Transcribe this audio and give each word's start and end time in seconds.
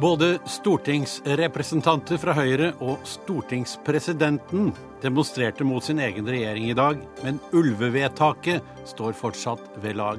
Både 0.00 0.38
stortingsrepresentanter 0.50 2.18
fra 2.18 2.34
Høyre 2.34 2.72
og 2.82 3.04
stortingspresidenten 3.06 4.72
demonstrerte 5.04 5.62
mot 5.66 5.84
sin 5.86 6.00
egen 6.02 6.26
regjering 6.26 6.66
i 6.66 6.74
dag, 6.74 6.98
men 7.22 7.38
ulvevedtaket 7.54 8.64
står 8.90 9.14
fortsatt 9.14 9.62
ved 9.84 10.00
lag. 10.00 10.18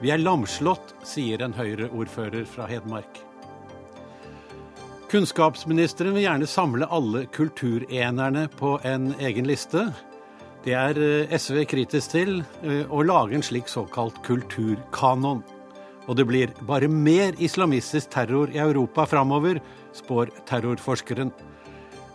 Vi 0.00 0.12
er 0.14 0.22
lamslått, 0.22 0.94
sier 1.04 1.44
en 1.44 1.52
Høyre-ordfører 1.56 2.48
fra 2.48 2.68
Hedmark. 2.70 3.20
Kunnskapsministeren 5.12 6.16
vil 6.16 6.24
gjerne 6.24 6.48
samle 6.48 6.88
alle 6.88 7.26
kulturenerne 7.36 8.46
på 8.56 8.78
en 8.84 9.12
egen 9.20 9.46
liste. 9.46 9.90
Det 10.64 10.72
er 10.74 10.98
eh, 10.98 11.36
SV 11.36 11.66
kritisk 11.68 12.16
til, 12.16 12.40
eh, 12.64 12.88
å 12.88 13.04
lage 13.04 13.36
en 13.36 13.44
slik 13.44 13.68
såkalt 13.70 14.18
kulturkanon. 14.26 15.44
Og 16.06 16.14
det 16.14 16.26
blir 16.28 16.54
bare 16.66 16.88
mer 16.88 17.34
islamistisk 17.42 18.12
terror 18.14 18.52
i 18.54 18.62
Europa 18.62 19.06
framover, 19.10 19.58
spår 19.96 20.30
terrorforskeren. 20.46 21.32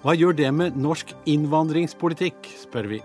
Hva 0.02 0.16
gjør 0.16 0.38
det 0.38 0.52
med 0.56 0.78
norsk 0.80 1.12
innvandringspolitikk, 1.30 2.54
spør 2.64 2.88
vi. 2.96 3.02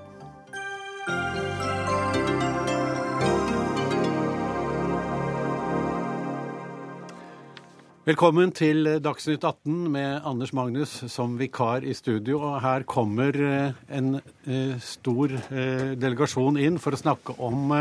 Velkommen 8.06 8.52
til 8.54 8.86
Dagsnytt 9.02 9.42
18 9.42 9.88
med 9.90 10.20
Anders 10.22 10.52
Magnus 10.54 10.92
som 11.10 11.32
vikar 11.40 11.82
i 11.82 11.90
studio. 11.90 12.38
Og 12.38 12.60
her 12.62 12.86
kommer 12.86 13.34
eh, 13.34 13.80
en 13.90 14.20
eh, 14.46 14.76
stor 14.78 15.34
eh, 15.34 15.96
delegasjon 15.98 16.54
inn 16.62 16.78
for 16.78 16.94
å 16.94 17.00
snakke 17.00 17.34
om 17.42 17.74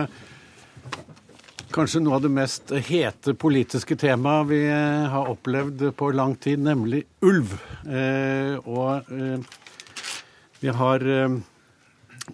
kanskje 1.75 1.99
noe 2.05 2.15
av 2.17 2.23
det 2.23 2.31
mest 2.31 2.71
hete 2.87 3.33
politiske 3.35 3.97
temaet 3.99 4.47
vi 4.47 4.61
eh, 4.69 5.07
har 5.11 5.31
opplevd 5.31 5.89
på 5.99 6.11
lang 6.15 6.35
tid, 6.39 6.61
nemlig 6.63 7.03
ulv. 7.25 7.51
Eh, 7.83 8.55
og 8.63 9.09
eh, 9.11 9.41
vi 10.61 10.71
har, 10.71 11.03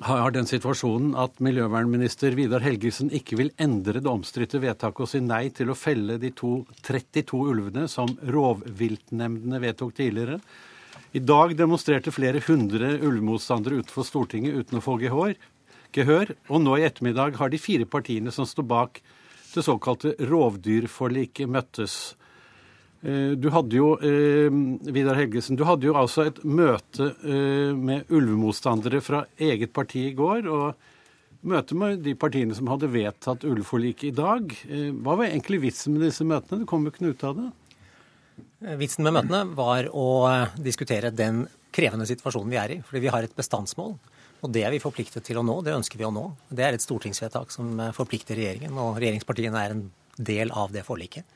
har, 0.06 0.34
den 0.36 0.48
situasjonen 0.48 1.16
at 1.20 1.42
miljøvernminister 1.44 2.38
Vidar 2.38 2.62
Helgesen 2.64 3.10
ikke 3.18 3.40
vil 3.40 3.50
endre 3.62 4.00
det 4.00 4.12
omstridte 4.12 4.62
vedtaket 4.62 5.06
og 5.08 5.10
si 5.10 5.24
nei 5.26 5.48
til 5.56 5.74
å 5.74 5.78
felle 5.78 6.20
de 6.22 6.32
to, 6.38 6.60
32 6.86 7.42
ulvene 7.52 7.88
som 7.92 8.14
rovviltnemndene 8.22 9.62
vedtok 9.64 9.96
tidligere. 9.98 10.38
I 11.18 11.24
dag 11.26 11.58
demonstrerte 11.60 12.14
flere 12.14 12.44
hundre 12.46 12.94
ulvemotstandere 13.02 13.82
utenfor 13.82 14.06
Stortinget 14.08 14.62
uten 14.62 14.80
å 14.80 14.86
få 14.86 15.00
gehør. 15.02 15.34
gehør. 15.92 16.36
Og 16.48 16.62
nå 16.64 16.78
i 16.78 16.86
ettermiddag 16.88 17.36
har 17.42 17.52
de 17.52 17.60
fire 17.60 17.90
partiene 17.90 18.32
som 18.32 18.48
står 18.48 18.70
bak 18.70 19.02
det 19.56 19.66
såkalte 19.66 20.16
rovdyrforliket 20.30 21.50
møttes. 21.52 21.96
Eh, 23.02 23.34
du 23.34 23.50
hadde 23.50 23.78
jo, 23.78 23.96
eh, 23.98 24.54
Vidar 24.94 25.18
Helgesen, 25.18 25.58
du 25.58 25.66
hadde 25.66 25.88
jo 25.90 25.98
altså 25.98 26.28
et 26.30 26.44
møte 26.46 27.10
eh, 27.26 27.74
med 27.74 28.12
ulvemotstandere 28.14 29.02
fra 29.02 29.24
eget 29.42 29.74
parti 29.74 30.06
i 30.12 30.16
går. 30.18 30.48
og 30.48 30.90
Møte 31.42 31.74
med 31.74 32.04
de 32.06 32.14
partiene 32.14 32.54
som 32.54 32.68
hadde 32.70 32.92
vedtatt 32.94 33.48
ulveforliket 33.50 34.12
i 34.12 34.14
dag. 34.14 34.52
Hva 35.02 35.16
var 35.18 35.26
egentlig 35.26 35.58
vitsen 35.64 35.96
med 35.96 36.04
disse 36.06 36.22
møtene? 36.22 36.60
Det 36.62 36.68
kom 36.70 36.86
jo 36.86 36.92
ikke 36.94 37.02
noe 37.02 37.16
ut 37.16 37.24
av 37.26 37.40
det. 37.40 37.48
Vitsen 38.78 39.08
med 39.08 39.16
møtene 39.16 39.40
var 39.58 39.90
å 39.90 40.06
diskutere 40.62 41.10
den 41.10 41.48
krevende 41.74 42.06
situasjonen 42.06 42.54
vi 42.54 42.60
er 42.62 42.76
i. 42.76 42.78
Fordi 42.86 43.02
vi 43.02 43.10
har 43.10 43.26
et 43.26 43.34
bestandsmål 43.34 43.96
og 44.42 44.50
det 44.50 44.64
er 44.66 44.74
vi 44.74 44.82
forpliktet 44.82 45.26
til 45.28 45.38
å 45.38 45.46
nå. 45.46 45.60
Det 45.66 45.74
ønsker 45.76 46.00
vi 46.02 46.08
å 46.08 46.14
nå. 46.14 46.24
Det 46.50 46.66
er 46.66 46.76
et 46.76 46.84
stortingsvedtak 46.84 47.54
som 47.54 47.76
eh, 47.78 47.94
forplikter 47.94 48.38
regjeringen, 48.38 48.78
og 48.82 48.98
regjeringspartiene 48.98 49.66
er 49.66 49.76
en 49.76 49.84
del 50.18 50.54
av 50.58 50.74
det 50.74 50.84
forliket. 50.88 51.28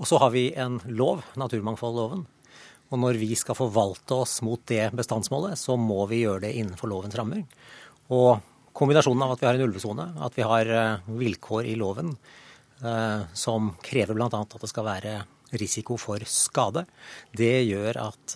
Og 0.00 0.08
så 0.08 0.18
har 0.22 0.32
vi 0.32 0.46
en 0.58 0.78
lov, 0.88 1.20
naturmangfoldloven. 1.38 2.24
Og 2.92 3.00
når 3.00 3.18
vi 3.20 3.36
skal 3.38 3.56
forvalte 3.56 4.16
oss 4.24 4.38
mot 4.44 4.60
det 4.68 4.86
bestandsmålet, 4.96 5.60
så 5.60 5.76
må 5.80 6.06
vi 6.08 6.22
gjøre 6.24 6.46
det 6.46 6.54
innenfor 6.56 6.90
lovens 6.92 7.16
rammer. 7.20 7.44
Og 8.12 8.40
kombinasjonen 8.76 9.26
av 9.26 9.34
at 9.34 9.44
vi 9.44 9.50
har 9.50 9.60
en 9.60 9.66
ulvesone, 9.68 10.08
at 10.24 10.40
vi 10.40 10.48
har 10.48 10.72
eh, 10.72 11.12
vilkår 11.20 11.68
i 11.68 11.76
loven 11.80 12.14
eh, 12.80 13.28
som 13.36 13.74
krever 13.84 14.16
bl.a. 14.16 14.32
at 14.32 14.56
det 14.56 14.72
skal 14.72 14.88
være 14.88 15.16
risiko 15.60 16.00
for 16.00 16.24
skade, 16.24 16.86
det 17.36 17.58
gjør 17.68 17.98
at 18.06 18.34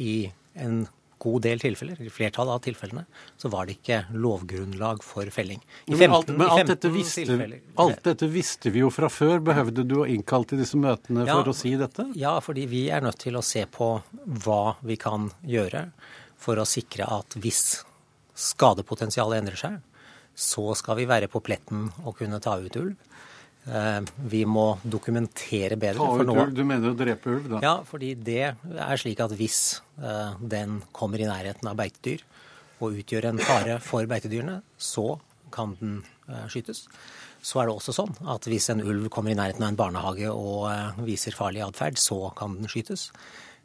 i 0.00 0.22
en 0.64 0.86
god 1.26 1.44
del 1.46 1.62
tilfeller, 1.62 1.98
i 2.02 2.10
flertallet 2.12 2.56
av 2.56 2.62
tilfellene, 2.64 3.04
så 3.36 3.50
var 3.52 3.66
det 3.68 3.78
ikke 3.78 4.02
lovgrunnlag 4.14 5.02
for 5.04 5.28
felling. 5.34 5.62
I 5.86 5.96
15, 5.96 5.98
men 5.98 6.16
alt, 6.18 6.32
men 6.32 6.46
alt, 6.46 6.70
dette, 6.70 6.92
visste, 6.94 7.38
alt 7.82 8.04
dette, 8.06 8.30
visste, 8.32 8.72
vi 8.74 8.84
jo 8.84 8.92
fra 8.94 9.10
før. 9.12 9.42
Behøvde 9.46 9.86
du 9.88 9.98
å 10.02 10.06
innkalle 10.10 10.48
til 10.50 10.62
disse 10.62 10.78
møtene 10.80 11.26
ja, 11.26 11.38
for 11.38 11.52
å 11.52 11.56
si 11.56 11.74
dette? 11.78 12.08
Ja, 12.18 12.36
fordi 12.44 12.68
vi 12.70 12.86
er 12.94 13.04
nødt 13.04 13.20
til 13.24 13.38
å 13.38 13.44
se 13.44 13.66
på 13.70 13.90
hva 14.46 14.62
vi 14.86 14.98
kan 15.00 15.30
gjøre 15.46 15.88
for 16.40 16.60
å 16.60 16.68
sikre 16.68 17.08
at 17.10 17.38
hvis 17.40 17.82
skadepotensialet 18.36 19.42
endrer 19.42 19.60
seg, 19.60 19.78
så 20.36 20.74
skal 20.76 20.98
vi 21.00 21.08
være 21.08 21.30
på 21.32 21.40
pletten 21.44 21.88
og 22.04 22.18
kunne 22.18 22.40
ta 22.44 22.58
ut 22.60 22.76
ulv. 22.76 22.96
Eh, 23.66 24.00
vi 24.30 24.44
må 24.46 24.66
dokumentere 24.86 25.78
bedre. 25.80 25.98
Ta 25.98 26.22
ut 26.22 26.30
ulv? 26.30 26.54
Du 26.54 26.62
mener 26.66 26.92
å 26.92 26.98
drepe 26.98 27.32
ulv, 27.34 27.48
da? 27.56 27.60
Ja, 27.64 27.74
fordi 27.86 28.12
det 28.14 28.42
er 28.54 29.00
slik 29.00 29.22
at 29.24 29.34
hvis 29.38 29.80
eh, 29.98 30.36
den 30.38 30.80
kommer 30.94 31.22
i 31.22 31.26
nærheten 31.26 31.66
av 31.70 31.78
beitedyr 31.80 32.22
og 32.78 33.00
utgjør 33.00 33.30
en 33.32 33.40
fare 33.42 33.78
for 33.82 34.06
beitedyrene, 34.06 34.60
så 34.78 35.16
kan 35.54 35.74
den 35.80 35.98
eh, 36.28 36.46
skytes. 36.52 36.84
Så 37.42 37.60
er 37.62 37.68
det 37.68 37.74
også 37.74 37.94
sånn 37.94 38.14
at 38.30 38.46
hvis 38.50 38.70
en 38.70 38.84
ulv 38.84 39.10
kommer 39.14 39.34
i 39.34 39.38
nærheten 39.38 39.64
av 39.64 39.72
en 39.72 39.78
barnehage 39.78 40.30
og 40.30 41.02
viser 41.06 41.34
farlig 41.36 41.62
atferd, 41.66 41.98
så 41.98 42.30
kan 42.38 42.56
den 42.58 42.70
skytes. 42.70 43.08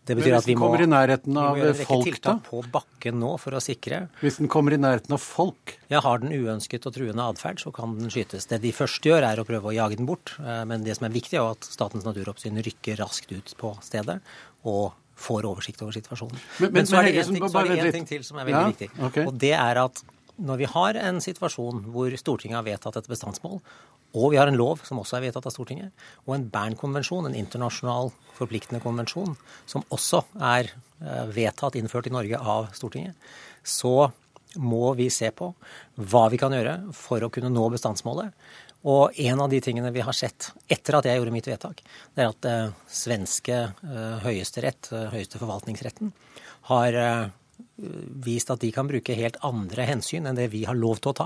Det 0.10 0.16
betyr 0.18 0.34
at 0.34 0.48
vi 0.50 0.56
må, 0.58 0.66
kommer 0.66 0.82
i 0.82 0.88
nærheten 0.90 1.36
av 1.38 1.54
vi 1.54 1.62
må 1.62 1.68
gjøre 1.68 1.86
folk, 1.86 2.16
da? 2.26 2.34
på 2.42 2.62
bakken 2.74 3.20
nå 3.22 3.36
for 3.42 3.54
å 3.54 3.62
sikre. 3.62 4.00
Hvis 4.24 4.40
den 4.42 4.50
kommer 4.52 4.74
i 4.74 4.80
nærheten 4.82 5.14
av 5.14 5.22
folk? 5.22 5.76
Ja, 5.94 6.02
Har 6.02 6.24
den 6.24 6.34
uønsket 6.34 6.88
og 6.90 6.96
truende 6.96 7.28
atferd, 7.30 7.62
så 7.62 7.74
kan 7.76 7.94
den 8.00 8.10
skytes. 8.14 8.50
Det 8.50 8.62
de 8.64 8.74
først 8.74 9.06
gjør, 9.06 9.28
er 9.28 9.42
å 9.42 9.46
prøve 9.46 9.70
å 9.70 9.76
jage 9.76 10.00
den 10.00 10.10
bort. 10.10 10.34
Eh, 10.42 10.64
men 10.70 10.88
det 10.88 10.98
som 10.98 11.06
er 11.06 11.14
viktig, 11.14 11.38
er 11.38 11.54
at 11.54 11.70
Statens 11.70 12.08
naturoppsyn 12.08 12.58
rykker 12.66 12.98
raskt 13.04 13.30
ut 13.36 13.54
på 13.62 13.76
stedet 13.86 14.18
og 14.66 14.98
får 15.22 15.46
oversikt 15.46 15.84
over 15.86 15.94
situasjonen. 15.94 16.42
Men, 16.58 16.66
men, 16.66 16.80
men 16.80 16.90
så 16.90 16.98
er 16.98 17.12
det 17.12 17.86
én 17.86 17.94
ting, 17.94 18.10
til 18.10 18.26
som 18.26 18.42
er 18.42 18.50
veldig 18.50 18.64
ja, 18.64 18.74
viktig. 18.74 18.90
Okay. 19.12 19.30
Og 19.30 19.38
det 19.38 19.54
er 19.54 19.84
at 19.84 20.02
når 20.42 20.62
vi 20.64 20.70
har 20.74 20.98
en 20.98 21.22
situasjon 21.22 21.84
hvor 21.94 22.14
Stortinget 22.18 22.58
har 22.58 22.66
vedtatt 22.66 22.98
et 22.98 23.10
bestandsmål, 23.12 23.60
og 24.12 24.32
vi 24.34 24.40
har 24.40 24.50
en 24.52 24.60
lov 24.60 24.82
som 24.88 25.00
også 25.02 25.18
er 25.18 25.28
vedtatt 25.28 25.48
av 25.48 25.56
Stortinget, 25.56 25.92
og 26.28 26.36
en 26.36 26.48
Bern-konvensjon, 26.52 27.30
en 27.30 27.38
internasjonal 27.38 28.12
forpliktende 28.38 28.82
konvensjon, 28.84 29.38
som 29.70 29.86
også 29.90 30.24
er 30.54 30.72
eh, 30.72 31.24
vedtatt 31.32 31.78
innført 31.80 32.10
i 32.10 32.16
Norge 32.16 32.40
av 32.40 32.72
Stortinget, 32.76 33.16
så 33.64 34.12
må 34.60 34.94
vi 34.98 35.08
se 35.14 35.30
på 35.32 35.54
hva 36.12 36.26
vi 36.32 36.40
kan 36.42 36.52
gjøre 36.52 36.92
for 36.98 37.24
å 37.24 37.32
kunne 37.32 37.52
nå 37.54 37.70
bestandsmålet. 37.72 38.34
Og 38.90 39.20
en 39.22 39.42
av 39.44 39.52
de 39.52 39.60
tingene 39.62 39.92
vi 39.94 40.02
har 40.02 40.16
sett 40.18 40.50
etter 40.72 40.98
at 40.98 41.06
jeg 41.06 41.20
gjorde 41.20 41.34
mitt 41.36 41.48
vedtak, 41.48 41.84
det 42.16 42.24
er 42.24 42.32
at 42.32 42.48
eh, 42.50 42.72
svenske 42.90 43.60
eh, 43.70 44.16
høyesterett, 44.26 44.90
eh, 44.96 45.12
høyeste 45.14 45.42
forvaltningsretten, 45.42 46.12
har 46.72 46.96
vist 48.22 48.52
at 48.54 48.62
de 48.62 48.70
kan 48.74 48.86
bruke 48.86 49.16
helt 49.18 49.40
andre 49.46 49.88
hensyn 49.90 50.28
enn 50.30 50.38
det 50.38 50.52
vi 50.54 50.62
har 50.70 50.78
lov 50.78 51.00
til 51.02 51.10
å 51.10 51.18
ta 51.18 51.26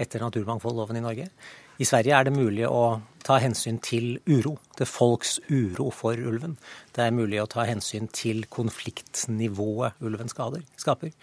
etter 0.00 0.20
naturmangfoldloven 0.20 0.98
i 1.00 1.02
Norge. 1.04 1.30
I 1.74 1.86
Sverige 1.88 2.14
er 2.14 2.28
det 2.28 2.34
mulig 2.36 2.66
å 2.68 3.00
ta 3.24 3.38
hensyn 3.42 3.80
til 3.82 4.18
uro, 4.28 4.54
til 4.78 4.86
folks 4.86 5.38
uro 5.48 5.88
for 5.94 6.18
ulven. 6.20 6.58
Det 6.94 7.06
er 7.06 7.14
mulig 7.16 7.40
å 7.42 7.48
ta 7.50 7.64
hensyn 7.66 8.06
til 8.14 8.44
konfliktnivået 8.52 10.04
ulven 10.04 10.30
skader, 10.30 10.62
skaper. 10.80 11.14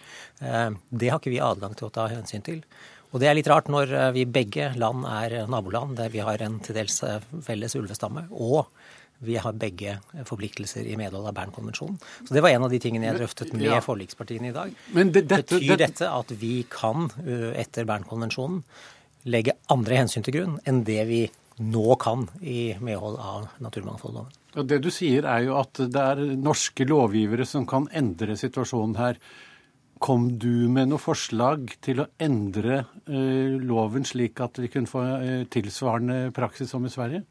Eh, 0.42 0.70
det 0.90 1.12
har 1.12 1.22
ikke 1.22 1.32
vi 1.32 1.40
adgang 1.40 1.76
til 1.78 1.88
å 1.88 1.94
ta 1.94 2.08
hensyn 2.12 2.44
til. 2.44 2.60
Og 3.12 3.20
det 3.22 3.28
er 3.28 3.36
litt 3.38 3.48
rart 3.48 3.70
når 3.72 3.94
eh, 3.96 4.08
vi 4.18 4.28
begge 4.28 4.72
land 4.76 5.06
er 5.08 5.46
naboland 5.48 5.96
der 6.00 6.12
vi 6.12 6.24
har 6.26 6.42
en 6.44 6.58
til 6.64 6.76
dels 6.76 7.00
eh, 7.06 7.22
felles 7.46 7.78
ulvestamme, 7.78 8.28
og 8.32 8.66
vi 9.22 9.36
har 9.38 9.54
begge 9.54 10.00
forpliktelser 10.26 10.88
i 10.90 10.96
medhold 10.98 11.28
av 11.30 11.36
Bernkonvensjonen. 11.36 12.00
Så 12.26 12.34
det 12.34 12.42
var 12.42 12.50
en 12.50 12.66
av 12.66 12.72
de 12.72 12.80
tingene 12.82 13.06
jeg 13.06 13.20
drøftet 13.20 13.52
med 13.54 13.68
ja. 13.68 13.78
forlikspartiene 13.84 14.50
i 14.50 14.56
dag. 14.56 14.72
Men 14.96 15.12
det, 15.14 15.28
dette, 15.30 15.60
Betyr 15.62 15.78
dette 15.78 16.08
at 16.10 16.34
vi 16.40 16.56
kan, 16.66 17.06
etter 17.54 17.86
Bernkonvensjonen, 17.86 18.64
legge 19.24 19.56
andre 19.72 20.00
hensyn 20.02 20.24
til 20.26 20.36
grunn 20.38 20.58
enn 20.68 20.82
det 20.86 21.02
vi 21.08 21.22
nå 21.62 21.96
kan 22.00 22.26
i 22.40 22.72
medhold 22.80 23.18
av 23.20 23.48
naturmangfoldloven? 23.62 24.32
Og 24.58 24.68
det 24.68 24.82
du 24.84 24.90
sier 24.92 25.26
er 25.28 25.46
jo 25.46 25.56
at 25.60 25.80
det 25.80 26.02
er 26.02 26.22
norske 26.36 26.86
lovgivere 26.88 27.46
som 27.48 27.66
kan 27.68 27.88
endre 27.96 28.36
situasjonen 28.40 28.98
her. 28.98 29.20
Kom 30.02 30.32
du 30.42 30.68
med 30.72 30.90
noe 30.90 31.00
forslag 31.00 31.76
til 31.84 32.02
å 32.02 32.08
endre 32.20 32.82
eh, 33.06 33.60
loven 33.62 34.04
slik 34.08 34.42
at 34.42 34.58
vi 34.58 34.72
kunne 34.72 34.90
få 34.90 35.04
eh, 35.20 35.44
tilsvarende 35.52 36.32
praksis 36.34 36.72
som 36.74 36.84
i 36.84 36.92
Sverige? 36.92 37.22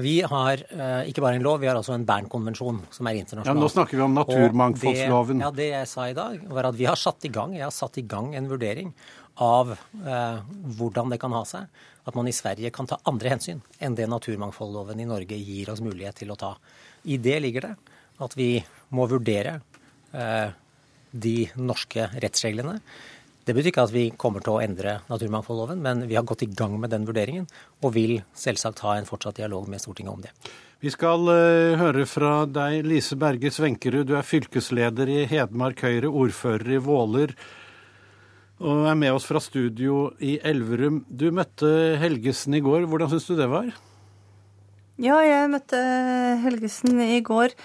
Vi 0.00 0.22
har 0.24 0.60
uh, 0.72 1.02
ikke 1.04 1.20
bare 1.20 1.36
en 1.36 1.44
lov, 1.44 1.58
vi 1.60 1.68
har 1.68 1.76
også 1.76 1.92
en 1.92 2.06
Bernkonvensjon 2.08 2.78
som 2.94 3.08
er 3.10 3.18
internasjonal. 3.18 3.58
Ja, 3.58 3.60
Nå 3.60 3.68
snakker 3.68 3.98
vi 3.98 4.04
om 4.06 4.14
naturmangfoldsloven. 4.16 5.42
Det, 5.42 5.44
ja, 5.44 5.50
det 5.58 5.66
jeg 5.68 5.90
sa 5.90 6.06
i 6.08 6.14
dag, 6.16 6.38
var 6.48 6.70
at 6.70 6.78
vi 6.78 6.86
har 6.88 6.96
satt 6.96 7.26
i 7.28 7.32
gang, 7.32 7.52
jeg 7.58 7.66
har 7.66 7.74
satt 7.76 8.00
i 8.00 8.06
gang 8.08 8.30
en 8.38 8.48
vurdering 8.48 8.94
av 9.40 9.72
eh, 9.72 10.38
hvordan 10.76 11.12
det 11.12 11.20
kan 11.22 11.32
ha 11.32 11.44
seg 11.48 11.82
at 12.02 12.16
man 12.18 12.28
i 12.28 12.34
Sverige 12.34 12.72
kan 12.74 12.88
ta 12.90 12.98
andre 13.08 13.32
hensyn 13.32 13.62
enn 13.80 13.96
det 13.96 14.08
naturmangfoldloven 14.10 15.00
i 15.00 15.08
Norge 15.08 15.38
gir 15.38 15.70
oss 15.72 15.82
mulighet 15.84 16.18
til 16.20 16.32
å 16.34 16.38
ta. 16.38 16.56
I 17.06 17.18
det 17.22 17.38
ligger 17.44 17.68
det 17.68 17.74
at 18.22 18.36
vi 18.36 18.56
må 18.94 19.06
vurdere 19.10 19.60
eh, 20.12 20.50
de 21.12 21.36
norske 21.60 22.08
rettsreglene. 22.22 22.78
Det 23.42 23.54
betyr 23.56 23.72
ikke 23.72 23.86
at 23.88 23.94
vi 23.94 24.04
kommer 24.14 24.42
til 24.44 24.54
å 24.54 24.60
endre 24.62 25.00
naturmangfoldloven, 25.08 25.80
men 25.82 26.04
vi 26.06 26.14
har 26.14 26.26
gått 26.26 26.44
i 26.46 26.50
gang 26.50 26.76
med 26.78 26.92
den 26.94 27.06
vurderingen 27.08 27.48
og 27.82 27.96
vil 27.96 28.20
selvsagt 28.38 28.84
ha 28.86 28.94
en 28.96 29.08
fortsatt 29.08 29.40
dialog 29.40 29.66
med 29.70 29.82
Stortinget 29.82 30.12
om 30.12 30.22
det. 30.22 30.30
Vi 30.82 30.90
skal 30.94 31.26
uh, 31.26 31.78
høre 31.78 32.06
fra 32.10 32.44
deg, 32.46 32.86
Lise 32.86 33.18
Berge 33.18 33.50
Svenkerud. 33.54 34.06
Du 34.06 34.14
er 34.18 34.26
fylkesleder 34.26 35.10
i 35.10 35.24
Hedmark 35.30 35.82
Høyre, 35.82 36.10
ordfører 36.10 36.76
i 36.76 36.80
Våler 36.82 37.34
og 38.62 38.86
er 38.86 38.98
med 38.98 39.12
oss 39.16 39.26
fra 39.26 39.40
studio 39.42 40.12
i 40.22 40.36
Elverum. 40.46 41.02
Du 41.10 41.26
møtte 41.34 41.68
Helgesen 41.98 42.54
i 42.54 42.62
går. 42.62 42.86
Hvordan 42.90 43.10
syns 43.10 43.26
du 43.26 43.34
det 43.38 43.48
var? 43.50 43.72
Ja, 45.02 45.18
jeg 45.26 45.50
møtte 45.50 45.80
Helgesen 46.44 47.00
i 47.02 47.18
går. 47.26 47.56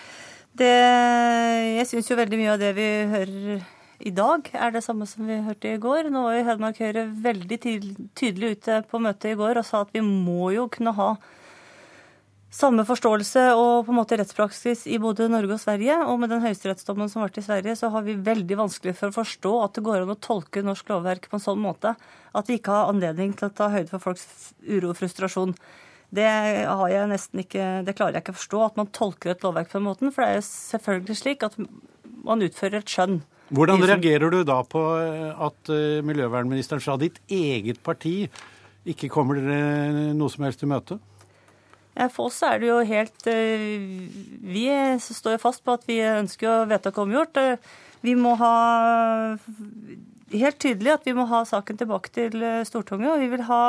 Det, 0.58 0.74
jeg 1.78 1.88
syns 1.90 2.10
jo 2.10 2.18
veldig 2.18 2.40
mye 2.40 2.54
av 2.56 2.62
det 2.62 2.72
vi 2.78 2.88
hører 3.12 3.66
i 3.98 4.14
dag, 4.14 4.46
er 4.54 4.74
det 4.74 4.84
samme 4.86 5.08
som 5.10 5.26
vi 5.30 5.40
hørte 5.46 5.74
i 5.74 5.82
går. 5.82 6.10
Nå 6.14 6.24
var 6.26 6.38
jo 6.38 6.46
Hedmark 6.48 6.82
Høyre 6.82 7.08
veldig 7.24 7.58
tydelig 7.62 8.56
ute 8.58 8.82
på 8.90 9.02
møtet 9.02 9.34
i 9.34 9.38
går 9.38 9.62
og 9.62 9.68
sa 9.68 9.84
at 9.86 9.94
vi 9.94 10.02
må 10.06 10.52
jo 10.56 10.68
kunne 10.74 10.94
ha 10.98 11.12
samme 12.54 12.86
forståelse 12.88 13.42
og 13.58 13.88
på 13.88 13.92
en 13.92 13.98
måte 14.00 14.18
rettspraksis 14.20 14.86
i 14.88 15.00
både 15.02 15.28
Norge 15.32 15.58
og 15.58 15.62
Sverige. 15.62 15.98
Og 16.08 16.20
med 16.22 16.32
den 16.32 16.44
høyesterettsdommen 16.46 17.10
som 17.12 17.26
ble 17.26 17.42
i 17.42 17.46
Sverige, 17.46 17.76
så 17.80 17.92
har 17.94 18.06
vi 18.06 18.16
veldig 18.16 18.60
vanskelig 18.62 18.96
for 18.98 19.12
å 19.12 19.18
forstå 19.18 19.54
at 19.66 19.76
det 19.78 19.84
går 19.88 20.06
an 20.06 20.14
å 20.16 20.20
tolke 20.22 20.64
norsk 20.66 20.94
lovverk 20.94 21.28
på 21.30 21.40
en 21.40 21.44
sånn 21.44 21.62
måte 21.64 21.96
at 22.38 22.50
vi 22.50 22.60
ikke 22.60 22.74
har 22.74 22.92
anledning 22.92 23.34
til 23.36 23.50
å 23.50 23.56
ta 23.56 23.70
høyde 23.74 23.92
for 23.92 24.04
folks 24.04 24.54
uro 24.64 24.94
og 24.94 25.00
frustrasjon. 25.00 25.56
Det, 26.08 26.28
har 26.64 26.90
jeg 26.92 27.10
nesten 27.12 27.42
ikke, 27.44 27.64
det 27.84 27.96
klarer 27.98 28.16
jeg 28.16 28.24
ikke 28.24 28.36
å 28.36 28.40
forstå, 28.40 28.60
at 28.64 28.78
man 28.80 28.92
tolker 28.96 29.34
et 29.34 29.42
lovverk 29.44 29.72
på 29.72 29.80
den 29.80 29.88
måten. 29.90 30.14
For 30.14 30.24
det 30.24 30.30
er 30.30 30.38
jo 30.40 30.46
selvfølgelig 30.48 31.18
slik 31.20 31.44
at 31.44 31.58
man 31.58 32.46
utfører 32.46 32.80
et 32.80 32.94
skjønn. 32.94 33.20
Hvordan 33.58 33.84
reagerer 33.84 34.32
du 34.32 34.42
da 34.48 34.62
på 34.68 34.82
at 35.48 35.72
eh, 35.72 36.00
miljøvernministeren 36.04 36.84
fra 36.84 36.98
ditt 37.00 37.20
eget 37.32 37.80
parti 37.84 38.28
ikke 38.88 39.12
kommer 39.12 39.40
dere 39.40 40.16
noe 40.16 40.32
som 40.32 40.48
helst 40.48 40.64
i 40.64 40.72
møte? 40.72 41.00
For 42.14 42.30
oss 42.30 42.40
er 42.46 42.62
det 42.62 42.70
jo 42.70 42.78
helt 42.86 43.30
eh, 43.32 44.08
Vi 44.46 44.66
står 45.02 45.38
jo 45.38 45.44
fast 45.44 45.64
på 45.66 45.78
at 45.78 45.86
vi 45.90 46.00
ønsker 46.06 46.50
å 46.52 46.66
vedtaket 46.70 47.04
omgjort. 47.04 47.40
Eh, 47.42 47.78
vi 48.06 48.14
må 48.18 48.36
ha 48.38 48.56
helt 50.34 50.60
tydelig 50.62 50.94
at 50.94 51.08
vi 51.08 51.16
må 51.18 51.26
ha 51.32 51.42
saken 51.48 51.80
tilbake 51.80 52.14
til 52.14 52.38
eh, 52.44 52.66
Stortinget. 52.68 53.16
Og 53.16 53.24
vi 53.24 53.32
vil 53.38 53.48
ha 53.50 53.64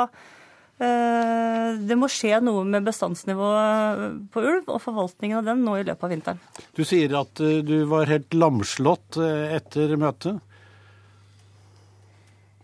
det 0.79 1.95
må 1.99 2.07
skje 2.07 2.37
noe 2.39 2.61
med 2.63 2.85
bestandsnivået 2.87 4.29
på 4.31 4.43
ulv 4.47 4.69
og 4.71 4.77
forvaltningen 4.79 5.41
av 5.41 5.49
den 5.49 5.65
nå 5.65 5.73
i 5.75 5.81
løpet 5.83 6.05
av 6.07 6.13
vinteren. 6.13 6.39
Du 6.71 6.85
sier 6.87 7.17
at 7.19 7.35
du 7.35 7.73
var 7.91 8.07
helt 8.07 8.31
lamslått 8.31 9.19
etter 9.19 9.91
møtet? 9.99 10.39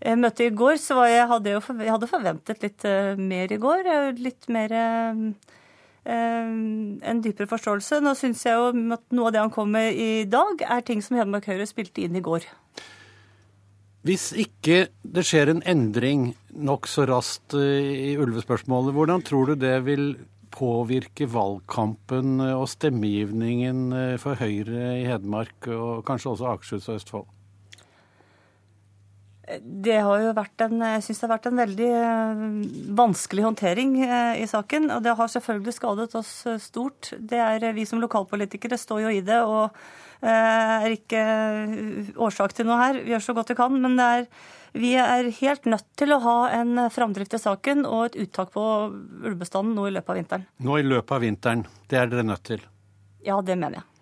Møtet 0.05 0.45
i 0.45 0.53
går 0.53 0.75
så 0.77 0.99
jeg, 1.09 1.25
hadde 1.31 1.49
jeg, 1.49 1.61
jeg 1.81 1.93
hadde 1.95 2.09
forventet 2.11 2.61
litt 2.61 2.83
mer 3.17 3.49
i 3.51 3.57
går. 3.57 3.87
Litt 4.21 4.45
mer 4.53 4.75
Eh, 6.05 6.49
en 7.09 7.21
dypere 7.25 7.49
forståelse. 7.49 7.97
Nå 8.05 8.13
syns 8.17 8.43
jeg 8.45 8.53
jo 8.53 8.69
at 8.93 9.05
noe 9.15 9.31
av 9.31 9.33
det 9.33 9.41
han 9.41 9.53
kom 9.53 9.73
med 9.73 9.97
i 9.97 10.27
dag, 10.29 10.61
er 10.61 10.85
ting 10.85 11.01
som 11.01 11.17
Hedmark 11.17 11.49
Høyre 11.49 11.65
spilte 11.69 12.05
inn 12.05 12.17
i 12.17 12.23
går. 12.25 12.45
Hvis 14.05 14.29
ikke 14.37 14.85
det 15.01 15.23
skjer 15.25 15.49
en 15.49 15.63
endring 15.65 16.35
nokså 16.53 17.07
raskt 17.09 17.57
eh, 17.57 18.11
i 18.11 18.15
ulvespørsmålet, 18.21 18.93
hvordan 18.93 19.25
tror 19.25 19.49
du 19.49 19.55
det 19.57 19.79
vil 19.87 20.11
påvirke 20.55 21.25
valgkampen 21.27 22.37
og 22.51 22.67
stemmegivningen 22.69 23.81
eh, 23.97 24.17
for 24.21 24.37
Høyre 24.37 24.99
i 24.99 25.07
Hedmark, 25.09 25.57
og 25.73 26.05
kanskje 26.05 26.35
også 26.35 26.51
Akershus 26.53 26.85
og 26.91 26.99
Østfold? 26.99 27.34
Det 29.61 29.97
har 30.01 30.21
jo 30.23 30.31
vært 30.33 30.63
en, 30.65 30.79
jeg 30.81 31.03
synes 31.05 31.19
det 31.19 31.25
har 31.27 31.33
vært 31.35 31.47
en 31.51 31.59
veldig 31.59 31.89
eh, 31.99 32.39
vanskelig 32.97 33.45
håndtering 33.45 33.91
eh, 34.01 34.41
i 34.41 34.47
saken. 34.49 34.89
Og 34.95 35.03
det 35.05 35.13
har 35.19 35.31
selvfølgelig 35.31 35.75
skadet 35.77 36.17
oss 36.17 36.31
eh, 36.49 36.57
stort. 36.61 37.11
Det 37.19 37.41
er 37.43 37.67
Vi 37.77 37.85
som 37.85 38.01
lokalpolitikere 38.01 38.79
står 38.81 39.05
jo 39.05 39.13
i 39.13 39.21
det 39.25 39.43
og 39.45 39.77
er 40.25 40.89
ikke 40.89 41.21
årsak 42.17 42.55
til 42.57 42.65
noe 42.65 42.79
her. 42.79 42.97
Vi 43.03 43.11
gjør 43.13 43.25
så 43.27 43.35
godt 43.37 43.51
vi 43.51 43.57
kan. 43.59 43.75
Men 43.83 43.99
er, 44.01 44.25
vi 44.73 44.95
er 44.97 45.29
helt 45.41 45.67
nødt 45.69 45.85
til 45.99 46.15
å 46.15 46.21
ha 46.23 46.37
en 46.55 46.87
framdrift 46.89 47.35
i 47.37 47.43
saken 47.43 47.85
og 47.85 48.07
et 48.07 48.21
uttak 48.25 48.55
på 48.55 48.63
ulvebestanden 48.89 49.75
nå 49.77 49.91
i 49.91 49.93
løpet 49.93 50.15
av 50.15 50.23
vinteren. 50.23 50.47
Nå 50.65 50.79
i 50.81 50.87
løpet 50.87 51.19
av 51.19 51.27
vinteren. 51.27 51.67
Det 51.91 52.01
er 52.01 52.09
dere 52.09 52.25
nødt 52.25 52.47
til? 52.49 52.65
Ja, 53.27 53.37
det 53.45 53.59
mener 53.59 53.83
jeg. 53.83 53.94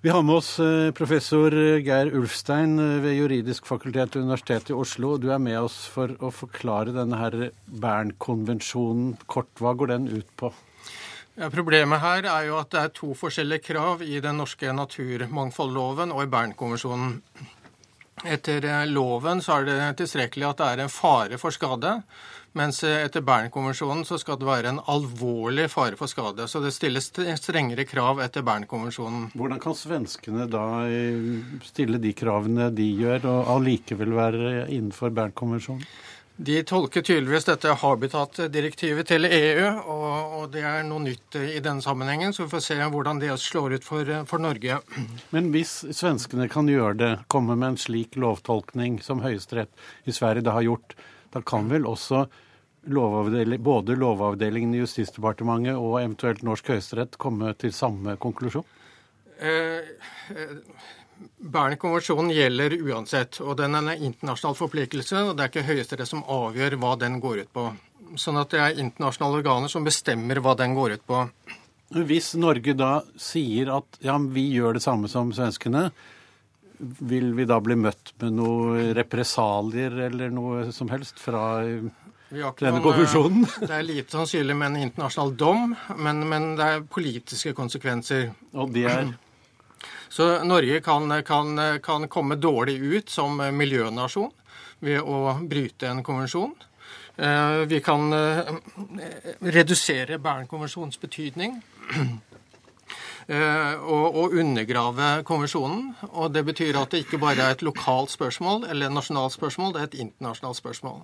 Vi 0.00 0.08
har 0.08 0.22
med 0.22 0.36
oss 0.36 0.60
eh, 0.62 0.92
professor 0.94 1.50
Geir 1.82 2.12
Ulfstein 2.14 2.78
eh, 2.78 3.00
ved 3.02 3.16
Juridisk 3.16 3.66
fakultet 3.66 4.14
ved 4.14 4.28
Universitetet 4.28 4.70
i 4.70 4.76
Oslo. 4.78 5.16
Du 5.18 5.32
er 5.34 5.40
med 5.42 5.58
oss 5.58 5.80
for 5.90 6.12
å 6.22 6.30
forklare 6.30 6.94
denne 6.94 7.18
her 7.18 7.34
Bern-konvensjonen 7.66 9.16
kort. 9.26 9.50
Hva 9.58 9.72
går 9.74 9.90
den 9.96 10.06
ut 10.12 10.30
på? 10.38 10.52
Ja, 11.34 11.50
problemet 11.50 11.98
her 12.04 12.30
er 12.30 12.46
jo 12.46 12.60
at 12.60 12.70
det 12.70 12.84
er 12.84 12.94
to 12.94 13.10
forskjellige 13.18 13.72
krav 13.72 14.06
i 14.06 14.22
den 14.22 14.38
norske 14.38 14.70
naturmangfoldloven 14.70 16.14
og 16.14 16.22
i 16.22 16.30
Bern-konvensjonen. 16.30 17.18
Etter 18.22 18.70
eh, 18.70 18.86
loven 18.94 19.42
så 19.42 19.58
er 19.58 19.66
det 19.66 19.92
tilstrekkelig 20.04 20.52
at 20.52 20.62
det 20.62 20.70
er 20.76 20.84
en 20.86 20.94
fare 20.94 21.42
for 21.42 21.50
skade. 21.50 21.96
Mens 22.58 22.80
etter 22.84 23.22
Bernkonvensjonen 23.22 24.02
så 24.08 24.18
skal 24.18 24.38
det 24.40 24.48
være 24.48 24.72
en 24.72 24.82
alvorlig 24.90 25.68
fare 25.70 25.98
for 25.98 26.10
skade. 26.10 26.48
Så 26.50 26.62
det 26.64 26.74
stilles 26.74 27.10
strengere 27.38 27.86
krav 27.86 28.22
etter 28.24 28.42
Bernkonvensjonen. 28.46 29.28
Hvordan 29.38 29.62
kan 29.62 29.76
svenskene 29.78 30.48
da 30.50 30.64
eh, 30.90 31.38
stille 31.68 32.00
de 32.02 32.14
kravene 32.18 32.72
de 32.74 32.88
gjør, 32.98 33.28
og 33.30 33.52
allikevel 33.58 34.14
være 34.16 34.54
innenfor 34.66 35.14
Bernkonvensjonen? 35.14 35.86
De 36.38 36.60
tolker 36.62 37.02
tydeligvis 37.02 37.48
dette 37.48 37.72
habitatdirektivet 37.80 39.08
til 39.10 39.26
EU, 39.26 39.64
og, 39.90 40.34
og, 40.38 40.44
det 40.54 40.62
er 40.62 40.84
noe 40.86 41.02
nytt 41.02 41.34
i 41.40 41.58
denne 41.58 41.82
sammenhengen. 41.82 42.30
Så 42.34 42.44
vi 42.44 42.52
får 42.52 42.62
se 42.62 42.76
hvordan 42.78 43.18
det 43.18 43.32
slår 43.42 43.74
ut 43.74 43.86
for, 43.86 44.12
for, 44.30 44.42
Norge. 44.42 44.78
Men 45.34 45.50
hvis 45.54 45.80
svenskene 45.98 46.46
kan 46.50 46.70
gjøre 46.70 46.98
det, 47.00 47.12
komme 47.26 47.58
med 47.58 47.72
en 47.72 47.80
slik 47.82 48.14
lovtolkning 48.14 49.00
som 49.02 49.24
Høyesterett 49.24 49.74
i 50.06 50.14
Sverige 50.14 50.46
da 50.46 50.54
har 50.54 50.68
gjort, 50.68 50.94
da 51.34 51.42
kan 51.42 51.66
vel 51.74 51.90
også 51.90 52.28
lovavdeling, 52.88 53.62
både 53.62 53.96
Lovavdelingen 53.98 54.74
i 54.74 54.82
Justisdepartementet 54.82 55.76
og 55.76 55.98
eventuelt 56.00 56.44
norsk 56.46 56.72
høyesterett 56.72 57.18
komme 57.20 57.52
til 57.60 57.74
samme 57.76 58.16
konklusjon? 58.20 58.66
Eh, 59.38 59.84
Bern-konvensjonen 61.38 62.32
gjelder 62.34 62.74
uansett, 62.78 63.40
og 63.42 63.56
den 63.58 63.74
er 63.74 63.92
en 63.92 64.08
internasjonal 64.10 64.56
forpliktelse. 64.58 65.22
og 65.28 65.36
Det 65.36 65.44
er 65.44 65.52
ikke 65.52 65.68
Høyesterett 65.70 66.10
som 66.10 66.24
avgjør 66.24 66.78
hva 66.78 66.94
den 66.98 67.18
går 67.22 67.44
ut 67.44 67.52
på. 67.54 67.64
Sånn 68.16 68.38
at 68.40 68.52
det 68.54 68.60
er 68.62 68.82
internasjonale 68.82 69.42
organer 69.42 69.72
som 69.72 69.86
bestemmer 69.86 70.40
hva 70.42 70.54
den 70.58 70.76
går 70.78 70.98
ut 70.98 71.06
på. 71.06 71.24
Hvis 71.88 72.34
Norge 72.36 72.74
da 72.76 73.00
sier 73.16 73.72
at 73.78 73.98
ja, 74.04 74.18
vi 74.18 74.44
gjør 74.52 74.76
det 74.76 74.84
samme 74.84 75.08
som 75.08 75.32
svenskene, 75.32 75.88
vil 76.78 77.32
vi 77.34 77.46
da 77.48 77.58
bli 77.64 77.74
møtt 77.80 78.12
med 78.20 78.36
noen 78.38 78.92
represalier 78.94 79.96
eller 80.06 80.30
noe 80.30 80.68
som 80.74 80.90
helst 80.92 81.18
fra 81.18 81.64
denne 82.30 82.82
konvensjonen? 82.84 83.46
Det 83.60 83.72
er 83.72 83.86
lite 83.86 84.16
sannsynlig 84.16 84.56
med 84.56 84.72
en 84.72 84.82
internasjonal 84.88 85.34
dom, 85.38 85.74
men, 85.96 86.22
men 86.28 86.50
det 86.58 86.68
er 86.68 86.84
politiske 86.84 87.54
konsekvenser. 87.56 88.30
Og 88.54 88.72
det 88.74 88.86
er? 88.90 89.12
Så 90.08 90.30
Norge 90.44 90.80
kan, 90.80 91.12
kan, 91.24 91.58
kan 91.84 92.08
komme 92.08 92.38
dårlig 92.40 92.78
ut 92.80 93.10
som 93.12 93.36
miljønasjon 93.36 94.32
ved 94.84 95.02
å 95.02 95.36
bryte 95.48 95.90
en 95.90 96.02
konvensjon. 96.06 96.54
Eh, 97.18 97.50
vi 97.66 97.80
kan 97.80 98.12
eh, 98.12 98.54
redusere 99.40 100.18
Bernkonvensjonens 100.18 101.00
betydning. 101.00 101.62
Eh, 103.28 103.74
og, 103.84 104.14
og, 104.16 104.34
undergrave 104.40 105.22
konvensjonen. 105.28 105.90
Og 106.16 106.30
det 106.32 106.46
betyr 106.48 106.78
at 106.80 106.94
det 106.94 107.02
ikke 107.02 107.18
bare 107.20 107.44
er 107.44 107.58
et 107.58 107.62
lokalt 107.66 108.08
spørsmål 108.08 108.64
eller 108.70 108.88
et 108.88 108.94
nasjonalt 108.96 109.34
spørsmål, 109.34 109.74
det 109.74 109.82
er 109.82 109.88
et 109.90 109.98
internasjonalt 110.06 110.56
spørsmål. 110.56 111.02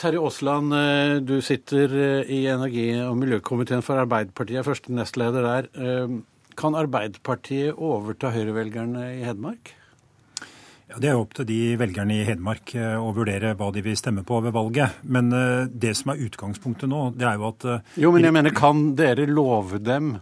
Terje 0.00 0.20
Aasland, 0.24 0.72
eh, 0.72 1.16
du 1.20 1.40
sitter 1.44 1.92
eh, 1.92 2.30
i 2.32 2.44
energi- 2.48 3.02
og 3.04 3.18
miljøkomiteen 3.20 3.84
for 3.84 4.00
Arbeiderpartiet, 4.00 4.62
er 4.62 4.68
første 4.68 4.94
nestleder 4.96 5.44
der. 5.44 5.68
Kan 6.60 6.76
Arbeiderpartiet 6.76 7.76
overta 7.76 8.32
høyrevelgerne 8.34 9.04
i 9.18 9.26
Hedmark? 9.28 9.74
Ja, 10.90 10.98
Det 10.98 11.10
er 11.10 11.18
opp 11.20 11.36
til 11.38 11.46
de 11.46 11.58
velgerne 11.78 12.16
i 12.18 12.24
Hedmark 12.26 12.72
eh, 12.74 12.96
å 12.98 13.12
vurdere 13.14 13.52
hva 13.58 13.68
de 13.74 13.82
vil 13.84 13.98
stemme 13.98 14.24
på 14.26 14.40
ved 14.42 14.54
valget. 14.56 14.98
Men 15.06 15.30
eh, 15.36 15.68
det 15.70 15.94
som 16.00 16.10
er 16.10 16.24
utgangspunktet 16.26 16.90
nå, 16.90 17.12
det 17.14 17.28
er 17.28 17.38
jo 17.38 17.46
at 17.52 17.66
eh, 17.70 17.92
Jo, 18.02 18.10
men 18.14 18.26
jeg 18.26 18.34
mener, 18.34 18.54
kan 18.56 18.88
dere 18.98 19.28
love 19.30 19.78
dem 19.78 20.16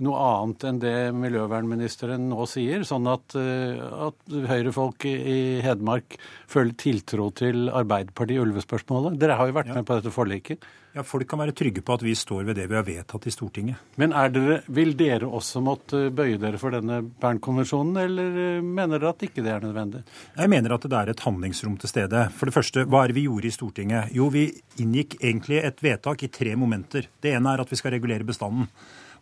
noe 0.00 0.26
annet 0.26 0.66
enn 0.68 0.82
det 0.82 0.96
miljøvernministeren 1.16 2.28
nå 2.30 2.46
sier, 2.50 2.86
sånn 2.88 3.08
at, 3.12 3.36
at 3.36 4.36
Høyre-folk 4.52 5.06
i 5.08 5.60
Hedmark 5.64 6.16
føler 6.50 6.76
tiltro 6.80 7.30
til 7.36 7.68
Arbeiderpartiet 7.68 8.38
i 8.38 8.44
ulvespørsmålet? 8.46 9.18
Dere 9.20 9.40
har 9.40 9.50
jo 9.50 9.58
vært 9.58 9.72
ja. 9.72 9.80
med 9.80 9.88
på 9.88 9.98
dette 9.98 10.14
forliket. 10.14 10.70
Ja, 10.92 11.02
Folk 11.08 11.24
kan 11.28 11.40
være 11.40 11.54
trygge 11.56 11.80
på 11.80 11.94
at 11.94 12.02
vi 12.04 12.12
står 12.16 12.44
ved 12.44 12.58
det 12.60 12.66
vi 12.68 12.76
har 12.76 12.84
vedtatt 12.84 13.26
i 13.26 13.32
Stortinget. 13.32 13.80
Men 14.00 14.12
dere, 14.34 14.58
vil 14.68 14.92
dere 14.98 15.28
også 15.28 15.62
måtte 15.64 16.02
bøye 16.12 16.36
dere 16.40 16.60
for 16.60 16.74
denne 16.74 16.98
Bernkonvensjonen, 17.22 17.96
eller 18.02 18.40
eh, 18.42 18.64
mener 18.64 19.00
dere 19.00 19.14
at 19.14 19.24
ikke 19.24 19.44
det 19.44 19.54
er 19.54 19.64
nødvendig? 19.64 20.02
Jeg 20.36 20.52
mener 20.52 20.76
at 20.76 20.84
det 20.84 20.98
er 20.98 21.12
et 21.14 21.24
handlingsrom 21.24 21.78
til 21.80 21.92
stede. 21.92 22.26
For 22.36 22.48
det 22.48 22.56
første, 22.58 22.84
hva 22.84 23.02
er 23.04 23.12
det 23.12 23.16
vi 23.22 23.24
gjorde 23.24 23.48
i 23.48 23.54
Stortinget? 23.56 24.12
Jo, 24.16 24.28
vi 24.34 24.50
inngikk 24.84 25.16
egentlig 25.22 25.62
et 25.62 25.80
vedtak 25.84 26.26
i 26.26 26.32
tre 26.32 26.52
momenter. 26.60 27.08
Det 27.24 27.32
ene 27.38 27.54
er 27.54 27.64
at 27.64 27.72
vi 27.72 27.80
skal 27.80 27.96
regulere 27.96 28.28
bestanden 28.28 28.68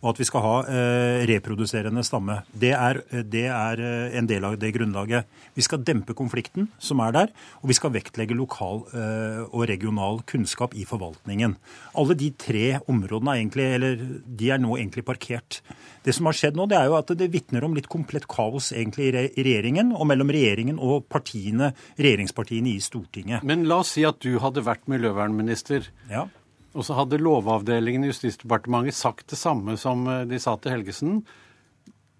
og 0.01 0.15
at 0.15 0.21
vi 0.21 0.27
skal 0.29 0.45
ha 0.45 0.55
eh, 0.65 1.23
reproduserende 1.29 2.03
stamme. 2.07 2.41
Det 2.57 2.73
er, 2.73 3.03
eh, 3.13 3.25
det 3.25 3.45
er, 3.53 3.83
eh, 3.85 4.17
en 4.19 4.29
del 4.29 4.47
av 4.49 4.57
det 4.61 4.73
grunnlaget. 4.75 5.29
Vi 5.57 5.65
skal 5.65 5.83
dempe 5.85 6.17
konflikten 6.17 6.71
som 6.81 7.03
er 7.05 7.13
der, 7.13 7.35
og 7.61 7.69
vi 7.69 7.77
skal 7.77 7.93
vektlegge 7.93 8.37
lokal 8.37 8.83
og 8.91 9.63
regional 9.69 10.21
kunnskap 10.29 10.75
i 10.79 10.85
forvaltningen. 10.89 11.57
Alle 11.99 12.15
de 12.17 12.31
tre 12.39 12.81
områdene 12.89 13.35
er, 13.35 13.41
egentlig, 13.41 13.67
eller, 13.77 14.05
de 14.25 14.51
er 14.51 14.61
nå 14.63 14.77
egentlig 14.79 15.05
parkert. 15.05 15.61
Det 16.05 16.15
som 16.17 16.29
har 16.29 16.37
skjedd 16.37 16.57
nå, 16.57 16.67
det 16.71 16.79
er 16.79 16.89
jo 16.89 16.97
at 16.97 17.13
det 17.19 17.31
vitner 17.33 17.65
om 17.67 17.75
litt 17.77 17.91
komplett 17.91 18.27
kaos 18.31 18.71
egentlig 18.73 19.11
i 19.11 19.45
regjeringen, 19.45 19.93
og 19.97 20.09
mellom 20.09 20.33
regjeringen 20.33 20.81
og 20.81 21.09
partiene, 21.13 21.73
regjeringspartiene 21.99 22.73
i 22.73 22.81
Stortinget. 22.85 23.45
Men 23.47 23.67
la 23.69 23.83
oss 23.85 23.95
si 23.97 24.07
at 24.09 24.21
du 24.25 24.39
hadde 24.43 24.65
vært 24.65 24.89
miljøvernminister. 24.91 25.91
Ja. 26.11 26.29
Og 26.75 26.87
så 26.87 26.95
hadde 26.99 27.19
Lovavdelingen 27.19 28.07
i 28.07 28.13
Justisdepartementet 28.13 28.95
sagt 28.95 29.31
det 29.33 29.41
samme 29.41 29.77
som 29.81 30.07
eh, 30.07 30.27
de 30.31 30.39
sa 30.43 30.57
til 30.59 30.77
Helgesen. 30.77 31.23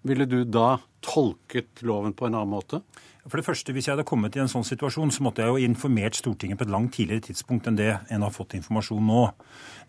Ville 0.07 0.25
du 0.25 0.41
da 0.43 0.79
tolket 1.05 1.83
loven 1.85 2.13
på 2.17 2.27
en 2.27 2.35
annen 2.35 2.51
måte? 2.51 2.81
For 3.29 3.37
det 3.37 3.45
første, 3.45 3.69
Hvis 3.71 3.85
jeg 3.85 3.93
hadde 3.93 4.07
kommet 4.07 4.33
i 4.35 4.39
en 4.41 4.49
sånn 4.49 4.65
situasjon, 4.65 5.11
så 5.13 5.21
måtte 5.21 5.43
jeg 5.43 5.53
jo 5.53 5.69
informert 5.69 6.17
Stortinget 6.17 6.57
på 6.57 6.65
et 6.65 6.71
langt 6.73 6.95
tidligere 6.95 7.21
tidspunkt 7.27 7.67
enn 7.69 7.77
det 7.77 7.91
en 8.09 8.25
har 8.25 8.31
fått 8.33 8.55
informasjon 8.57 9.03
nå. 9.05 9.19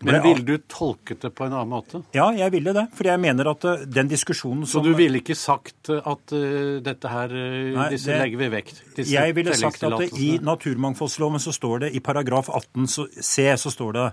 Men 0.04 0.20
ville 0.20 0.44
du 0.44 0.58
tolket 0.68 1.24
det 1.24 1.30
på 1.32 1.46
en 1.46 1.54
annen 1.56 1.72
måte? 1.72 2.02
Ja, 2.12 2.26
jeg 2.36 2.52
ville 2.52 2.74
det. 2.76 2.84
Fordi 2.92 3.08
jeg 3.08 3.22
mener 3.24 3.48
at 3.54 3.64
eh, 3.64 3.86
den 3.88 4.10
diskusjonen 4.12 4.66
som 4.66 4.82
Så 4.82 4.84
du 4.84 4.92
ville 4.98 5.22
ikke 5.22 5.38
sagt 5.38 5.88
at 5.88 6.34
uh, 6.36 6.82
dette 6.84 7.08
her 7.08 7.32
Nei, 7.32 7.88
disse 7.94 8.12
det, 8.12 8.20
legger 8.20 8.42
vi 8.42 8.50
vekk? 8.58 8.74
Jeg 9.00 9.38
ville 9.38 9.56
sagt 9.56 9.88
at 9.88 10.20
i 10.20 10.34
naturmangfoldsloven 10.44 11.40
så 11.40 11.56
står 11.56 11.86
det 11.86 11.92
i 11.96 12.04
paragraf 12.04 12.52
18 12.52 12.86
c 13.16 13.48
så 13.56 13.72
står 13.72 13.96
det 13.96 14.06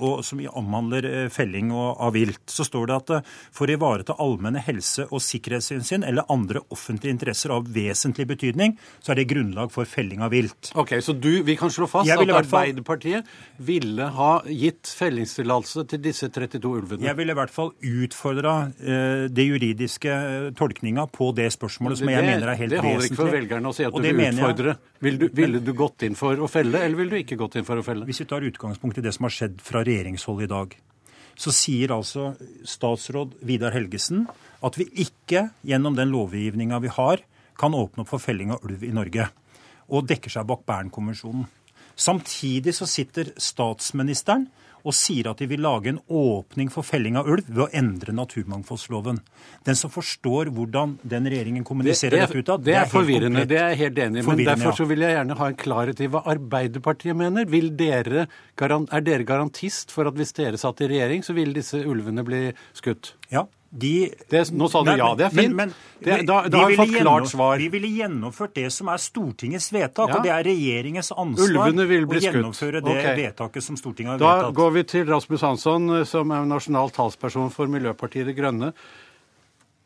og 0.00 0.22
som 0.24 0.40
omhandler 0.52 1.06
eh, 1.08 1.28
felling 1.32 1.72
av 1.72 2.14
vilt, 2.16 2.42
så 2.50 2.64
står 2.66 2.88
det 2.88 2.96
at 2.96 3.12
eh, 3.18 3.30
for 3.54 3.68
å 3.68 3.76
ivareta 3.76 4.16
allmenne 4.22 4.62
helse- 4.64 5.06
og 5.10 5.22
sikkerhetshensyn 5.24 6.06
eller 6.08 6.28
andre 6.32 6.62
offentlige 6.72 7.12
interesser 7.14 7.52
av 7.54 7.68
vesentlig 7.72 8.26
betydning, 8.30 8.76
så 9.02 9.12
er 9.12 9.20
det 9.20 9.28
grunnlag 9.32 9.72
for 9.74 9.88
felling 9.88 10.24
av 10.24 10.32
vilt. 10.34 10.72
Ok, 10.78 10.96
Så 11.04 11.12
du, 11.12 11.42
vi 11.46 11.56
kan 11.60 11.72
slå 11.72 11.88
fast 11.90 12.10
at 12.10 12.22
Arbeiderpartiet 12.22 13.28
ville 13.62 14.08
ha 14.16 14.32
gitt 14.48 14.90
fellingstillatelse 14.96 15.86
til 15.90 16.02
disse 16.04 16.30
32 16.32 16.72
ulvene? 16.72 17.06
Jeg 17.06 17.18
ville 17.18 17.34
i 17.34 17.38
hvert 17.38 17.52
fall 17.52 17.72
utfordra 17.76 18.54
eh, 18.80 19.26
det 19.32 19.46
juridiske 19.48 20.16
tolkninga 20.58 21.06
på 21.12 21.32
det 21.36 21.50
spørsmålet, 21.54 22.00
som 22.00 22.08
det, 22.08 22.16
jeg 22.16 22.30
mener 22.30 22.54
er 22.54 22.60
helt 22.62 22.76
vesentlig. 22.78 22.82
Det 22.82 22.96
holder 22.96 23.10
ikke 23.10 23.20
for 23.20 23.36
velgerne 23.36 23.72
å 23.72 23.76
si 23.76 23.86
at 23.88 23.96
du 23.96 24.08
vil 24.08 24.24
utfordre. 24.30 24.76
Vil 25.02 25.16
du, 25.18 25.24
ville 25.34 25.58
du 25.58 25.72
gått 25.74 26.04
inn 26.06 26.14
for 26.14 26.38
å 26.38 26.46
felle, 26.50 26.78
eller 26.78 26.98
ville 26.98 27.16
du 27.16 27.18
ikke 27.18 27.36
gått 27.40 27.56
inn 27.58 27.66
for 27.66 27.80
å 27.80 27.82
felle? 27.82 28.06
Hvis 28.06 28.22
vi 28.22 28.28
tar 28.30 28.44
utgangspunkt 28.46 29.00
i 29.00 29.02
det 29.02 29.10
som 29.16 29.26
har 29.26 29.34
skjedd 29.34 29.58
fra 29.64 29.81
regjeringshold 29.86 30.44
i 30.44 30.50
dag, 30.50 30.74
så 31.38 31.52
sier 31.54 31.94
altså 31.94 32.32
statsråd 32.68 33.38
Vidar 33.46 33.74
Helgesen 33.74 34.26
at 34.62 34.76
vi 34.78 34.88
ikke 35.04 35.48
gjennom 35.66 35.96
den 35.98 36.12
lovgivninga 36.12 36.80
vi 36.84 36.92
har, 36.92 37.22
kan 37.58 37.74
åpne 37.74 38.04
opp 38.04 38.12
for 38.12 38.22
felling 38.22 38.52
av 38.54 38.64
ulv 38.66 38.84
i 38.84 38.92
Norge. 38.94 39.28
Og 39.92 40.06
dekker 40.08 40.32
seg 40.32 40.46
bak 40.48 40.64
Bernkonvensjonen. 40.68 41.46
Samtidig 41.98 42.74
så 42.76 42.88
sitter 42.88 43.32
statsministeren 43.36 44.46
og 44.82 44.96
sier 44.96 45.30
at 45.30 45.40
de 45.42 45.48
vil 45.50 45.62
lage 45.62 45.92
en 45.92 46.00
åpning 46.08 46.70
for 46.72 46.86
felling 46.86 47.18
av 47.20 47.28
ulv 47.30 47.46
ved 47.48 47.62
å 47.66 47.68
endre 47.78 48.14
naturmangfoldsloven. 48.16 49.20
Den 49.66 49.78
som 49.78 49.92
forstår 49.92 50.50
hvordan 50.54 50.96
den 51.06 51.30
regjeringen 51.30 51.66
kommuniserer 51.66 52.16
det, 52.16 52.26
det, 52.26 52.42
dette 52.42 52.58
det 52.58 52.66
det, 52.66 52.72
det, 52.72 52.76
er 52.80 52.92
forvirrende. 52.92 53.46
Det 53.48 53.60
er 53.60 53.72
jeg 53.74 53.80
helt 53.84 54.02
enig 54.06 54.22
i. 54.22 54.26
Men 54.28 54.44
derfor 54.50 54.78
så 54.82 54.88
vil 54.90 55.06
jeg 55.06 55.16
gjerne 55.16 55.38
ha 55.38 55.50
en 55.52 55.58
klarhet 55.62 56.02
i 56.02 56.10
hva 56.12 56.24
Arbeiderpartiet 56.34 57.18
mener. 57.18 57.48
Dere, 57.82 58.26
er 58.26 59.06
dere 59.06 59.26
garantist 59.28 59.94
for 59.94 60.10
at 60.10 60.18
hvis 60.18 60.34
dere 60.36 60.60
satt 60.60 60.82
i 60.82 60.90
regjering, 60.90 61.24
så 61.24 61.36
ville 61.36 61.54
disse 61.56 61.80
ulvene 61.86 62.24
bli 62.26 62.44
skutt? 62.76 63.14
Ja. 63.32 63.46
De, 63.72 64.10
det, 64.28 64.42
nå 64.52 64.66
sa 64.68 64.82
du 64.84 64.90
nei, 64.90 64.98
ja, 65.00 65.06
det 65.16 65.24
er 65.30 65.32
fint. 65.32 65.54
Men, 65.56 65.70
men 65.72 66.04
det, 66.04 66.16
da, 66.28 66.42
da 66.52 66.58
har 66.60 66.72
vi 66.74 66.76
fått 66.76 66.90
klart 66.98 67.28
svar. 67.30 67.54
Vi 67.62 67.70
ville 67.72 67.88
gjennomført 67.88 68.52
det 68.58 68.66
som 68.74 68.90
er 68.92 69.00
Stortingets 69.00 69.70
vedtak, 69.72 70.12
ja. 70.12 70.18
og 70.18 70.26
det 70.26 70.32
er 70.34 70.44
regjeringens 70.44 71.08
ansvar 71.16 71.70
å 71.70 72.18
gjennomføre 72.20 72.82
det 72.84 72.96
okay. 72.98 73.16
vedtaket 73.22 73.64
som 73.64 73.78
Stortinget 73.80 74.12
har 74.12 74.20
da 74.20 74.34
vedtatt. 74.34 74.50
Da 74.50 74.58
går 74.60 74.74
vi 74.76 74.82
til 74.92 75.06
Rasmus 75.08 75.46
Hansson, 75.48 75.94
som 76.10 76.36
er 76.36 76.44
nasjonal 76.50 76.92
talsperson 76.92 77.48
for 77.54 77.72
Miljøpartiet 77.72 78.28
De 78.28 78.36
Grønne. 78.36 78.74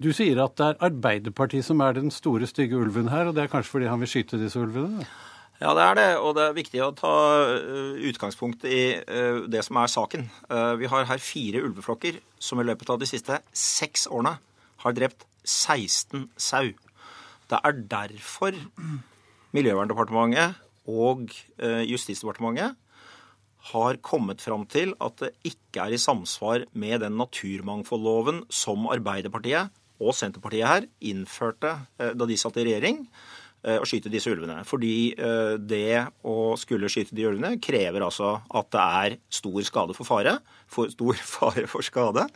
Du 0.02 0.10
sier 0.12 0.42
at 0.42 0.58
det 0.58 0.72
er 0.72 0.82
Arbeiderpartiet 0.90 1.64
som 1.70 1.78
er 1.86 1.94
den 2.00 2.10
store, 2.12 2.50
stygge 2.50 2.76
ulven 2.82 3.12
her, 3.14 3.30
og 3.30 3.38
det 3.38 3.46
er 3.46 3.54
kanskje 3.54 3.76
fordi 3.76 3.92
han 3.92 4.02
vil 4.02 4.10
skyte 4.10 4.42
disse 4.42 4.58
ulvene? 4.60 5.06
Ja, 5.56 5.72
det 5.72 5.84
er 5.84 5.96
det. 5.96 6.08
Og 6.20 6.34
det 6.36 6.44
er 6.44 6.56
viktig 6.56 6.80
å 6.84 6.92
ta 6.96 7.14
eh, 7.56 7.96
utgangspunkt 8.10 8.66
i 8.68 8.80
eh, 9.00 9.38
det 9.48 9.62
som 9.64 9.78
er 9.80 9.88
saken. 9.88 10.26
Eh, 10.52 10.72
vi 10.82 10.90
har 10.92 11.08
her 11.08 11.22
fire 11.22 11.62
ulveflokker 11.64 12.18
som 12.36 12.60
i 12.60 12.66
løpet 12.66 12.92
av 12.92 13.00
de 13.00 13.08
siste 13.08 13.40
seks 13.56 14.04
årene 14.12 14.36
har 14.84 14.96
drept 14.96 15.24
16 15.46 16.26
sau. 16.36 16.74
Det 17.48 17.60
er 17.62 17.78
derfor 17.88 18.56
Miljøverndepartementet 19.56 20.58
og 20.90 21.30
Justisdepartementet 21.86 22.74
har 23.70 23.98
kommet 24.04 24.42
fram 24.42 24.66
til 24.70 24.92
at 25.02 25.22
det 25.22 25.30
ikke 25.46 25.86
er 25.86 25.94
i 25.94 26.02
samsvar 26.02 26.66
med 26.74 27.00
den 27.02 27.16
naturmangfoldloven 27.18 28.42
som 28.50 28.90
Arbeiderpartiet 28.90 29.72
og 30.02 30.14
Senterpartiet 30.18 30.68
her 30.68 30.88
innførte 31.06 31.72
da 31.96 32.28
de 32.28 32.38
satt 32.38 32.58
i 32.58 32.66
regjering 32.66 33.06
å 33.80 33.86
skyte 33.88 34.10
disse 34.12 34.30
ulvene. 34.30 34.60
Fordi 34.68 35.14
eh, 35.14 35.54
det 35.58 36.04
å 36.26 36.54
skulle 36.60 36.90
skyte 36.92 37.16
de 37.16 37.26
ulvene 37.28 37.56
krever 37.62 38.04
altså 38.04 38.36
at 38.46 38.70
det 38.74 38.84
er 39.00 39.16
stor 39.40 39.58
skade 39.66 39.96
for 39.96 40.08
fare. 40.08 40.36
For 40.70 40.92
stor 40.92 41.18
fare 41.36 41.66
for 41.70 41.86
skade. 41.86 42.26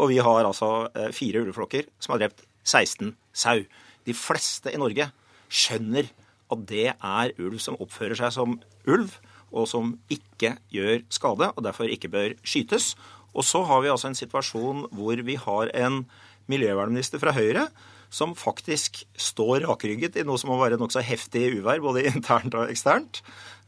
Og 0.00 0.12
vi 0.12 0.18
har 0.24 0.48
altså 0.48 0.88
eh, 0.96 1.12
fire 1.14 1.44
ulveflokker 1.44 1.90
som 2.02 2.16
har 2.16 2.24
drept 2.24 2.46
16 2.64 3.14
sau. 3.32 3.62
De 4.06 4.16
fleste 4.16 4.72
i 4.72 4.80
Norge 4.80 5.10
skjønner 5.52 6.08
at 6.52 6.66
det 6.68 6.88
er 6.92 7.32
ulv 7.40 7.60
som 7.62 7.78
oppfører 7.80 8.18
seg 8.18 8.34
som 8.34 8.58
ulv, 8.88 9.14
og 9.52 9.66
som 9.68 9.94
ikke 10.12 10.56
gjør 10.72 11.02
skade, 11.12 11.48
og 11.52 11.64
derfor 11.64 11.90
ikke 11.92 12.10
bør 12.12 12.34
skytes. 12.40 12.94
Og 13.36 13.44
så 13.44 13.62
har 13.68 13.82
vi 13.84 13.90
altså 13.92 14.10
en 14.10 14.18
situasjon 14.18 14.86
hvor 14.92 15.20
vi 15.24 15.36
har 15.40 15.72
en 15.76 16.02
miljøvernminister 16.50 17.20
fra 17.22 17.34
Høyre 17.36 17.68
som 18.12 18.36
faktisk 18.36 19.02
står 19.16 19.64
rakrygget 19.66 20.18
i 20.20 20.26
noe 20.28 20.40
som 20.40 20.52
må 20.52 20.60
være 20.60 20.78
nokså 20.80 21.02
heftig 21.04 21.48
uvær, 21.56 21.80
både 21.82 22.04
internt 22.12 22.54
og 22.58 22.68
eksternt, 22.68 23.22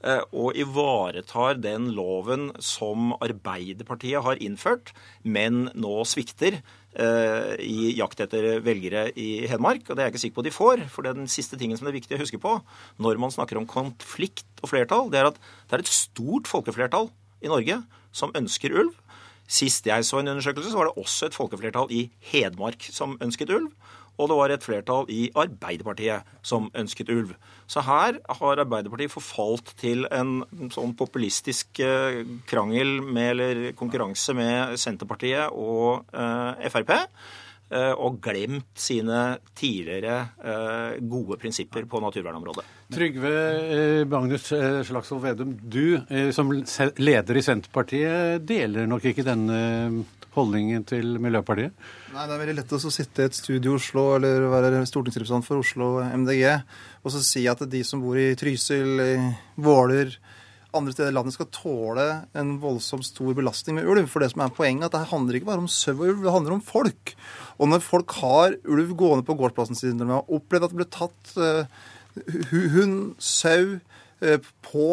eh, 0.05 0.21
og 0.37 0.59
ivaretar 0.61 1.59
den 1.65 1.91
loven 1.97 2.51
som 2.63 3.15
Arbeiderpartiet 3.25 4.25
har 4.27 4.41
innført, 4.45 4.93
men 5.25 5.71
nå 5.73 5.97
svikter 6.09 6.61
eh, 6.61 7.55
i 7.65 7.95
jakt 7.97 8.21
etter 8.27 8.61
velgere 8.65 9.07
i 9.17 9.47
Hedmark. 9.49 9.89
Og 9.89 9.97
det 9.97 10.05
er 10.05 10.11
jeg 10.11 10.15
ikke 10.15 10.25
sikker 10.27 10.41
på 10.41 10.47
de 10.47 10.55
får. 10.55 10.85
For 10.93 11.05
det 11.05 11.15
er 11.15 11.23
den 11.23 11.33
siste 11.33 11.59
tingen 11.61 11.81
som 11.81 11.89
det 11.89 11.95
er 11.95 12.01
viktig 12.03 12.19
å 12.19 12.23
huske 12.23 12.43
på 12.43 12.59
når 13.03 13.23
man 13.23 13.33
snakker 13.35 13.61
om 13.61 13.69
konflikt 13.71 14.61
og 14.63 14.75
flertall, 14.75 15.09
det 15.13 15.23
er 15.23 15.33
at 15.33 15.41
det 15.41 15.79
er 15.79 15.87
et 15.87 15.95
stort 15.95 16.51
folkeflertall 16.51 17.09
i 17.45 17.51
Norge 17.53 17.81
som 18.15 18.35
ønsker 18.37 18.77
ulv. 18.77 18.93
Sist 19.45 19.85
jeg 19.85 20.05
så 20.09 20.23
en 20.23 20.31
undersøkelse, 20.33 20.71
så 20.73 20.79
var 20.79 20.89
det 20.89 21.03
også 21.03 21.29
et 21.29 21.37
folkeflertall 21.37 21.91
i 21.93 22.07
Hedmark 22.31 22.87
som 22.93 23.19
ønsket 23.25 23.53
ulv 23.53 23.73
og 24.19 24.31
det 24.31 24.39
var 24.39 24.55
et 24.55 24.65
flertall 24.65 25.09
i 25.13 25.27
Arbeiderpartiet 25.35 26.29
som 26.47 26.71
ønsket 26.77 27.11
ulv. 27.15 27.35
Så 27.67 27.83
her 27.87 28.21
har 28.41 28.63
Arbeiderpartiet 28.63 29.13
forfalt 29.13 29.75
til 29.81 30.07
en 30.15 30.43
sånn 30.75 30.95
populistisk 30.99 31.81
eh, 31.83 32.23
krangel 32.51 33.01
med, 33.03 33.31
eller 33.35 33.73
konkurranse 33.79 34.37
med 34.37 34.79
Senterpartiet 34.81 35.51
og 35.51 36.05
eh, 36.15 36.69
Frp. 36.71 36.95
Eh, 37.73 37.95
og 37.97 38.19
glemt 38.23 38.77
sine 38.77 39.39
tidligere 39.57 40.19
eh, 40.37 40.99
gode 41.09 41.39
prinsipper 41.41 41.87
på 41.89 42.01
naturvernområdet. 42.05 42.65
Trygve 42.93 43.31
eh, 43.33 44.03
Magnus 44.07 44.51
Slagsvold 44.53 45.23
Vedum, 45.25 45.55
du 45.59 45.97
som 46.37 46.53
leder 47.01 47.41
i 47.41 47.43
Senterpartiet 47.43 48.45
deler 48.47 48.87
nok 48.91 49.09
ikke 49.09 49.25
denne 49.27 50.05
holdningen 50.35 50.85
til 50.89 51.17
Miljøpartiet? 51.23 51.75
Nei, 52.15 52.27
Det 52.27 52.35
er 52.35 52.43
veldig 52.43 52.57
lett 52.61 52.77
å 52.77 52.81
sitte 52.93 53.23
i 53.23 53.31
et 53.31 53.39
studio 53.39 53.75
i 53.75 53.81
Oslo 53.81 54.07
eller 54.17 54.49
være 54.53 54.85
stortingsrepresentant 54.91 55.47
for 55.47 55.63
Oslo 55.63 55.91
MDG 56.05 56.45
og 57.05 57.13
så 57.13 57.21
si 57.25 57.45
at 57.51 57.61
de 57.71 57.83
som 57.85 58.03
bor 58.03 58.17
i 58.19 58.33
Trysil, 58.39 59.01
i 59.01 59.15
Våler, 59.61 60.15
andre 60.75 60.95
steder 60.95 61.13
i 61.13 61.15
landet 61.15 61.37
skal 61.37 61.51
tåle 61.55 62.07
en 62.37 62.55
voldsomt 62.63 63.07
stor 63.07 63.35
belastning 63.37 63.79
med 63.79 63.89
ulv. 63.89 64.09
For 64.11 64.25
det 64.25 64.33
som 64.33 64.43
er 64.45 64.55
poenget, 64.55 64.87
er 64.87 64.91
at 64.91 64.97
det 64.97 65.13
handler 65.13 65.39
ikke 65.39 65.51
bare 65.53 65.63
om 65.63 65.71
sau 65.71 65.95
og 65.95 66.07
ulv, 66.09 66.23
det 66.25 66.35
handler 66.35 66.57
om 66.57 66.65
folk. 66.65 67.15
Og 67.59 67.71
når 67.71 67.85
folk 67.85 68.15
har 68.21 68.57
ulv 68.65 68.95
gående 68.99 69.27
på 69.27 69.37
gårdsplassen 69.39 69.79
sin, 69.79 69.99
når 69.99 70.09
de 70.09 70.17
har 70.17 70.33
opplevd 70.39 70.67
at 70.67 70.75
det 70.75 70.81
ble 70.81 70.89
tatt 70.97 71.35
uh, 71.39 71.85
hund, 72.75 72.97
sau 73.23 73.77
uh, 73.77 74.51
på 74.67 74.89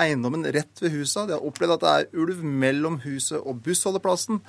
eiendommen 0.00 0.46
rett 0.54 0.82
ved 0.82 0.94
huset, 0.94 1.28
de 1.28 1.36
har 1.36 1.44
opplevd 1.46 1.76
at 1.76 1.84
det 1.84 1.92
er 1.92 2.22
ulv 2.22 2.44
mellom 2.44 3.00
huset 3.04 3.38
og 3.40 3.60
bussholdeplassen, 3.64 4.40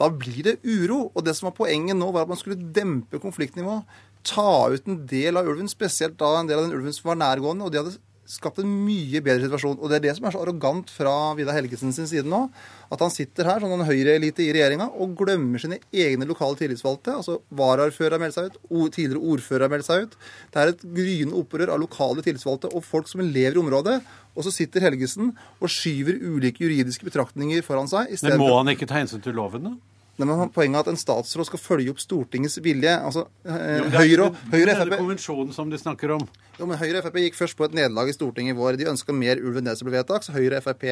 da 0.00 0.10
blir 0.12 0.42
det 0.46 0.58
uro. 0.64 1.10
Og 1.14 1.24
det 1.26 1.36
som 1.36 1.50
var 1.50 1.58
poenget 1.58 1.98
nå, 1.98 2.10
var 2.14 2.26
at 2.26 2.32
man 2.32 2.40
skulle 2.40 2.70
dempe 2.74 3.20
konfliktnivået. 3.22 3.98
Ta 4.26 4.68
ut 4.68 4.88
en 4.88 5.02
del 5.08 5.40
av 5.40 5.48
ulven, 5.48 5.70
spesielt 5.70 6.18
da 6.20 6.34
en 6.38 6.48
del 6.50 6.60
av 6.60 6.68
den 6.68 6.76
ulven 6.78 6.94
som 6.96 7.12
var 7.12 7.20
nærgående. 7.20 7.64
og 7.64 7.72
de 7.72 7.82
hadde 7.82 7.98
skapt 8.30 8.60
en 8.62 8.70
mye 8.86 9.20
bedre 9.24 9.48
situasjon. 9.48 9.78
Og 9.80 9.90
det 9.90 9.98
er 9.98 10.04
det 10.06 10.14
som 10.16 10.28
er 10.28 10.34
så 10.34 10.42
arrogant 10.44 10.90
fra 10.94 11.14
Vidar 11.38 11.56
Helgesen 11.56 11.94
sin 11.94 12.08
side 12.10 12.28
nå. 12.30 12.44
At 12.90 13.02
han 13.02 13.12
sitter 13.12 13.48
her 13.48 13.62
som 13.62 13.72
en 13.74 13.84
høyreelite 13.86 14.44
i 14.44 14.52
regjeringa 14.54 14.88
og 15.02 15.16
glemmer 15.18 15.62
sine 15.62 15.80
egne 15.90 16.28
lokale 16.28 16.58
tillitsvalgte. 16.60 17.16
Altså 17.20 17.40
varaordfører 17.58 18.16
har 18.16 18.22
meldt 18.22 18.38
seg 18.38 18.50
ut, 18.50 18.60
tidligere 18.94 19.22
ordfører 19.34 19.66
har 19.66 19.74
meldt 19.74 19.88
seg 19.88 20.06
ut. 20.06 20.16
Det 20.54 20.62
er 20.62 20.72
et 20.74 20.88
gryende 21.00 21.38
opprør 21.42 21.74
av 21.74 21.82
lokale 21.82 22.24
tillitsvalgte 22.26 22.72
og 22.72 22.86
folk 22.86 23.10
som 23.10 23.24
lever 23.24 23.58
i 23.58 23.62
området. 23.62 24.00
Og 24.38 24.46
så 24.46 24.54
sitter 24.54 24.86
Helgesen 24.86 25.34
og 25.58 25.70
skyver 25.72 26.20
ulike 26.22 26.64
juridiske 26.64 27.06
betraktninger 27.06 27.64
foran 27.66 27.90
seg. 27.90 28.14
Men 28.22 28.38
må 28.40 28.52
han 28.56 28.70
ikke 28.72 28.88
ta 28.90 29.00
hensyn 29.02 29.22
til 29.24 29.34
loven, 29.38 29.66
da? 29.66 29.78
Nei, 30.20 30.36
men 30.36 30.52
Poenget 30.52 30.82
er 30.82 30.84
at 30.84 30.92
en 30.92 31.00
statsråd 31.00 31.48
skal 31.48 31.62
følge 31.62 31.94
opp 31.94 32.02
Stortingets 32.02 32.60
vilje. 32.64 32.92
Altså, 32.92 33.26
eh, 33.48 33.88
Høyre 33.96 34.28
og 34.28 34.38
Høyre 34.52 34.76
FrP 34.76 34.98
konvensjonen 35.00 35.56
som 35.56 35.72
de 35.72 35.80
snakker 35.80 36.12
om. 36.18 36.26
Jo, 36.60 36.66
men 36.68 36.76
Høyre 36.76 37.00
og 37.00 37.06
Frp 37.08 37.22
gikk 37.22 37.38
først 37.38 37.56
på 37.56 37.64
et 37.64 37.76
nederlag 37.76 38.10
i 38.10 38.12
Stortinget 38.12 38.52
i 38.52 38.58
vår. 38.58 38.76
De 38.76 38.90
ønska 38.90 39.14
mer 39.16 39.40
ulv 39.40 39.56
enn 39.56 39.70
det 39.70 39.78
som 39.78 39.88
ble 39.88 39.96
vedtak, 39.96 40.26
så 40.26 40.34
Høyre 40.34 40.58
og 40.60 40.66
Frp 40.66 40.84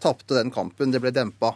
tapte 0.00 0.38
den 0.38 0.52
kampen. 0.54 0.94
Det 0.94 1.02
ble 1.02 1.12
dempa. 1.12 1.52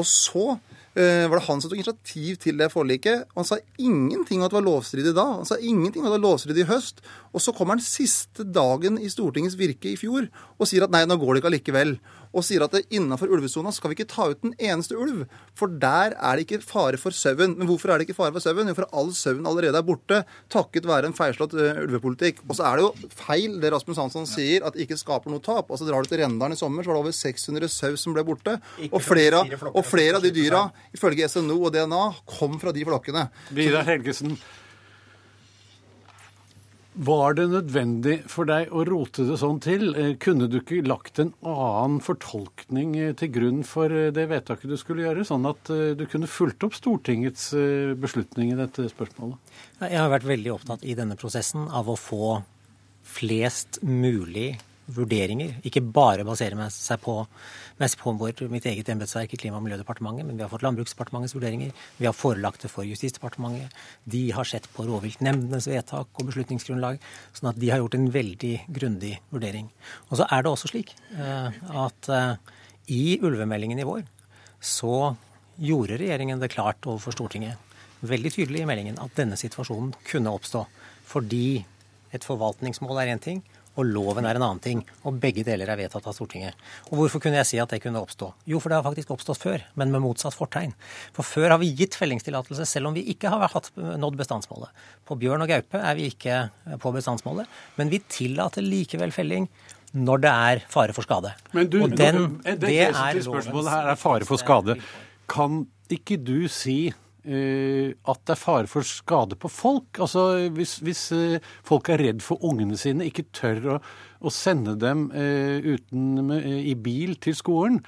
Og 0.00 0.06
så 0.08 0.54
eh, 0.96 1.26
var 1.28 1.36
det 1.36 1.44
han 1.44 1.60
som 1.60 1.68
tok 1.68 1.82
initiativ 1.82 2.38
til 2.40 2.56
det 2.56 2.70
forliket. 2.72 3.26
og 3.34 3.42
Han 3.42 3.48
sa 3.50 3.58
ingenting 3.76 4.40
om 4.40 4.46
at 4.46 4.54
det 4.54 4.60
var 4.62 4.68
lovstridig 4.70 5.12
da. 5.18 5.26
Han 5.42 5.50
sa 5.50 5.60
ingenting 5.60 6.00
om 6.00 6.08
at 6.08 6.14
det 6.14 6.18
var 6.22 6.24
lovstridig 6.30 6.64
i 6.64 6.70
høst. 6.70 7.04
Og 7.36 7.44
så 7.44 7.52
kommer 7.52 7.76
han 7.76 7.84
siste 7.84 8.48
dagen 8.48 8.96
i 8.96 9.12
Stortingets 9.12 9.58
virke 9.60 9.92
i 9.92 10.00
fjor 10.00 10.30
og 10.56 10.70
sier 10.70 10.86
at 10.86 10.94
nei, 10.94 11.04
nå 11.04 11.20
går 11.20 11.34
det 11.34 11.42
ikke 11.42 11.52
allikevel 11.52 11.96
og 12.32 12.44
sier 12.46 12.64
at 12.64 12.74
innenfor 12.82 13.30
ulvesona 13.32 13.72
skal 13.74 13.92
vi 13.92 13.98
ikke 13.98 14.08
ta 14.10 14.28
ut 14.32 14.46
en 14.46 14.54
eneste 14.56 14.96
ulv, 14.96 15.24
for 15.58 15.72
der 15.82 16.16
er 16.16 16.38
det 16.38 16.46
ikke 16.46 16.62
fare 16.64 17.00
for 17.00 17.14
sauen. 17.14 17.56
Men 17.58 17.68
hvorfor 17.68 17.92
er 17.92 18.00
det 18.00 18.08
ikke 18.08 18.16
fare 18.16 18.32
for 18.34 18.44
sauen? 18.44 18.70
Jo, 18.70 18.76
for 18.78 18.88
all 18.96 19.12
sauen 19.16 19.48
allerede 19.48 19.78
er 19.78 19.86
borte, 19.86 20.22
takket 20.52 20.88
være 20.88 21.10
en 21.10 21.16
feilslått 21.16 21.56
uh, 21.58 21.82
ulvepolitikk. 21.84 22.42
Og 22.48 22.56
så 22.58 22.66
er 22.68 22.80
det 22.80 22.86
jo 22.86 23.10
feil 23.18 23.58
det 23.62 23.72
Rasmus 23.74 24.00
Hansson 24.00 24.28
sier, 24.28 24.64
at 24.64 24.76
det 24.76 24.86
ikke 24.86 25.00
skaper 25.00 25.32
noe 25.32 25.44
tap. 25.44 25.70
Altså 25.70 25.88
Drar 25.88 26.04
du 26.04 26.10
til 26.10 26.22
Rendalen 26.22 26.56
i 26.56 26.60
sommer, 26.60 26.84
så 26.84 26.92
var 26.92 27.00
det 27.00 27.04
over 27.04 27.18
600 27.20 27.72
sau 27.72 27.92
som 28.00 28.16
ble 28.16 28.24
borte. 28.26 28.56
Og 28.90 29.00
flere, 29.04 29.44
og 29.72 29.84
flere 29.86 30.18
av 30.18 30.24
de 30.24 30.32
dyra, 30.34 30.66
ifølge 30.96 31.28
SNO 31.30 31.60
og 31.60 31.72
DNA, 31.76 32.02
kom 32.38 32.58
fra 32.62 32.74
de 32.74 32.88
flokkene. 32.88 33.28
Vidar 33.56 33.86
Helgesen, 33.88 34.36
var 36.92 37.34
det 37.38 37.46
nødvendig 37.48 38.18
for 38.28 38.48
deg 38.48 38.72
å 38.72 38.82
rote 38.84 39.24
det 39.24 39.38
sånn 39.40 39.60
til? 39.64 39.94
Eh, 39.96 40.12
kunne 40.20 40.48
du 40.50 40.58
ikke 40.60 40.82
lagt 40.84 41.20
en 41.22 41.32
annen 41.40 42.02
fortolkning 42.04 42.94
eh, 43.00 43.14
til 43.16 43.30
grunn 43.32 43.62
for 43.66 43.92
eh, 43.92 44.10
det 44.14 44.26
vedtaket 44.28 44.68
du 44.68 44.76
skulle 44.80 45.06
gjøre, 45.06 45.24
sånn 45.24 45.48
at 45.48 45.72
du 45.96 46.04
kunne 46.10 46.28
fulgt 46.30 46.66
opp 46.66 46.76
Stortingets 46.76 47.50
beslutning 48.00 48.52
i 48.52 48.58
dette 48.58 48.88
spørsmålet? 48.92 49.40
Jeg 49.80 49.98
har 49.98 50.12
vært 50.12 50.28
veldig 50.28 50.52
opptatt 50.56 50.84
i 50.84 50.96
denne 50.98 51.16
prosessen 51.20 51.64
av 51.72 51.88
å 51.88 51.96
få 51.98 52.36
flest 53.02 53.80
mulig 53.86 54.54
vurderinger. 54.90 55.54
Ikke 55.66 55.82
bare 55.84 56.24
basere 56.26 56.68
seg 56.74 57.00
på, 57.02 57.14
mest 57.80 57.98
på 58.00 58.14
vår, 58.18 58.44
mitt 58.52 58.66
eget 58.66 58.88
embetsverk 58.92 59.34
i 59.34 59.40
Klima- 59.40 59.58
og 59.60 59.66
miljødepartementet, 59.66 60.26
men 60.26 60.36
vi 60.38 60.44
har 60.44 60.50
fått 60.50 60.64
Landbruksdepartementets 60.66 61.36
vurderinger. 61.36 61.72
Vi 61.98 62.08
har 62.08 62.16
forelagt 62.16 62.64
det 62.64 62.70
for 62.72 62.86
Justisdepartementet. 62.88 63.72
De 64.04 64.24
har 64.34 64.48
sett 64.48 64.68
på 64.74 64.86
rovviltnemndenes 64.88 65.68
vedtak 65.70 66.08
og 66.10 66.30
beslutningsgrunnlag. 66.30 67.02
Sånn 67.32 67.52
at 67.52 67.60
de 67.60 67.70
har 67.70 67.82
gjort 67.82 67.98
en 67.98 68.10
veldig 68.14 68.54
grundig 68.68 69.16
vurdering. 69.30 69.70
Og 70.10 70.18
så 70.20 70.28
er 70.28 70.42
det 70.42 70.52
også 70.52 70.72
slik 70.72 70.94
eh, 71.14 71.60
at 71.86 72.10
eh, 72.12 72.34
i 72.92 73.18
ulvemeldingen 73.22 73.78
i 73.78 73.86
vår 73.86 74.02
så 74.62 75.14
gjorde 75.62 75.98
regjeringen 76.00 76.40
det 76.40 76.52
klart 76.54 76.86
overfor 76.86 77.14
Stortinget, 77.14 77.58
veldig 78.02 78.32
tydelig 78.34 78.62
i 78.62 78.66
meldingen, 78.66 78.98
at 79.02 79.14
denne 79.18 79.38
situasjonen 79.38 79.92
kunne 80.08 80.32
oppstå. 80.34 80.64
Fordi 81.06 81.62
et 82.14 82.24
forvaltningsmål 82.26 83.02
er 83.02 83.12
én 83.14 83.22
ting, 83.22 83.42
og 83.72 83.88
loven 83.88 84.26
er 84.28 84.36
en 84.36 84.44
annen 84.44 84.62
ting. 84.62 84.82
Og 85.08 85.18
begge 85.22 85.44
deler 85.46 85.70
er 85.72 85.80
vedtatt 85.80 86.06
av 86.08 86.16
Stortinget. 86.16 86.58
Og 86.90 86.98
hvorfor 87.00 87.22
kunne 87.24 87.38
jeg 87.40 87.48
si 87.48 87.60
at 87.62 87.72
det 87.72 87.80
kunne 87.84 88.02
oppstå? 88.02 88.28
Jo, 88.50 88.60
for 88.60 88.72
det 88.72 88.78
har 88.78 88.86
faktisk 88.86 89.12
oppstått 89.14 89.40
før, 89.40 89.64
men 89.80 89.92
med 89.94 90.04
motsatt 90.04 90.36
fortegn. 90.36 90.74
For 91.16 91.26
før 91.26 91.54
har 91.54 91.62
vi 91.62 91.72
gitt 91.78 91.96
fellingstillatelse 91.98 92.66
selv 92.68 92.90
om 92.90 92.96
vi 92.96 93.06
ikke 93.14 93.32
har 93.32 93.48
hatt 93.54 93.70
nådd 93.76 94.18
bestandsmålet. 94.20 94.72
På 95.08 95.16
bjørn 95.20 95.46
og 95.46 95.52
gaupe 95.52 95.80
er 95.80 95.98
vi 95.98 96.10
ikke 96.12 96.42
på 96.82 96.94
bestandsmålet, 96.94 97.48
men 97.78 97.92
vi 97.92 98.02
tillater 98.12 98.64
likevel 98.64 99.14
felling 99.14 99.48
når 99.92 100.24
det 100.24 100.32
er 100.32 100.62
fare 100.72 100.96
for 100.96 101.04
skade. 101.04 101.32
Men 101.52 101.68
du, 101.68 101.82
og 101.84 101.96
den, 101.96 102.38
det, 102.44 102.58
det 102.64 102.78
er 102.88 103.20
spørsmålet 103.24 103.72
her 103.72 103.92
er 103.92 104.00
fare 104.00 104.28
for 104.28 104.40
skade. 104.40 104.78
Kan 105.32 105.66
ikke 105.92 106.16
du 106.20 106.48
si 106.52 106.92
at 107.22 108.22
det 108.26 108.34
er 108.34 108.40
fare 108.40 108.66
for 108.66 108.86
skade 108.86 109.36
på 109.38 109.50
folk. 109.52 110.00
Altså 110.02 110.48
Hvis, 110.56 110.76
hvis 110.82 111.02
uh, 111.14 111.52
folk 111.62 111.88
er 111.92 112.02
redd 112.02 112.24
for 112.24 112.42
ungene 112.42 112.74
sine, 112.80 113.06
ikke 113.06 113.28
tør 113.30 113.68
å, 113.76 113.76
å 114.26 114.32
sende 114.34 114.74
dem 114.80 115.04
uh, 115.14 115.62
uten, 115.62 116.32
i 116.66 116.74
bil 116.74 117.14
til 117.22 117.36
skolen, 117.38 117.78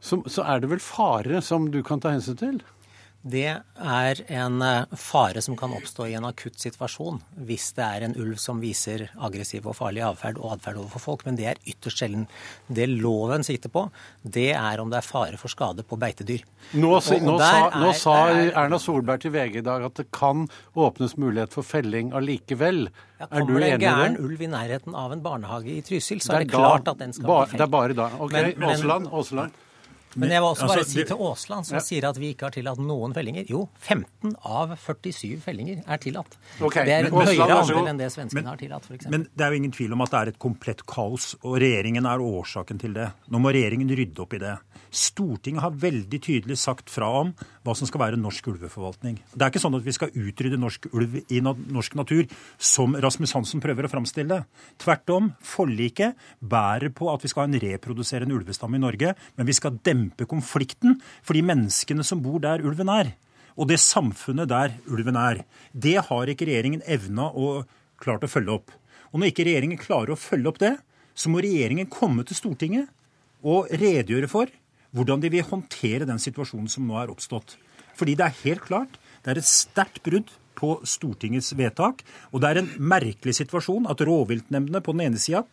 så, 0.00 0.22
så, 0.30 0.44
er 0.46 0.62
det 0.62 0.70
vel 0.72 0.82
fare 0.82 1.42
som 1.44 1.68
du 1.74 1.82
kan 1.84 2.00
ta 2.00 2.14
hensyn 2.14 2.38
til? 2.38 2.60
Det 3.26 3.48
er 3.50 4.20
en 4.30 4.62
eh, 4.62 4.92
fare 4.94 5.40
som 5.42 5.56
kan 5.58 5.72
oppstå 5.74 6.06
i 6.06 6.14
en 6.14 6.26
akutt 6.28 6.60
situasjon 6.62 7.18
hvis 7.48 7.72
det 7.74 7.82
er 7.82 8.04
en 8.06 8.14
ulv 8.14 8.38
som 8.38 8.60
viser 8.62 9.08
aggressiv 9.18 9.66
og 9.66 9.74
farlig 9.74 10.04
atferd 10.06 10.38
og 10.38 10.52
atferd 10.54 10.78
overfor 10.78 11.02
folk, 11.02 11.24
men 11.26 11.38
det 11.38 11.48
er 11.50 11.58
ytterst 11.66 11.98
sjelden. 11.98 12.28
Det 12.70 12.86
loven 12.86 13.42
sitter 13.46 13.74
på, 13.74 13.88
det 14.22 14.52
er 14.54 14.78
om 14.78 14.92
det 14.92 15.00
er 15.00 15.08
fare 15.08 15.40
for 15.40 15.50
skade 15.50 15.82
på 15.82 15.98
beitedyr. 15.98 16.46
Nå, 16.78 16.94
og, 16.94 17.10
nå, 17.26 17.36
sa, 17.42 17.68
nå 17.74 17.90
er, 17.90 17.98
sa, 17.98 18.16
Erna 18.62 18.78
Solberg 18.78 19.26
til 19.26 19.34
VG 19.34 19.60
i 19.64 19.66
dag 19.66 19.90
at 19.90 19.98
det 19.98 20.06
kan 20.14 20.46
åpnes 20.78 21.18
mulighet 21.18 21.58
for 21.58 21.66
felling 21.66 22.14
allikevel. 22.14 22.86
Ja, 23.18 23.26
er 23.32 23.42
du 23.42 23.50
enig 23.50 23.50
i 23.50 23.50
det? 23.50 23.50
Kommer 23.50 23.64
det 23.66 23.72
en 23.74 23.86
gæren 23.88 24.20
ulv 24.28 24.42
i 24.46 24.52
nærheten 24.54 24.94
av 24.94 25.14
en 25.16 25.24
barnehage 25.26 25.74
i 25.74 25.80
Trysil, 25.82 26.22
så 26.22 26.38
er 26.38 26.46
det, 26.46 26.52
er 26.52 26.62
klart 26.62 26.86
da, 26.86 26.94
at 26.94 27.02
den 27.02 27.18
skal 27.18 27.26
bli 27.26 27.40
felt. 27.50 27.58
Det 27.58 27.66
er 27.66 27.78
bare 27.80 27.98
da. 27.98 28.12
Ok, 28.22 28.38
Åsland. 28.62 29.10
Aasland. 29.10 29.64
Men 30.14 30.32
jeg 30.32 30.40
vil 30.40 30.48
også 30.48 30.68
bare 30.68 30.82
altså, 30.82 30.94
si 30.94 31.04
til 31.08 31.22
Aasland, 31.28 31.66
som 31.68 31.76
ja. 31.76 31.82
sier 31.84 32.06
at 32.08 32.18
vi 32.20 32.30
ikke 32.32 32.48
har 32.48 32.54
tillatt 32.54 32.80
noen 32.80 33.14
fellinger. 33.16 33.44
Jo, 33.50 33.64
15 33.84 34.34
av 34.48 34.72
47 34.80 35.36
fellinger 35.44 35.82
er 35.84 36.00
tillatt. 36.02 36.38
Okay, 36.60 36.86
det 36.88 36.94
er 36.94 37.08
en 37.10 37.16
høyere 37.18 37.58
andel 37.60 37.90
enn 37.92 38.00
det 38.00 38.08
svenskene 38.14 38.48
har 38.48 38.60
tillatt, 38.60 38.88
f.eks. 38.88 39.10
Men 39.12 39.26
det 39.28 39.46
er 39.46 39.54
jo 39.54 39.60
ingen 39.60 39.74
tvil 39.74 39.96
om 39.96 40.04
at 40.06 40.14
det 40.14 40.20
er 40.20 40.32
et 40.32 40.40
komplett 40.40 40.84
kaos, 40.88 41.34
og 41.42 41.58
regjeringen 41.62 42.08
er 42.08 42.24
årsaken 42.24 42.80
til 42.80 42.96
det. 42.96 43.10
Nå 43.28 43.42
må 43.44 43.52
regjeringen 43.54 43.92
rydde 44.00 44.24
opp 44.24 44.38
i 44.38 44.42
det. 44.42 44.54
Stortinget 44.90 45.62
har 45.62 45.76
veldig 45.76 46.20
tydelig 46.24 46.56
sagt 46.60 46.90
fra 46.92 47.08
om 47.20 47.32
hva 47.66 47.74
som 47.76 47.88
skal 47.88 48.02
være 48.02 48.20
norsk 48.20 48.48
ulveforvaltning. 48.52 49.18
Det 49.34 49.44
er 49.44 49.52
ikke 49.52 49.62
sånn 49.62 49.76
at 49.78 49.86
vi 49.86 49.94
skal 49.96 50.14
utrydde 50.16 50.60
norsk 50.60 50.88
ulv 50.92 51.18
i 51.28 51.42
norsk 51.44 51.98
natur, 51.98 52.26
som 52.56 52.96
Rasmus 52.96 53.34
Hansson 53.36 53.62
prøver 53.64 53.86
å 53.86 53.92
framstille. 53.92 54.40
Tvert 54.80 55.14
om, 55.14 55.30
forliket 55.44 56.18
bærer 56.40 56.92
på 56.94 57.10
at 57.12 57.24
vi 57.24 57.30
skal 57.32 57.44
ha 57.44 57.50
en 57.50 57.60
reproduserende 57.62 58.36
ulvestamme 58.36 58.80
i 58.80 58.84
Norge, 58.84 59.14
men 59.36 59.48
vi 59.48 59.56
skal 59.56 59.78
dempe 59.84 60.28
konflikten 60.30 60.98
for 61.22 61.36
de 61.36 61.44
menneskene 61.46 62.06
som 62.06 62.22
bor 62.24 62.40
der 62.44 62.64
ulven 62.64 62.92
er. 62.92 63.14
Og 63.58 63.68
det 63.70 63.80
samfunnet 63.82 64.50
der 64.50 64.76
ulven 64.86 65.18
er. 65.18 65.42
Det 65.74 65.98
har 66.08 66.30
ikke 66.30 66.46
regjeringen 66.46 66.84
evna 66.86 67.32
og 67.34 67.66
klart 67.98 68.24
å 68.24 68.30
følge 68.30 68.54
opp. 68.60 68.70
Og 69.12 69.20
når 69.20 69.32
ikke 69.32 69.48
regjeringen 69.48 69.80
klarer 69.80 70.14
å 70.14 70.20
følge 70.20 70.52
opp 70.52 70.60
det, 70.62 70.76
så 71.18 71.32
må 71.32 71.42
regjeringen 71.42 71.90
komme 71.90 72.22
til 72.26 72.38
Stortinget 72.38 72.86
og 73.42 73.70
redegjøre 73.70 74.30
for 74.30 74.50
hvordan 74.96 75.22
de 75.22 75.30
vil 75.32 75.46
håndtere 75.46 76.08
den 76.08 76.20
situasjonen 76.22 76.70
som 76.72 76.86
nå 76.88 76.96
er 77.00 77.12
oppstått. 77.12 77.56
Fordi 77.98 78.14
det 78.18 78.28
er 78.28 78.42
helt 78.44 78.64
klart 78.66 78.98
det 79.24 79.34
er 79.34 79.40
et 79.40 79.48
sterkt 79.48 80.02
brudd 80.06 80.30
på 80.58 80.78
Stortingets 80.86 81.52
vedtak. 81.58 82.02
Og 82.32 82.42
det 82.42 82.50
er 82.50 82.60
en 82.62 82.70
merkelig 82.80 83.36
situasjon 83.40 83.88
at 83.90 84.02
rovviltnemndene 84.06 84.82
på 84.84 84.94
den 84.96 85.06
ene 85.08 85.22
sida 85.22 85.44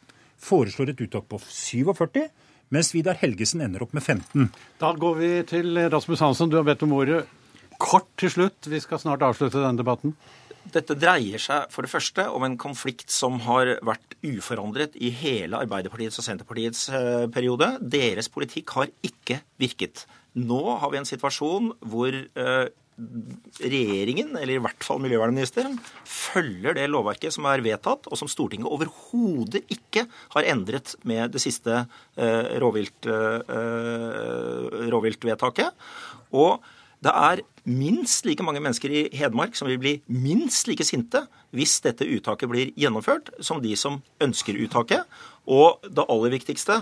foreslår 0.42 0.92
et 0.92 1.02
uttak 1.06 1.28
på 1.32 1.40
47, 1.42 2.26
mens 2.74 2.92
Vidar 2.96 3.18
Helgesen 3.22 3.64
ender 3.66 3.86
opp 3.86 3.94
med 3.96 4.04
15. 4.04 4.50
Da 4.82 4.92
går 5.00 5.20
vi 5.20 5.30
til 5.48 5.80
Rasmus 5.92 6.24
Hansson, 6.24 6.52
du 6.52 6.58
har 6.60 6.66
bedt 6.68 6.84
om 6.86 6.96
ordet. 6.98 7.24
Kort 7.80 8.08
til 8.20 8.32
slutt, 8.32 8.68
vi 8.72 8.80
skal 8.84 9.02
snart 9.02 9.24
avslutte 9.26 9.62
denne 9.62 9.80
debatten. 9.80 10.16
Dette 10.74 10.98
dreier 10.98 11.42
seg 11.42 11.70
for 11.74 11.86
det 11.86 11.92
første 11.92 12.26
om 12.34 12.46
en 12.48 12.58
konflikt 12.60 13.14
som 13.14 13.38
har 13.46 13.76
vært 13.86 14.16
uforandret 14.26 14.96
i 14.98 15.12
hele 15.14 15.60
Arbeiderpartiets 15.62 16.18
og 16.22 16.26
Senterpartiets 16.26 16.88
eh, 16.90 17.26
periode. 17.34 17.76
Deres 17.82 18.32
politikk 18.34 18.74
har 18.78 18.90
ikke 19.06 19.42
virket. 19.62 20.08
Nå 20.36 20.64
har 20.82 20.92
vi 20.92 21.00
en 21.00 21.08
situasjon 21.08 21.70
hvor 21.86 22.12
uh, 22.12 22.66
regjeringen, 23.60 24.30
eller 24.40 24.56
i 24.56 24.62
hvert 24.64 24.84
fall 24.86 25.02
miljøvernministeren, 25.04 25.76
følger 26.08 26.78
det 26.78 26.88
lovverket 26.92 27.34
som 27.36 27.48
er 27.50 27.64
vedtatt, 27.64 28.08
og 28.08 28.20
som 28.20 28.30
Stortinget 28.32 28.72
overhodet 28.72 29.64
ikke 29.72 30.06
har 30.36 30.48
endret 30.54 30.96
med 31.08 31.34
det 31.36 31.42
siste 31.44 31.74
eh, 32.16 32.56
eh, 32.56 32.60
rovviltvedtaket. 34.94 35.70
Og 36.40 36.64
det 37.04 37.12
er 37.12 37.42
minst 37.66 38.26
like 38.28 38.44
mange 38.46 38.62
mennesker 38.64 38.94
i 38.94 39.04
Hedmark 39.16 39.58
som 39.58 39.68
vil 39.70 39.82
bli 39.82 39.96
minst 40.08 40.70
like 40.70 40.86
sinte 40.88 41.26
hvis 41.56 41.78
dette 41.84 42.08
uttaket 42.08 42.52
blir 42.52 42.72
gjennomført, 42.80 43.32
som 43.40 43.62
de 43.64 43.76
som 43.80 44.02
ønsker 44.24 44.58
uttaket. 44.60 45.06
Og 45.48 45.84
det 45.88 46.06
aller 46.12 46.34
viktigste, 46.36 46.82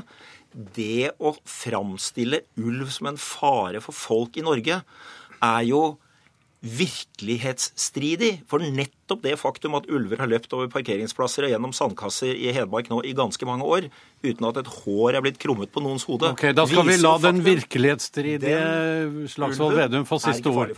det 0.53 1.13
å 1.21 1.35
framstille 1.49 2.43
ulv 2.61 2.89
som 2.93 3.11
en 3.11 3.19
fare 3.21 3.81
for 3.83 3.95
folk 3.95 4.37
i 4.37 4.45
Norge, 4.45 4.81
er 5.43 5.61
jo 5.67 5.83
virkelighetsstridig. 6.63 8.45
For 8.49 8.63
nettopp 8.63 9.02
det 9.21 9.35
faktum 9.41 9.75
at 9.79 9.89
ulver 9.91 10.21
har 10.23 10.31
løpt 10.31 10.53
over 10.55 10.71
parkeringsplasser 10.73 11.47
og 11.47 11.53
gjennom 11.53 11.75
sandkasser 11.75 12.33
i 12.33 12.53
Hedmark 12.55 12.89
nå 12.91 13.01
i 13.05 13.13
ganske 13.17 13.47
mange 13.49 13.67
år, 13.67 13.89
uten 14.23 14.49
at 14.49 14.61
et 14.63 14.71
hår 14.79 15.19
er 15.19 15.25
blitt 15.25 15.41
krummet 15.41 15.73
på 15.73 15.83
noens 15.83 16.07
hode 16.09 16.31
Ok, 16.33 16.49
Da 16.55 16.65
skal 16.69 16.87
vi 16.87 16.97
la 17.01 17.17
den 17.21 17.43
virkelighetsstridige 17.45 19.27
Slagsvold 19.35 19.77
Vedum 19.77 20.07
få 20.09 20.21
siste 20.23 20.49
ord. 20.49 20.73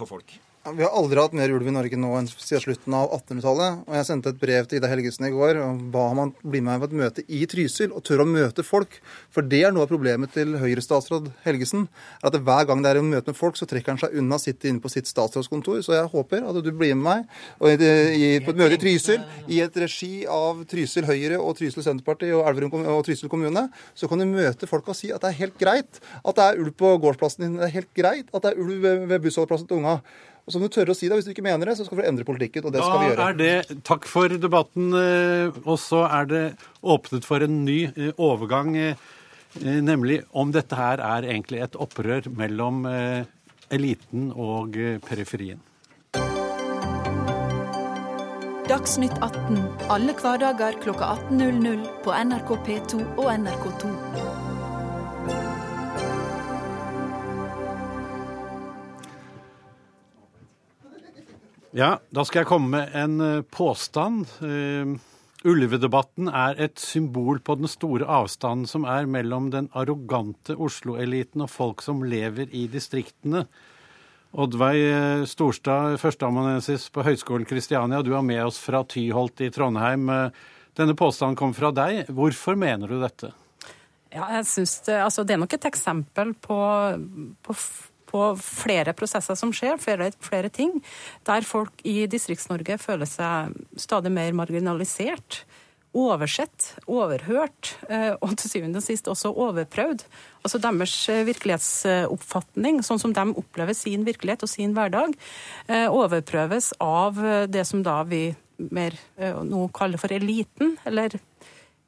Vi 0.66 0.82
har 0.82 0.96
aldri 0.98 1.20
hatt 1.22 1.34
mer 1.38 1.52
ulv 1.54 1.68
i 1.70 1.74
Norge 1.76 1.98
nå 2.02 2.08
enn 2.18 2.26
siden 2.26 2.64
slutten 2.64 2.94
av 2.98 3.12
1800-tallet. 3.14 3.84
Og 3.86 3.98
jeg 4.00 4.06
sendte 4.08 4.32
et 4.34 4.40
brev 4.42 4.66
til 4.66 4.80
Ida 4.80 4.90
Helgesen 4.90 5.28
i 5.28 5.30
går 5.30 5.60
og 5.62 5.84
ba 5.94 6.08
om 6.10 6.22
han 6.24 6.32
bli 6.42 6.62
med 6.66 6.82
på 6.82 6.88
et 6.90 6.96
møte 6.98 7.26
i 7.30 7.44
Trysil 7.46 7.94
og 7.94 8.02
tørre 8.08 8.26
å 8.26 8.32
møte 8.32 8.66
folk. 8.66 8.98
For 9.30 9.46
det 9.46 9.60
er 9.68 9.76
noe 9.76 9.86
av 9.86 9.92
problemet 9.92 10.34
til 10.34 10.56
Høyre-statsråd 10.58 11.30
Helgesen. 11.46 11.86
er 12.18 12.32
at 12.32 12.40
Hver 12.48 12.66
gang 12.66 12.82
det 12.82 12.96
er 12.96 12.98
å 12.98 13.06
møte 13.06 13.30
med 13.30 13.38
folk, 13.38 13.60
så 13.62 13.70
trekker 13.70 13.94
han 13.94 14.02
seg 14.02 14.18
unna, 14.18 14.42
sitter 14.42 14.72
inne 14.72 14.82
på 14.82 14.90
sitt 14.90 15.06
statsrådskontor. 15.06 15.84
Så 15.86 15.94
jeg 16.00 16.10
håper 16.16 16.50
at 16.50 16.58
du 16.66 16.72
blir 16.72 16.98
med 16.98 17.06
meg 17.06 17.30
og 17.62 17.86
i, 18.26 18.36
på 18.44 18.54
et 18.54 18.60
møte 18.60 18.78
i 18.78 18.82
Trysil, 18.82 19.24
i 19.48 19.62
et 19.64 19.80
regi 19.86 20.12
av 20.32 20.62
Trysil 20.70 21.08
Høyre 21.08 21.40
og 21.40 21.56
Trysil 21.60 21.86
Senterparti 21.86 22.32
og 22.36 22.46
Elverum 22.50 22.76
og 22.84 23.02
Trysil 23.08 23.32
kommune. 23.32 23.68
Så 23.98 24.10
kan 24.12 24.22
du 24.22 24.28
møte 24.30 24.70
folk 24.70 24.90
og 24.92 24.98
si 24.98 25.14
at 25.14 25.24
det 25.24 25.34
er 25.34 25.42
helt 25.46 25.60
greit 25.62 26.00
at 26.22 26.38
det 26.38 26.46
er 26.46 26.64
ulv 26.64 26.76
på 26.78 26.96
gårdsplassen 27.04 27.48
din. 27.48 27.60
Det 27.62 27.70
er 27.70 27.76
helt 27.80 27.92
greit 27.98 28.32
at 28.32 28.46
det 28.46 28.54
er 28.54 28.64
ulv 28.64 28.88
ved 29.12 29.20
bussholdeplassen 29.24 29.70
til 29.70 29.84
unga. 29.84 30.00
Og 30.46 30.54
så 30.54 30.62
må 30.62 30.68
du 30.70 30.76
tørre 30.76 30.94
å 30.94 30.98
si 30.98 31.10
det. 31.10 31.18
Hvis 31.18 31.26
du 31.26 31.34
ikke 31.34 31.46
mener 31.46 31.66
det, 31.66 31.78
så 31.80 31.88
skal 31.88 32.00
du 32.00 32.06
endre 32.06 32.26
politikken. 32.28 32.68
Og 32.68 32.74
det 32.74 32.82
da 32.82 32.86
skal 32.86 33.02
vi 33.02 33.10
gjøre. 33.10 33.30
Er 33.30 33.38
det, 33.40 33.78
takk 33.88 34.06
for 34.10 34.36
debatten. 34.42 34.92
Eh, 35.00 35.60
og 35.66 35.80
så 35.82 36.04
er 36.06 36.30
det 36.30 36.44
åpnet 36.86 37.26
for 37.26 37.46
en 37.46 37.64
ny 37.66 37.80
eh, 37.90 38.12
overgang, 38.22 38.76
eh, 38.78 39.08
nemlig 39.58 40.22
om 40.38 40.54
dette 40.54 40.78
her 40.78 41.02
er 41.02 41.26
egentlig 41.32 41.64
et 41.66 41.78
opprør 41.82 42.30
mellom 42.38 42.84
eliten 43.74 44.28
og 44.36 44.76
periferien. 45.08 45.62
Dagsnytt 48.66 49.14
18 49.22 49.60
alle 49.94 50.14
hverdager 50.18 50.74
kl 50.82 50.96
18.00 50.98 51.84
på 52.02 52.14
NRK 52.26 52.48
P2 52.66 53.02
og 53.22 53.28
NRK2. 53.30 53.90
Ja, 61.78 61.92
da 62.10 62.26
skal 62.26 62.42
jeg 62.42 62.50
komme 62.50 62.72
med 62.74 62.98
en 62.98 63.22
eh, 63.22 63.46
påstand. 63.46 64.34
Uh, 64.42 64.98
ulvedebatten 65.46 66.34
er 66.34 66.58
et 66.66 66.82
symbol 66.82 67.44
på 67.46 67.60
den 67.62 67.70
store 67.70 68.10
avstanden 68.10 68.66
som 68.66 68.90
er 68.90 69.06
mellom 69.06 69.54
den 69.54 69.70
arrogante 69.78 70.58
Oslo-eliten 70.58 71.46
og 71.46 71.54
folk 71.54 71.86
som 71.86 72.02
lever 72.02 72.50
i 72.50 72.66
distriktene. 72.66 73.46
Oddveig 74.36 75.28
Storstad, 75.32 75.96
førsteamanuensis 76.02 76.90
på 76.92 77.06
Høgskolen 77.08 77.48
Kristiania, 77.48 78.02
du 78.04 78.12
er 78.18 78.26
med 78.26 78.42
oss 78.44 78.60
fra 78.60 78.84
Tyholt 78.84 79.40
i 79.46 79.48
Trondheim. 79.54 80.12
Denne 80.76 80.96
påstanden 81.00 81.38
kom 81.40 81.56
fra 81.56 81.72
deg. 81.72 82.10
Hvorfor 82.12 82.60
mener 82.60 82.92
du 82.92 82.98
dette? 83.00 83.32
Ja, 84.12 84.28
jeg 84.38 84.46
synes 84.48 84.78
det, 84.88 84.98
altså, 85.06 85.24
det 85.24 85.38
er 85.38 85.44
nok 85.44 85.56
et 85.56 85.68
eksempel 85.72 86.36
på, 86.44 86.60
på 87.48 87.56
på 88.16 88.24
flere 88.40 88.94
prosesser 88.98 89.38
som 89.38 89.52
skjer, 89.56 89.80
flere, 89.82 90.12
flere 90.24 90.52
ting, 90.54 90.78
der 91.28 91.46
folk 91.48 91.84
i 91.88 92.06
Distrikts-Norge 92.12 92.78
føler 92.82 93.10
seg 93.10 93.56
stadig 93.82 94.14
mer 94.14 94.36
marginalisert 94.38 95.44
oversett, 95.96 96.74
overhørt 96.92 97.72
eh, 97.88 98.14
og 98.20 98.36
til 98.40 98.52
syvende 98.52 98.82
og 98.82 98.86
sist 98.86 99.08
også 99.12 99.32
overprøvd. 99.32 100.04
Altså 100.44 100.60
Deres 100.64 100.96
eh, 101.12 101.24
virkelighetsoppfatning, 101.30 102.82
sånn 102.86 103.02
som 103.02 103.16
de 103.16 103.26
opplever 103.40 103.78
sin 103.78 104.04
virkelighet 104.08 104.44
og 104.46 104.52
sin 104.52 104.76
hverdag, 104.76 105.16
eh, 105.72 105.88
overprøves 105.88 106.74
av 106.84 107.22
det 107.52 107.64
som 107.68 107.84
da 107.86 108.02
vi 108.08 108.28
mer 108.56 108.96
nå 109.44 109.66
kaller 109.76 110.00
for 110.00 110.14
eliten, 110.16 110.78
eller 110.88 111.18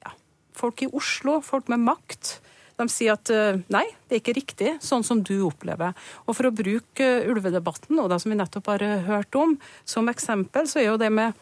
ja, 0.04 0.12
folk 0.56 0.84
i 0.84 0.89
Oslo, 0.91 1.38
folk 1.46 1.70
med 1.72 1.80
makt. 1.86 2.34
De 2.78 2.86
sier 2.91 3.15
at 3.15 3.32
nei, 3.72 3.86
det 4.06 4.17
er 4.17 4.20
ikke 4.20 4.36
riktig, 4.36 4.74
sånn 4.84 5.06
som 5.08 5.22
du 5.26 5.38
opplever. 5.48 5.96
Og 6.28 6.36
For 6.36 6.50
å 6.50 6.54
bruke 6.54 7.08
ulvedebatten, 7.32 7.98
og 8.04 8.12
det 8.12 8.20
som 8.22 8.34
vi 8.34 8.38
nettopp 8.38 8.67
har 8.74 8.84
hørt 9.08 9.39
om, 9.39 9.56
som 9.88 10.12
eksempel, 10.12 10.67
så 10.67 10.84
er 10.84 10.89
jo 10.91 11.00
det 11.00 11.10
med 11.15 11.39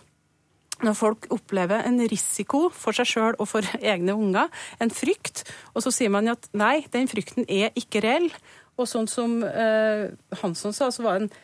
når 0.84 0.98
folk 0.98 1.28
opplever 1.34 1.86
en 1.88 2.02
risiko 2.12 2.68
for 2.74 2.96
seg 2.98 3.10
sjøl 3.10 3.40
og 3.40 3.50
for 3.52 3.66
egne 3.94 4.16
unger, 4.18 4.52
en 4.84 4.94
frykt, 4.94 5.46
og 5.74 5.86
så 5.86 5.94
sier 5.96 6.14
man 6.14 6.34
at 6.34 6.50
nei, 6.58 6.86
den 6.94 7.10
frykten 7.12 7.48
er 7.48 7.76
ikke 7.80 8.04
reell. 8.06 8.30
Og 8.76 8.90
sånn 8.92 9.08
som 9.08 9.40
eh, 9.48 10.12
Hansson 10.42 10.76
sa, 10.76 10.90
så 10.92 11.06
var 11.06 11.20
det 11.20 11.30
en 11.30 11.36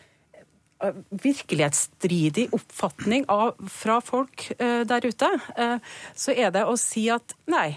virkelighetsstridig 1.22 2.48
oppfatning 2.56 3.28
av, 3.32 3.54
fra 3.70 4.00
folk 4.04 4.50
eh, 4.58 4.82
der 4.90 5.06
ute, 5.06 5.30
eh, 5.56 5.78
så 6.18 6.34
er 6.34 6.52
det 6.56 6.66
å 6.68 6.78
si 6.80 7.06
at 7.14 7.36
nei, 7.52 7.76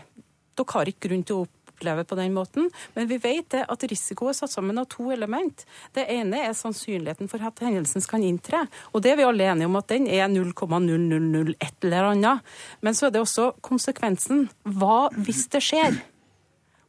dere 0.56 0.76
har 0.78 0.90
ikke 0.90 1.08
grunn 1.08 1.26
til 1.26 1.44
å 1.44 1.50
opplever 1.84 2.04
på 2.04 2.14
den 2.14 2.34
måten. 2.34 2.70
Men 2.94 3.08
vi 3.08 3.18
vet 3.18 3.50
det 3.50 3.64
at 3.68 3.84
risiko 3.90 4.28
er 4.28 4.36
satt 4.36 4.52
sammen 4.52 4.78
av 4.78 4.88
to 4.92 5.10
element. 5.12 5.66
Det 5.94 6.06
ene 6.08 6.46
er 6.48 6.54
sannsynligheten 6.56 7.28
for 7.28 7.42
at 7.44 7.60
hendelsen 7.60 8.02
kan 8.08 8.22
inntre. 8.22 8.66
Og 8.92 9.02
det 9.02 9.12
er 9.12 9.16
vi 9.20 9.26
alle 9.28 9.44
enige 9.44 9.68
om 9.68 9.76
at 9.76 9.88
den 9.88 10.06
er 10.08 10.28
0,0001 10.28 11.84
eller 11.84 12.10
annet. 12.12 12.40
Men 12.80 12.94
så 12.94 13.06
er 13.06 13.14
det 13.14 13.20
også 13.20 13.52
konsekvensen. 13.60 14.48
Hva 14.64 15.10
hvis 15.14 15.46
det 15.52 15.62
skjer? 15.62 16.00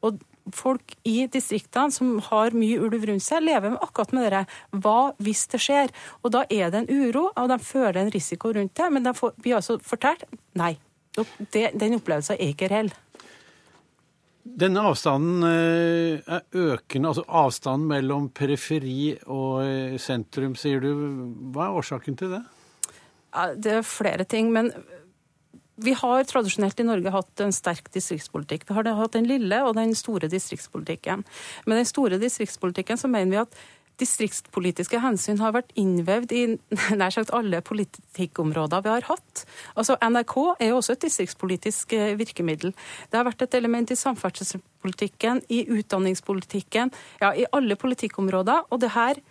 Og 0.05 0.21
folk 0.53 0.93
i 1.03 1.25
distriktene 1.27 1.91
som 1.91 2.19
har 2.21 2.53
mye 2.53 2.79
ulv 2.79 3.07
rundt 3.09 3.25
seg, 3.25 3.43
lever 3.43 3.73
med 3.73 3.81
akkurat 3.81 4.13
med 4.13 4.31
det. 4.31 4.43
Hva 4.71 5.13
hvis 5.17 5.47
det 5.51 5.59
skjer? 5.63 5.93
Og 6.23 6.35
da 6.35 6.45
er 6.49 6.69
det 6.71 6.83
en 6.83 6.91
uro, 6.91 7.31
og 7.33 7.49
de 7.49 7.59
føler 7.59 8.03
en 8.03 8.13
risiko 8.13 8.53
rundt 8.53 8.75
det. 8.77 8.91
Men 8.93 9.07
de 9.07 9.15
har 9.15 9.57
altså 9.59 9.79
fortalt 9.81 10.27
nei. 10.53 10.75
den 11.51 11.97
opplevelsen 11.97 12.35
er 12.37 12.53
ikke 12.53 12.69
reell. 12.69 12.93
Denne 14.45 14.83
avstanden 14.85 15.41
eh, 15.47 16.19
er 16.21 16.43
økende, 16.53 17.09
altså 17.09 17.23
avstanden 17.25 17.87
mellom 17.89 18.27
periferi 18.29 19.15
og 19.25 19.63
eh, 19.65 19.95
sentrum, 20.01 20.53
sier 20.59 20.83
du. 20.83 20.91
Hva 21.55 21.65
er 21.65 21.79
årsaken 21.81 22.19
til 22.19 22.35
det? 22.35 22.43
Det 23.59 23.79
er 23.79 23.87
flere 23.87 24.23
ting. 24.23 24.53
men 24.53 24.71
vi 25.75 25.91
har 25.91 26.23
tradisjonelt 26.23 26.79
i 26.79 26.85
Norge 26.87 27.11
hatt 27.11 27.41
en 27.43 27.51
sterk 27.51 27.89
distriktspolitikk. 27.91 28.63
Vi 28.69 28.75
har 28.77 28.87
hatt 28.95 29.15
den 29.17 29.27
lille 29.27 29.57
og 29.65 29.73
den 29.75 29.91
store 29.97 30.29
distriktspolitikken. 30.31 31.25
Med 31.65 31.81
den 31.81 31.89
store 31.89 32.19
distriktspolitikken 32.21 33.01
så 33.01 33.11
mener 33.11 33.33
vi 33.33 33.41
at 33.41 33.57
distriktspolitiske 34.01 34.99
hensyn 35.03 35.39
har 35.41 35.53
vært 35.55 35.73
innvevd 35.79 36.35
i 36.35 36.43
nær 36.99 37.13
sagt 37.13 37.33
alle 37.35 37.61
politikkområder 37.65 38.83
vi 38.85 38.93
har 38.93 39.07
hatt. 39.09 39.45
Altså 39.75 39.97
NRK 40.03 40.35
er 40.59 40.71
jo 40.71 40.79
også 40.79 40.95
et 40.95 41.05
distriktspolitisk 41.07 41.95
eh, 41.97 42.15
virkemiddel. 42.19 42.75
Det 43.09 43.19
har 43.19 43.27
vært 43.27 43.45
et 43.45 43.57
element 43.59 43.91
i 43.91 43.99
samferdselspolitikken, 43.99 45.43
i 45.49 45.65
utdanningspolitikken, 45.79 46.93
ja, 47.23 47.33
i 47.33 47.47
alle 47.55 47.77
politikkområder. 47.79 48.67
Og 48.69 48.83
det 48.83 48.93
her 48.95 49.21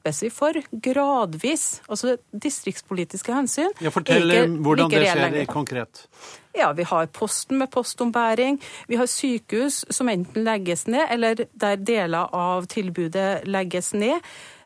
strippes 0.00 0.22
vi 0.22 0.30
for 0.30 0.52
gradvis. 0.72 1.82
Altså 1.88 2.16
distriktspolitiske 2.32 3.32
hensyn. 3.32 3.70
Ja, 3.80 3.90
Fortell 3.90 4.30
ikke, 4.30 4.62
hvordan 4.62 4.90
det 4.90 5.06
skjer 5.06 5.46
konkret. 5.46 6.08
Ja, 6.54 6.72
Vi 6.72 6.82
har 6.82 7.06
Posten 7.06 7.58
med 7.58 7.70
postombæring. 7.70 8.60
Vi 8.88 8.96
har 8.96 9.06
sykehus 9.06 9.84
som 9.90 10.08
enten 10.08 10.44
legges 10.44 10.86
ned, 10.86 11.06
eller 11.10 11.46
der 11.54 11.76
deler 11.76 12.28
av 12.32 12.66
tilbudet 12.66 13.46
legges 13.46 13.92
ned. 13.92 14.20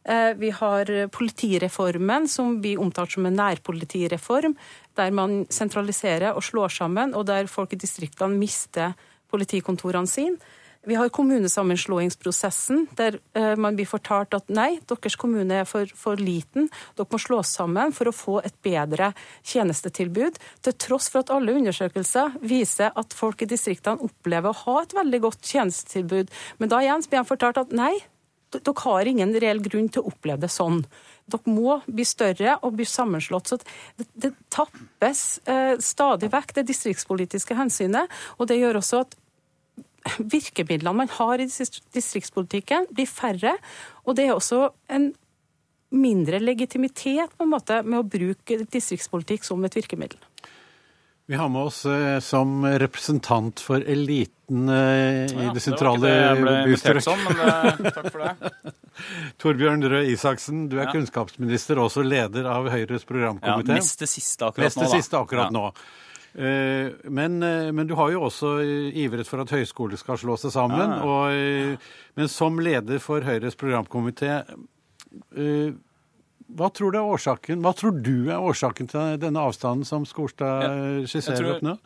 Eh, 0.06 0.34
vi 0.36 0.50
har 0.50 1.08
politireformen, 1.08 2.28
som 2.28 2.60
vi 2.62 2.76
omtaler 2.76 3.10
som 3.10 3.26
en 3.26 3.36
nærpolitireform, 3.36 4.54
der 4.96 5.10
man 5.10 5.46
sentraliserer 5.50 6.34
og 6.34 6.42
slår 6.42 6.68
sammen, 6.68 7.14
og 7.14 7.26
der 7.26 7.46
folk 7.46 7.72
i 7.72 7.76
distriktene 7.76 8.36
mister 8.38 8.94
politikontorene 9.30 10.06
sine. 10.06 10.36
Vi 10.86 10.94
har 10.94 11.08
kommunesammenslåingsprosessen, 11.08 12.86
der 12.96 13.16
eh, 13.32 13.54
man 13.56 13.76
blir 13.76 13.88
fortalt 13.88 14.34
at 14.36 14.50
nei, 14.52 14.80
deres 14.84 15.16
kommune 15.16 15.62
er 15.62 15.68
for, 15.68 15.88
for, 15.96 16.20
liten, 16.20 16.68
dere 16.98 17.08
må 17.08 17.20
slås 17.20 17.54
sammen 17.56 17.94
for 17.96 18.10
å 18.10 18.14
få 18.14 18.34
et 18.44 18.56
bedre 18.64 19.12
tjenestetilbud. 19.48 20.36
Til 20.66 20.76
tross 20.84 21.08
for 21.12 21.24
at 21.24 21.32
alle 21.32 21.56
undersøkelser 21.56 22.36
viser 22.44 22.92
at 22.92 23.16
folk 23.16 23.44
i 23.44 23.48
distriktene 23.48 24.04
opplever 24.04 24.52
å 24.52 24.60
ha 24.66 24.82
et 24.82 24.92
veldig 24.96 25.22
godt 25.24 25.54
tjenestetilbud. 25.54 26.34
Men 26.60 26.72
da 26.72 26.82
igjen 26.84 27.08
blir 27.08 27.22
de 27.22 27.32
fortalt 27.32 27.62
at 27.64 27.72
nei, 27.72 27.94
dere 28.54 28.76
har 28.84 29.08
ingen 29.08 29.34
reell 29.40 29.64
grunn 29.64 29.88
til 29.88 30.04
å 30.04 30.12
oppleve 30.12 30.44
det 30.44 30.52
sånn. 30.52 30.84
dere 31.32 31.50
må 31.50 31.80
bli 31.86 32.04
større 32.04 32.58
og 32.60 32.76
bli 32.76 32.84
sammenslått. 32.84 33.48
Så 33.48 33.56
det, 33.96 34.06
det 34.12 34.34
tappes 34.52 35.40
eh, 35.48 35.74
stadig 35.80 36.28
vekk 36.34 36.58
det 36.60 36.68
distriktspolitiske 36.68 37.56
hensynet. 37.56 38.12
Og 38.36 38.52
det 38.52 38.60
gjør 38.60 38.82
også 38.82 39.06
at 39.06 39.16
virkemidlene 40.18 40.96
man 41.04 41.08
har 41.18 41.40
i 41.40 41.46
distriktspolitikken, 41.48 42.86
blir 42.94 43.06
færre. 43.08 43.56
Og 44.04 44.16
det 44.18 44.28
er 44.28 44.34
også 44.36 44.68
en 44.92 45.12
mindre 45.94 46.40
legitimitet 46.42 47.30
på 47.38 47.44
en 47.46 47.52
måte 47.52 47.82
med 47.86 48.00
å 48.02 48.06
bruke 48.08 48.64
distriktspolitikk 48.66 49.44
som 49.46 49.62
et 49.64 49.76
virkemiddel. 49.78 50.18
Vi 51.26 51.38
har 51.40 51.48
med 51.48 51.70
oss 51.70 51.84
eh, 51.88 52.18
som 52.20 52.66
representant 52.68 53.60
for 53.64 53.80
eliten 53.80 54.68
eh, 54.68 55.22
i 55.32 55.46
Ja, 55.46 55.52
det 55.56 55.62
sentrale 55.64 56.10
for 58.12 58.18
det. 58.20 58.34
Torbjørn 59.40 59.86
Røe 59.88 60.04
Isaksen, 60.12 60.66
du 60.68 60.76
er 60.78 60.84
Ja. 60.84 60.92
kunnskapsminister 60.92 61.78
og 61.80 61.88
også 61.88 62.04
leder 62.04 62.44
av 62.44 62.68
Høyres 62.68 63.06
Ja, 63.06 63.08
programkomité. 63.08 63.72
mest 63.72 63.98
det 64.04 64.08
siste 64.12 64.44
akkurat 64.50 64.68
Mest 64.68 64.76
nå, 64.76 64.82
da. 64.84 64.98
siste 65.00 65.16
akkurat 65.18 65.48
Ja. 65.48 65.50
nå. 65.56 65.72
Eh, 66.34 66.90
Men, 67.04 67.42
eh, 67.42 67.70
men 67.72 67.86
du 67.86 67.94
har 67.94 68.10
jo 68.10 68.24
også 68.26 68.56
eh, 68.62 68.96
ivret 69.04 69.28
for 69.28 69.44
at 69.44 69.52
høyskoler 69.54 70.00
skal 70.00 70.18
slå 70.18 70.36
seg 70.40 70.54
sammen. 70.54 70.96
Ja. 70.96 71.02
Og, 71.06 71.82
men 72.18 72.30
som 72.30 72.58
leder 72.58 73.02
for 73.02 73.22
Høyres 73.22 73.58
programkomité, 73.58 74.40
hva 76.54 76.68
tror, 76.74 76.90
du 76.92 76.98
er 76.98 77.06
årsaken, 77.06 77.62
hva 77.62 77.72
tror 77.74 77.94
du 78.02 78.30
er 78.30 78.42
årsaken 78.42 78.90
til 78.90 79.20
denne 79.22 79.42
avstanden 79.46 79.86
som 79.86 80.06
Skorstad 80.06 81.06
skisserer 81.10 81.54
opp 81.54 81.62
nå? 81.66 81.76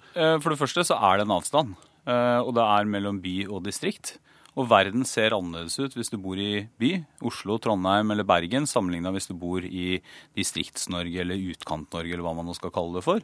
For 0.42 0.52
det 0.52 0.60
første 0.60 0.84
så 0.88 0.96
er 1.10 1.20
det 1.20 1.28
en 1.28 1.36
avstand, 1.36 1.76
og 2.08 2.50
det 2.56 2.64
er 2.64 2.88
mellom 2.88 3.20
by 3.24 3.36
og 3.48 3.62
distrikt. 3.68 4.16
Og 4.58 4.66
verden 4.66 5.04
ser 5.06 5.36
annerledes 5.36 5.76
ut 5.78 5.94
hvis 5.94 6.10
du 6.10 6.16
bor 6.18 6.38
i 6.40 6.64
by, 6.80 6.90
Oslo, 7.28 7.60
Trondheim 7.62 8.10
eller 8.10 8.26
Bergen, 8.26 8.66
sammenligna 8.66 9.12
hvis 9.14 9.30
du 9.30 9.36
bor 9.38 9.62
i 9.62 10.00
Distrikts-Norge 10.36 11.20
eller 11.22 11.38
Utkant-Norge, 11.52 12.10
eller 12.10 12.26
hva 12.26 12.34
man 12.40 12.48
nå 12.48 12.56
skal 12.58 12.72
kalle 12.74 12.98
det 12.98 13.04
for. 13.06 13.22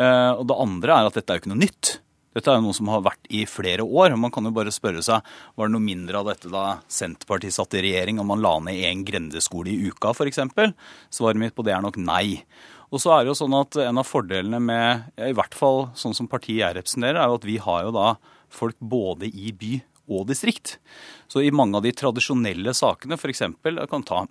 Eh, 0.00 0.32
Og 0.38 0.46
det 0.48 0.56
andre 0.56 0.96
er 0.96 1.08
at 1.10 1.18
dette 1.18 1.30
er 1.32 1.38
jo 1.38 1.44
ikke 1.44 1.52
noe 1.52 1.64
nytt. 1.64 1.98
Dette 2.30 2.46
er 2.52 2.60
jo 2.60 2.68
noe 2.68 2.76
som 2.76 2.88
har 2.92 3.02
vært 3.02 3.26
i 3.34 3.42
flere 3.50 3.82
år. 3.82 4.14
Man 4.16 4.30
kan 4.30 4.46
jo 4.46 4.52
bare 4.54 4.70
spørre 4.72 5.02
seg 5.02 5.24
var 5.58 5.66
det 5.66 5.74
noe 5.74 5.82
mindre 5.82 6.20
av 6.20 6.28
dette 6.30 6.50
da 6.52 6.78
Senterpartiet 6.86 7.56
satt 7.56 7.74
i 7.74 7.82
regjering 7.82 8.20
og 8.22 8.28
man 8.28 8.42
la 8.44 8.52
ned 8.62 8.78
én 8.86 9.02
grendeskole 9.04 9.72
i 9.72 9.90
uka 9.90 10.12
f.eks. 10.14 10.38
Svaret 11.10 11.40
mitt 11.42 11.56
på 11.56 11.66
det 11.66 11.74
er 11.74 11.82
nok 11.82 11.98
nei. 11.98 12.44
Og 12.90 13.02
så 13.02 13.16
er 13.16 13.24
det 13.24 13.32
jo 13.32 13.38
sånn 13.38 13.54
at 13.58 13.76
En 13.82 13.98
av 14.02 14.06
fordelene 14.06 14.58
med 14.62 15.18
i 15.26 15.34
hvert 15.34 15.54
fall 15.54 15.88
sånn 15.98 16.14
som 16.14 16.30
partiet 16.30 16.62
jeg 16.62 16.78
representerer, 16.78 17.18
er 17.18 17.30
jo 17.30 17.38
at 17.38 17.46
vi 17.50 17.58
har 17.58 17.84
jo 17.86 17.92
da 17.98 18.14
folk 18.50 18.78
både 18.78 19.26
i 19.30 19.52
by 19.54 19.74
og 20.10 20.26
distrikt. 20.30 20.78
Så 21.30 21.42
i 21.42 21.52
mange 21.54 21.78
av 21.78 21.84
de 21.86 21.92
tradisjonelle 21.94 22.74
sakene, 22.74 23.18
f.eks. 23.18 23.42
jeg 23.46 23.90
kan 23.90 24.06
ta 24.06 24.24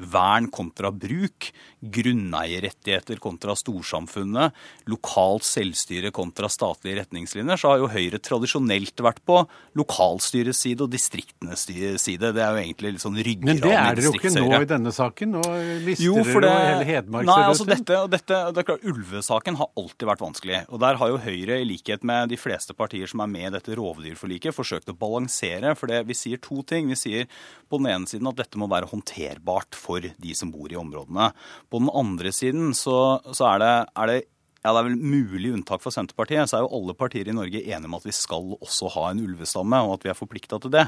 naturvern 0.00 0.50
kontra 0.50 0.90
bruk, 0.90 1.52
grunneierrettigheter 1.80 3.16
kontra 3.20 3.54
storsamfunnet, 3.56 4.52
lokalt 4.86 5.44
selvstyre 5.44 6.10
kontra 6.12 6.48
statlige 6.48 7.00
retningslinjer, 7.00 7.56
så 7.56 7.70
har 7.70 7.78
jo 7.80 7.88
Høyre 7.90 8.18
tradisjonelt 8.20 9.00
vært 9.00 9.22
på 9.26 9.40
lokalstyrets 9.76 10.60
side 10.60 10.84
og 10.84 10.90
distriktenes 10.92 11.66
side. 12.00 12.32
Det 12.34 12.42
er 12.42 12.52
jo 12.54 12.60
egentlig 12.62 12.92
litt 12.94 13.04
sånn 13.04 13.16
ryggraden 13.16 13.48
Men 13.48 13.62
det 13.62 13.72
er 13.72 13.92
i 13.92 14.00
dere 14.00 14.04
jo 14.04 14.14
ikke 14.14 14.34
nå 14.34 14.60
i 14.60 14.68
denne 14.68 14.92
saken. 14.92 15.34
Nå 15.36 15.44
mister 15.86 16.04
Jo, 16.04 16.16
for 16.24 16.44
dere 16.44 16.50
det, 16.50 16.60
jo 16.60 16.70
hele 16.70 16.88
Hedmark. 16.90 17.26
nei, 17.30 17.40
altså 17.48 17.66
dette, 17.68 18.00
dette, 18.12 18.40
det 18.50 18.62
er 18.62 18.68
klart, 18.68 18.84
Ulvesaken 18.84 19.58
har 19.60 19.70
alltid 19.80 20.08
vært 20.10 20.24
vanskelig. 20.24 20.62
og 20.68 20.80
Der 20.84 21.00
har 21.00 21.12
jo 21.12 21.20
Høyre, 21.20 21.60
i 21.60 21.68
likhet 21.68 22.04
med 22.06 22.30
de 22.32 22.38
fleste 22.40 22.76
partier 22.76 23.08
som 23.10 23.24
er 23.24 23.32
med 23.32 23.48
i 23.48 23.54
dette 23.56 23.76
rovdyrforliket, 23.76 24.56
forsøkt 24.56 24.92
å 24.92 24.96
balansere. 24.96 25.74
For 25.78 25.90
det, 25.90 26.04
vi 26.08 26.16
sier 26.16 26.40
to 26.42 26.62
ting. 26.66 26.88
Vi 26.92 26.98
sier 26.98 27.28
på 27.70 27.80
den 27.80 27.90
ene 27.90 28.10
siden 28.10 28.28
at 28.30 28.38
dette 28.38 28.60
må 28.60 28.68
være 28.70 28.88
håndterbart 28.90 29.76
for 29.78 29.89
de 29.98 30.34
som 30.38 30.52
bor 30.54 30.70
i 30.70 30.78
områdene. 30.78 31.32
På 31.70 31.82
den 31.82 31.90
andre 31.90 32.32
siden 32.32 32.70
så, 32.78 33.18
så 33.34 33.48
er 33.54 33.64
det, 33.64 33.72
er 33.96 34.12
det 34.12 34.20
ja, 34.60 34.74
Det 34.74 34.78
er 34.78 34.88
vel 34.90 35.00
mulig 35.00 35.54
unntak 35.56 35.80
for 35.80 35.94
Senterpartiet, 35.94 36.50
så 36.50 36.58
er 36.58 36.64
jo 36.66 36.74
alle 36.76 36.92
partier 36.92 37.28
i 37.30 37.34
Norge 37.36 37.62
enige 37.64 37.88
om 37.88 37.96
at 37.96 38.04
vi 38.04 38.12
skal 38.12 38.56
også 38.58 38.90
ha 38.92 39.06
en 39.08 39.22
ulvestamme, 39.24 39.78
og 39.86 39.94
at 39.94 40.04
vi 40.04 40.10
er 40.12 40.18
forplikta 40.18 40.58
til 40.60 40.74
det. 40.74 40.84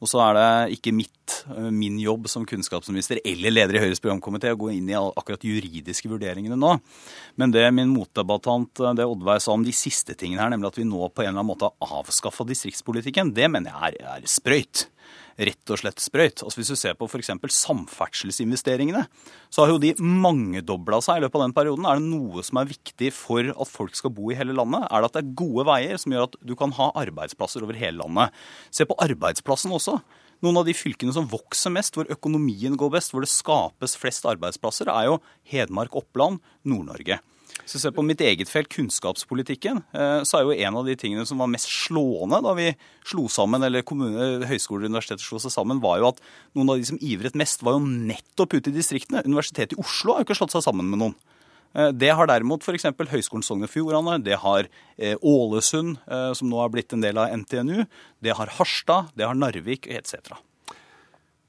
Og 0.00 0.08
så 0.08 0.20
er 0.24 0.36
det 0.38 0.76
ikke 0.78 0.94
mitt, 0.96 1.34
eh, 1.50 1.68
min 1.74 1.98
jobb 2.00 2.28
som 2.30 2.46
kunnskapsminister 2.48 3.18
eller 3.24 3.52
leder 3.52 3.76
i 3.76 3.82
Høyres 3.82 4.00
programkomité 4.00 4.54
å 4.54 4.60
gå 4.60 4.70
inn 4.72 4.88
i 4.88 4.96
akkurat 4.96 5.42
juridiske 5.44 6.08
vurderingene 6.08 6.56
nå. 6.56 6.76
Men 7.36 7.52
det 7.52 7.66
min 7.74 7.92
motdebattant 7.92 8.80
eh, 8.80 8.94
det 8.96 9.08
Oddveig 9.10 9.42
sa 9.42 9.58
om 9.58 9.66
de 9.66 9.74
siste 9.74 10.14
tingene 10.14 10.40
her, 10.40 10.54
nemlig 10.54 10.70
at 10.70 10.80
vi 10.80 10.86
nå 10.88 11.10
på 11.10 11.26
en 11.26 11.32
eller 11.32 11.42
annen 11.42 11.50
måte 11.50 11.68
har 11.68 11.98
avskaffa 12.00 12.46
distriktspolitikken, 12.48 13.34
det 13.36 13.50
mener 13.50 13.74
jeg 13.74 14.00
er, 14.00 14.22
er 14.22 14.30
sprøyt 14.30 14.86
rett 15.40 15.72
og 15.72 15.80
slett 15.80 16.02
sprøyt. 16.02 16.42
Altså 16.44 16.60
Hvis 16.60 16.72
du 16.72 16.78
ser 16.78 16.96
på 16.98 17.08
f.eks. 17.08 17.32
samferdselsinvesteringene, 17.56 19.06
så 19.48 19.64
har 19.64 19.72
jo 19.72 19.80
de 19.82 19.94
mangedobla 19.98 21.00
seg 21.04 21.20
i 21.20 21.24
løpet 21.24 21.40
av 21.40 21.46
den 21.46 21.56
perioden. 21.56 21.88
Er 21.88 22.00
det 22.00 22.10
noe 22.10 22.44
som 22.46 22.60
er 22.60 22.70
viktig 22.70 23.12
for 23.16 23.52
at 23.54 23.72
folk 23.72 23.96
skal 23.98 24.14
bo 24.14 24.30
i 24.30 24.38
hele 24.38 24.56
landet, 24.56 24.86
er 24.88 25.00
det 25.00 25.10
at 25.10 25.18
det 25.18 25.24
er 25.24 25.36
gode 25.42 25.66
veier 25.70 26.00
som 26.00 26.14
gjør 26.14 26.28
at 26.28 26.40
du 26.44 26.56
kan 26.58 26.74
ha 26.76 26.90
arbeidsplasser 27.04 27.64
over 27.66 27.78
hele 27.80 28.02
landet. 28.02 28.36
Se 28.74 28.86
på 28.88 28.98
arbeidsplassen 29.00 29.72
også. 29.76 30.00
Noen 30.44 30.56
av 30.56 30.68
de 30.68 30.72
fylkene 30.76 31.12
som 31.12 31.28
vokser 31.28 31.72
mest, 31.74 31.96
hvor 31.96 32.08
økonomien 32.08 32.76
går 32.80 32.94
best, 32.94 33.12
hvor 33.12 33.24
det 33.24 33.32
skapes 33.32 33.96
flest 34.00 34.24
arbeidsplasser, 34.28 34.88
er 34.88 35.10
jo 35.10 35.18
Hedmark, 35.52 35.96
Oppland, 36.00 36.40
Nord-Norge. 36.64 37.20
Hvis 37.64 37.84
du 37.84 37.90
på 37.94 38.04
mitt 38.06 38.22
eget 38.24 38.50
felt, 38.50 38.70
kunnskapspolitikken, 38.72 39.82
eh, 39.94 40.20
så 40.26 40.38
er 40.38 40.46
jo 40.46 40.56
en 40.66 40.78
av 40.80 40.86
de 40.88 40.96
tingene 40.98 41.26
som 41.28 41.40
var 41.42 41.50
mest 41.52 41.68
slående 41.70 42.40
da 42.44 42.54
vi 42.58 42.70
slo 43.06 43.26
sammen, 43.30 43.62
eller 43.66 43.86
kommune, 43.86 44.46
høyskoler 44.48 44.86
og 44.86 44.94
universiteter 44.94 45.24
slo 45.24 45.40
seg 45.42 45.54
sammen, 45.54 45.82
var 45.82 46.00
jo 46.00 46.10
at 46.12 46.22
noen 46.58 46.72
av 46.72 46.80
de 46.80 46.88
som 46.90 47.00
ivret 47.00 47.38
mest, 47.38 47.64
var 47.66 47.76
jo 47.76 47.84
nettopp 47.86 48.56
ute 48.56 48.72
i 48.72 48.76
distriktene. 48.76 49.24
Universitetet 49.26 49.76
i 49.76 49.82
Oslo 49.82 50.14
har 50.14 50.24
jo 50.24 50.30
ikke 50.30 50.40
slått 50.40 50.56
seg 50.56 50.66
sammen 50.66 50.88
med 50.90 51.02
noen. 51.02 51.18
Eh, 51.74 51.90
Det 51.92 52.10
har 52.10 52.26
derimot 52.26 52.64
f.eks. 52.66 52.88
Høgskolen 53.12 53.46
Sogn 53.46 53.66
og 53.66 53.70
Fjordane, 53.70 54.18
det 54.22 54.40
har 54.42 54.66
eh, 54.98 55.16
Ålesund, 55.22 55.98
eh, 56.06 56.32
som 56.34 56.50
nå 56.50 56.58
har 56.62 56.72
blitt 56.72 56.92
en 56.96 57.04
del 57.04 57.18
av 57.20 57.30
NTNU, 57.42 57.84
det 58.20 58.34
har 58.36 58.56
Harstad, 58.58 59.12
det 59.14 59.28
har 59.28 59.38
Narvik 59.38 59.86
etc. 59.86 60.34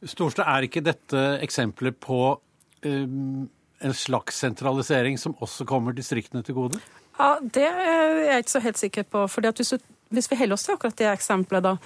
Storstad, 0.02 0.46
er 0.48 0.66
ikke 0.66 0.82
dette 0.86 1.26
eksempler 1.46 1.94
på 1.94 2.40
um, 2.86 3.50
en 3.82 3.94
slags 3.98 4.42
sentralisering 4.44 5.18
som 5.20 5.36
også 5.40 5.66
kommer 5.70 5.96
distriktene 5.98 6.44
til 6.46 6.58
gode? 6.58 6.82
Ja, 7.20 7.38
Det 7.42 7.68
er 7.68 8.20
jeg 8.26 8.44
ikke 8.44 8.58
så 8.58 8.60
helt 8.60 8.78
sikker 8.78 9.04
på. 9.04 9.28
fordi 9.28 9.52
hvis, 9.58 9.70
du, 9.70 9.78
hvis 10.10 10.32
vi 10.32 10.36
holder 10.36 10.54
oss 10.54 10.64
til 10.64 10.74
akkurat 10.74 10.98
det 10.98 11.10
eksempelet, 11.12 11.64
da, 11.64 11.78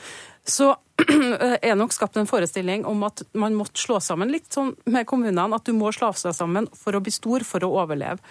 så 0.46 0.76
er 1.62 1.76
nok 1.76 1.94
skapt 1.94 2.18
en 2.18 2.28
forestilling 2.28 2.86
om 2.86 3.04
at 3.04 3.24
man 3.34 3.56
måtte 3.56 3.82
slå 3.82 4.00
sammen 4.00 4.32
litt 4.32 4.54
sånn 4.54 4.76
med 4.86 5.08
kommunene. 5.08 5.56
At 5.56 5.66
du 5.66 5.74
må 5.74 5.92
slå 5.92 6.14
seg 6.14 6.36
sammen 6.38 6.70
for 6.74 6.96
å 6.96 7.02
bli 7.04 7.12
stor, 7.12 7.44
for 7.44 7.66
å 7.66 7.74
overleve. 7.82 8.22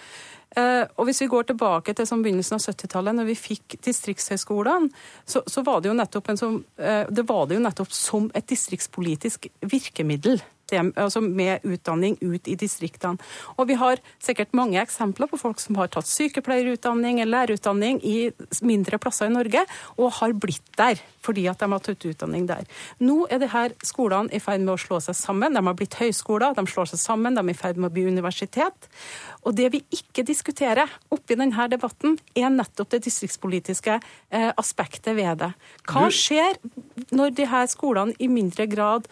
Eh, 0.55 0.87
og 0.95 1.05
Hvis 1.05 1.21
vi 1.21 1.27
går 1.27 1.49
tilbake 1.51 1.93
til 1.93 2.07
sånn 2.07 2.23
begynnelsen 2.23 2.57
av 2.57 2.63
70-tallet, 2.63 3.17
når 3.17 3.27
vi 3.27 3.35
fikk 3.35 3.77
distriktshøyskolene, 3.83 4.89
så, 5.27 5.43
så 5.51 5.63
var 5.67 5.81
det 5.81 5.91
jo 5.91 5.97
nettopp 5.99 6.31
en 6.31 6.39
som, 6.39 6.57
eh, 6.79 7.03
det 7.11 7.27
var 7.27 7.45
det 7.49 7.59
jo 7.59 7.65
nettopp 7.65 7.91
som 7.93 8.29
et 8.33 8.47
distriktspolitisk 8.47 9.49
virkemiddel. 9.61 10.39
Det, 10.65 10.79
altså 10.97 11.21
med 11.21 11.61
utdanning 11.61 12.15
ut 12.23 12.47
i 12.49 12.55
distriktene. 12.57 13.21
Og 13.59 13.67
vi 13.69 13.75
har 13.77 13.99
sikkert 14.23 14.55
mange 14.57 14.79
eksempler 14.81 15.29
på 15.29 15.37
folk 15.37 15.59
som 15.61 15.77
har 15.77 15.91
tatt 15.93 16.09
sykepleierutdanning 16.09 17.19
eller 17.21 17.35
lærerutdanning 17.35 17.99
i 18.01 18.31
mindre 18.65 18.97
plasser 19.01 19.29
i 19.29 19.33
Norge, 19.33 19.61
og 19.99 20.15
har 20.19 20.33
blitt 20.33 20.65
der 20.79 21.01
fordi 21.25 21.47
at 21.49 21.61
de 21.61 21.69
har 21.71 21.81
tatt 21.85 22.05
utdanning 22.05 22.47
der. 22.49 22.65
Nå 23.01 23.25
er 23.33 23.41
det 23.41 23.51
her 23.53 23.73
skolene 23.85 24.33
i 24.33 24.41
ferd 24.41 24.63
med 24.65 24.75
å 24.75 24.81
slå 24.81 24.99
seg 25.01 25.17
sammen. 25.17 25.55
De 25.57 25.63
har 25.65 25.77
blitt 25.77 25.97
høyskoler, 25.99 26.53
de 26.57 26.65
slår 26.69 26.91
seg 26.93 27.01
sammen, 27.01 27.37
de 27.37 27.41
er 27.41 27.53
i 27.53 27.57
ferd 27.57 27.79
med 27.79 27.89
å 27.89 27.95
bli 27.95 28.05
universitet. 28.09 28.89
Og 29.45 29.57
det 29.57 29.71
vi 29.73 29.83
ikke 29.93 30.25
diskuterer 30.25 30.91
oppi 31.13 31.37
denne 31.37 31.67
debatten, 31.71 32.17
er 32.37 32.53
nettopp 32.53 32.93
det 32.93 33.03
distriktspolitiske 33.07 33.97
eh, 33.97 34.51
aspektet 34.57 35.17
ved 35.17 35.41
det. 35.41 35.51
Hva 35.89 36.09
skjer 36.13 36.59
når 37.15 37.37
de 37.37 37.49
her 37.49 37.69
skolene 37.71 38.17
i 38.21 38.29
mindre 38.31 38.67
grad 38.69 39.09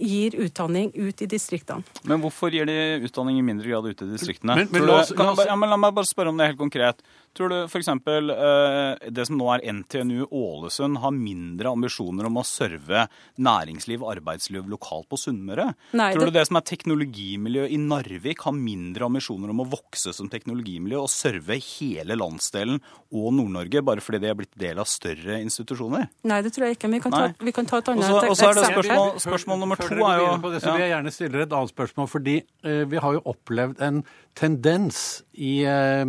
gir 0.00 0.34
utdanning 0.38 0.92
ut 0.94 1.22
i 1.22 1.26
distriktene? 1.26 1.82
Men 2.04 2.20
hvorfor 2.22 2.50
gir 2.54 2.66
de 2.66 2.76
utdanning 3.08 3.38
i 3.38 3.42
mindre 3.42 3.66
grad 3.68 3.86
ute 3.90 4.04
i 4.06 4.12
distriktene? 4.14 4.54
Men- 4.56 4.68
men 4.70 4.86
la 4.86 5.00
oss- 5.02 5.12
kan 5.12 5.26
la 5.26 5.32
oss- 5.32 5.46
ja, 5.46 5.56
men 5.56 5.70
la 5.70 5.76
meg 5.76 5.94
bare 5.94 6.06
spørre 6.06 6.28
om 6.28 6.36
det 6.38 6.46
helt 6.46 6.58
konkret. 6.58 7.02
Tror 7.34 7.50
du 7.50 7.56
f.eks. 7.66 7.88
Eh, 7.90 9.08
det 9.10 9.24
som 9.26 9.36
nå 9.40 9.48
er 9.56 9.64
NTNU 9.74 10.28
Ålesund, 10.30 11.00
har 11.02 11.10
mindre 11.10 11.72
ambisjoner 11.74 12.28
om 12.28 12.36
å 12.38 12.44
serve 12.46 13.08
næringsliv 13.42 14.04
og 14.04 14.12
arbeidsliv 14.14 14.68
lokalt 14.70 15.08
på 15.10 15.18
Sunnmøre? 15.18 15.72
Nei, 15.98 16.12
Tror 16.14 16.30
du 16.30 16.34
det 16.36 16.44
som 16.46 16.60
er 16.60 16.66
teknologimiljø 16.70 17.64
i 17.74 17.78
Narvik, 17.82 18.44
har 18.46 18.54
mindre 18.54 19.08
ambisjoner 19.08 19.50
om 19.50 19.64
å 19.64 19.68
vokse 19.72 20.14
som 20.14 20.30
teknologimiljø 20.30 21.00
og 21.02 21.10
serve 21.10 21.58
hele 21.58 22.14
landsdelen 22.20 22.78
og 23.10 23.26
Nord-Norge, 23.34 23.82
bare 23.82 24.04
fordi 24.04 24.22
de 24.22 24.30
er 24.30 24.38
blitt 24.38 24.54
del 24.60 24.78
av 24.78 24.86
større 24.90 25.40
institusjoner? 25.42 26.06
Nei, 26.30 26.38
det 26.46 26.54
tror 26.54 26.68
jeg 26.68 26.78
ikke. 26.78 26.92
Men 26.92 27.00
vi 27.00 27.04
kan 27.08 27.18
ta, 27.18 27.24
vi 27.50 27.56
kan 27.58 27.66
ta 27.66 27.82
et 27.82 27.90
annet 27.94 28.06
eksempel. 28.06 28.30
og 28.30 28.38
så 28.38 28.48
er 28.52 28.54
det 28.60 28.68
spørsmål- 28.70 29.20
spørsmål 29.26 29.60
nummer 29.64 29.76
Før 29.82 29.88
to 29.88 29.94
dere 29.94 30.04
går 30.04 30.14
er 30.14 30.22
jo- 30.22 30.40
På 30.44 30.52
det, 30.54 30.62
så 30.62 30.72
vil 30.72 30.80
jeg 30.86 30.90
gjerne 30.94 31.12
stille 31.18 31.32
dere 31.34 31.42
et 31.48 31.52
annet 31.58 31.74
spørsmål. 31.74 32.08
Fordi 32.14 32.36
eh, 32.64 32.84
vi 32.84 32.96
har 32.96 33.12
jo 33.18 33.20
opplevd 33.34 33.80
en 33.80 34.04
tendens 34.36 35.22
i 35.34 35.64
eh, 35.64 36.04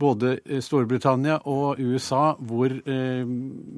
både 0.00 0.36
Storbritannia 0.64 1.38
og 1.48 1.80
USA 1.80 2.34
hvor 2.38 2.72
eh, 2.72 3.22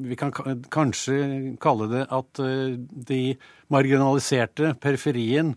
vi 0.09 0.19
kan 0.19 0.33
kanskje 0.73 1.55
kalle 1.63 1.89
det 1.93 2.05
at 2.15 2.43
eh, 2.43 2.75
de 2.79 3.23
marginaliserte, 3.73 4.75
periferien, 4.83 5.55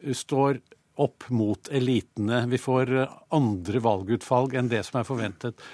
står 0.00 0.58
opp 1.00 1.26
mot 1.32 1.70
elitene. 1.72 2.44
Vi 2.50 2.60
får 2.60 2.94
eh, 3.02 3.14
andre 3.36 3.84
valgutfall 3.84 4.50
enn 4.58 4.72
det 4.72 4.82
som 4.88 5.00
er 5.00 5.08
forventet. 5.08 5.70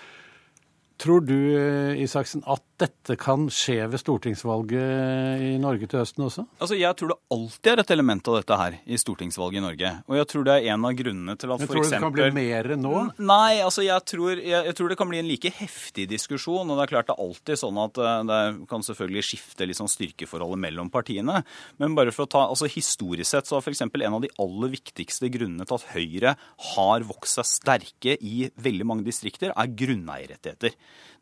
Tror 0.97 1.21
du, 1.21 1.37
eh, 1.59 1.99
Isaksen, 2.01 2.41
at 2.49 2.63
dette 2.81 3.17
kan 3.21 3.47
skje 3.53 3.83
ved 3.89 4.01
stortingsvalget 4.01 5.43
i 5.45 5.51
Norge 5.61 5.85
til 5.89 6.01
høsten 6.01 6.25
også? 6.25 6.45
Altså, 6.61 6.77
Jeg 6.77 6.97
tror 6.97 7.09
det 7.13 7.17
alltid 7.33 7.71
er 7.73 7.81
et 7.83 7.91
element 7.93 8.29
av 8.29 8.37
dette 8.39 8.57
her 8.57 8.77
i 8.85 8.97
stortingsvalget 9.01 9.61
i 9.61 9.65
Norge. 9.65 9.91
Og 10.09 10.17
jeg 10.17 10.27
tror 10.33 10.45
det 10.45 10.55
er 10.57 10.69
en 10.73 10.85
av 10.89 10.95
grunnene 10.97 11.37
til 11.37 11.53
at 11.53 11.61
Men 11.61 11.69
tror 11.69 11.85
du 11.85 11.91
det 11.91 12.01
kan 12.01 12.15
bli 12.17 12.31
mer 12.33 12.69
nå? 12.81 12.95
Nei, 13.19 13.61
altså 13.61 13.85
jeg 13.85 14.05
tror, 14.09 14.41
jeg, 14.41 14.65
jeg 14.69 14.77
tror 14.77 14.89
det 14.89 14.99
kan 15.01 15.09
bli 15.13 15.21
en 15.21 15.29
like 15.29 15.53
heftig 15.59 16.09
diskusjon. 16.09 16.65
Og 16.65 16.81
det 16.81 16.87
er 16.87 16.93
klart 16.95 17.11
det 17.11 17.17
er 17.17 17.25
alltid 17.27 17.61
sånn 17.61 17.83
at 17.85 18.01
eh, 18.01 18.25
det 18.33 18.41
kan 18.73 18.89
selvfølgelig 18.89 19.27
skifte 19.29 19.71
sånn 19.77 19.93
styrkeforholdet 19.93 20.65
mellom 20.65 20.93
partiene. 20.93 21.43
Men 21.77 21.97
bare 21.97 22.13
for 22.13 22.25
å 22.25 22.33
ta, 22.33 22.47
altså 22.49 22.71
historisk 22.73 23.29
sett 23.35 23.49
så 23.49 23.61
er 23.61 23.65
f.eks. 23.69 23.85
en 23.85 24.17
av 24.17 24.25
de 24.25 24.33
aller 24.41 24.73
viktigste 24.73 25.29
grunnene 25.29 25.69
til 25.69 25.77
at 25.77 25.89
Høyre 25.93 26.37
har 26.73 27.09
vokst 27.09 27.37
seg 27.37 27.53
sterke 27.53 28.17
i 28.17 28.49
veldig 28.57 28.89
mange 28.89 29.05
distrikter, 29.05 29.53
er 29.53 29.77
grunneierrettigheter. 29.77 30.77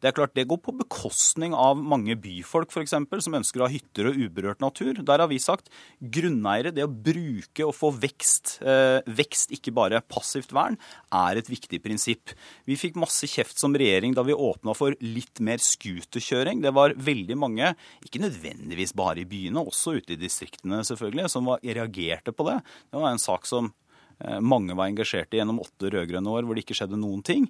Det 0.04 0.10
er 0.10 0.16
klart 0.18 0.34
det 0.36 0.46
går 0.50 0.58
på 0.60 0.74
bekostning 0.76 1.54
av 1.56 1.78
mange 1.80 2.12
byfolk 2.20 2.68
f.eks. 2.74 2.92
som 3.24 3.36
ønsker 3.38 3.62
å 3.62 3.64
ha 3.64 3.72
hytter 3.72 4.10
og 4.10 4.18
uberørt 4.20 4.60
natur. 4.60 4.98
Der 5.00 5.22
har 5.22 5.30
vi 5.30 5.38
sagt 5.40 5.70
grunneiere, 5.98 6.74
det 6.76 6.84
å 6.84 6.90
bruke 6.92 7.64
og 7.64 7.72
få 7.72 7.88
vekst, 8.02 8.58
eh, 8.60 9.00
vekst 9.06 9.54
ikke 9.56 9.72
bare 9.72 10.02
passivt 10.04 10.52
vern, 10.52 10.76
er 11.08 11.40
et 11.40 11.48
viktig 11.48 11.80
prinsipp. 11.80 12.34
Vi 12.68 12.76
fikk 12.76 12.98
masse 13.00 13.24
kjeft 13.30 13.56
som 13.60 13.72
regjering 13.72 14.12
da 14.12 14.26
vi 14.28 14.36
åpna 14.36 14.74
for 14.76 14.92
litt 15.00 15.40
mer 15.40 15.62
scooterkjøring. 15.64 16.60
Det 16.60 16.74
var 16.76 16.92
veldig 17.00 17.38
mange, 17.40 17.72
ikke 18.04 18.22
nødvendigvis 18.26 18.92
bare 18.92 19.24
i 19.24 19.28
byene, 19.30 19.64
også 19.64 19.96
ute 19.96 20.18
i 20.18 20.20
distriktene 20.20 20.82
selvfølgelig, 20.84 21.30
som 21.32 21.48
var, 21.48 21.64
reagerte 21.64 22.36
på 22.36 22.44
det. 22.50 22.58
Det 22.92 23.00
var 23.00 23.14
en 23.14 23.24
sak 23.24 23.48
som 23.48 23.72
eh, 24.20 24.36
mange 24.44 24.76
var 24.76 24.92
engasjert 24.92 25.32
i 25.32 25.40
gjennom 25.40 25.64
åtte 25.64 25.88
rød-grønne 25.88 26.28
år 26.36 26.44
hvor 26.44 26.52
det 26.52 26.66
ikke 26.66 26.76
skjedde 26.76 27.00
noen 27.00 27.24
ting. 27.24 27.48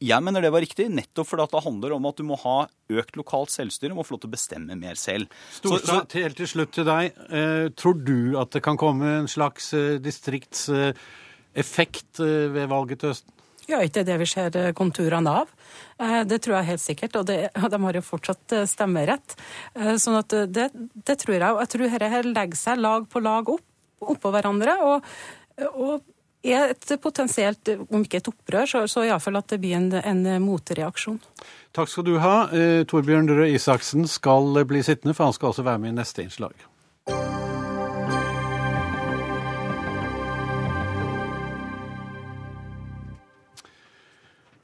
Eh, 0.00 0.06
jeg 0.08 0.22
mener 0.24 0.40
det 0.42 0.50
var 0.52 0.60
riktig, 0.64 0.88
nettopp 0.90 1.26
fordi 1.28 1.42
at 1.44 1.50
det 1.52 1.62
handler 1.64 1.92
om 1.96 2.06
at 2.08 2.16
du 2.16 2.22
må 2.24 2.36
ha 2.40 2.66
økt 2.90 3.16
lokalt 3.20 3.50
selvstyre, 3.52 3.94
må 3.94 4.02
få 4.06 4.12
lov 4.16 4.20
til 4.24 4.30
å 4.30 4.34
bestemme 4.34 4.76
mer 4.80 4.94
selv. 4.96 5.26
Så- 5.52 5.68
så- 5.68 5.78
Storstad, 5.78 6.12
helt 6.12 6.36
til 6.36 6.46
slutt 6.46 6.72
til 6.72 6.84
deg. 6.84 7.12
Eh, 7.30 7.68
tror 7.76 7.94
du 8.04 8.38
at 8.40 8.50
det 8.50 8.62
kan 8.62 8.76
komme 8.76 9.04
en 9.20 9.26
slags 9.28 9.72
eh, 9.74 9.98
distriktseffekt 9.98 12.20
eh, 12.20 12.48
ved 12.54 12.68
valget 12.70 13.00
til 13.02 13.10
høsten? 13.12 13.32
Ja, 13.70 13.78
ikke 13.86 14.02
det 14.04 14.16
vi 14.18 14.26
ser 14.26 14.56
eh, 14.56 14.72
konturene 14.72 15.30
av. 15.42 15.48
Eh, 16.00 16.24
Det 16.24 16.40
tror 16.42 16.56
jeg 16.58 16.66
helt 16.72 16.80
sikkert, 16.82 17.16
og, 17.20 17.26
det, 17.26 17.50
og 17.54 17.70
de 17.70 17.78
har 17.84 17.92
jo 18.00 18.02
fortsatt 18.02 18.52
eh, 18.56 18.64
stemmerett. 18.66 19.36
Eh, 19.76 19.94
Sånn 20.00 20.18
at 20.18 20.32
eh, 20.32 20.46
det, 20.46 20.70
det 21.06 21.18
tror 21.22 21.36
jeg. 21.38 21.52
Og 21.52 21.60
jeg 21.60 21.68
tror 21.74 21.98
dette 21.98 22.24
legger 22.32 22.56
seg 22.58 22.78
lag 22.82 23.06
på 23.08 23.22
lag 23.22 23.48
opp, 23.48 23.62
oppå 24.00 24.32
hverandre. 24.34 24.74
og, 24.82 25.04
og 25.76 26.02
er 26.42 26.72
et 26.72 26.92
potensielt, 27.02 27.68
om 27.90 28.04
ikke 28.04 28.20
et 28.22 28.30
opprør, 28.32 28.68
så, 28.70 28.84
så 28.88 29.04
iallfall 29.04 29.40
at 29.40 29.52
det 29.52 29.60
blir 29.60 29.76
en, 29.76 29.90
en 29.98 30.24
motreaksjon. 30.44 31.20
Takk 31.76 31.92
skal 31.92 32.06
du 32.06 32.16
ha. 32.22 32.36
Eh, 32.56 32.82
Torbjørn 32.88 33.30
Røe 33.30 33.52
Isaksen 33.54 34.08
skal 34.08 34.64
bli 34.68 34.82
sittende, 34.86 35.14
for 35.16 35.28
han 35.28 35.36
skal 35.36 35.52
også 35.52 35.66
være 35.66 35.84
med 35.84 35.94
i 35.94 35.98
neste 36.00 36.24
innslag. 36.24 36.56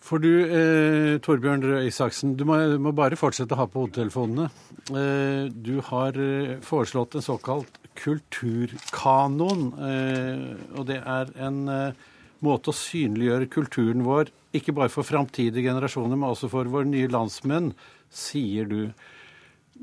For 0.06 0.22
du, 0.22 0.30
eh, 0.46 1.16
Torbjørn 1.18 1.64
Røe 1.66 1.86
Isaksen, 1.88 2.36
du 2.38 2.44
må, 2.46 2.58
må 2.78 2.92
bare 2.94 3.18
fortsette 3.18 3.56
å 3.56 3.58
ha 3.58 3.66
på 3.70 3.82
hodetelefonene. 3.82 4.46
Eh, 4.94 5.48
du 5.50 5.80
har 5.88 6.14
eh, 6.14 6.56
foreslått 6.62 7.18
en 7.18 7.26
såkalt 7.26 7.80
kulturkanon. 7.98 9.66
Eh, 9.90 10.78
og 10.78 10.86
det 10.90 11.00
er 11.02 11.32
en 11.48 11.62
eh, 11.72 12.06
måte 12.44 12.72
å 12.72 12.76
synliggjøre 12.76 13.50
kulturen 13.52 14.04
vår, 14.06 14.32
ikke 14.56 14.74
bare 14.76 14.92
for 14.92 15.06
framtidige 15.06 15.66
generasjoner, 15.68 16.16
men 16.16 16.30
også 16.30 16.50
for 16.52 16.68
våre 16.72 16.88
nye 16.88 17.10
landsmenn, 17.12 17.72
sier 18.12 18.68
du. 18.70 18.80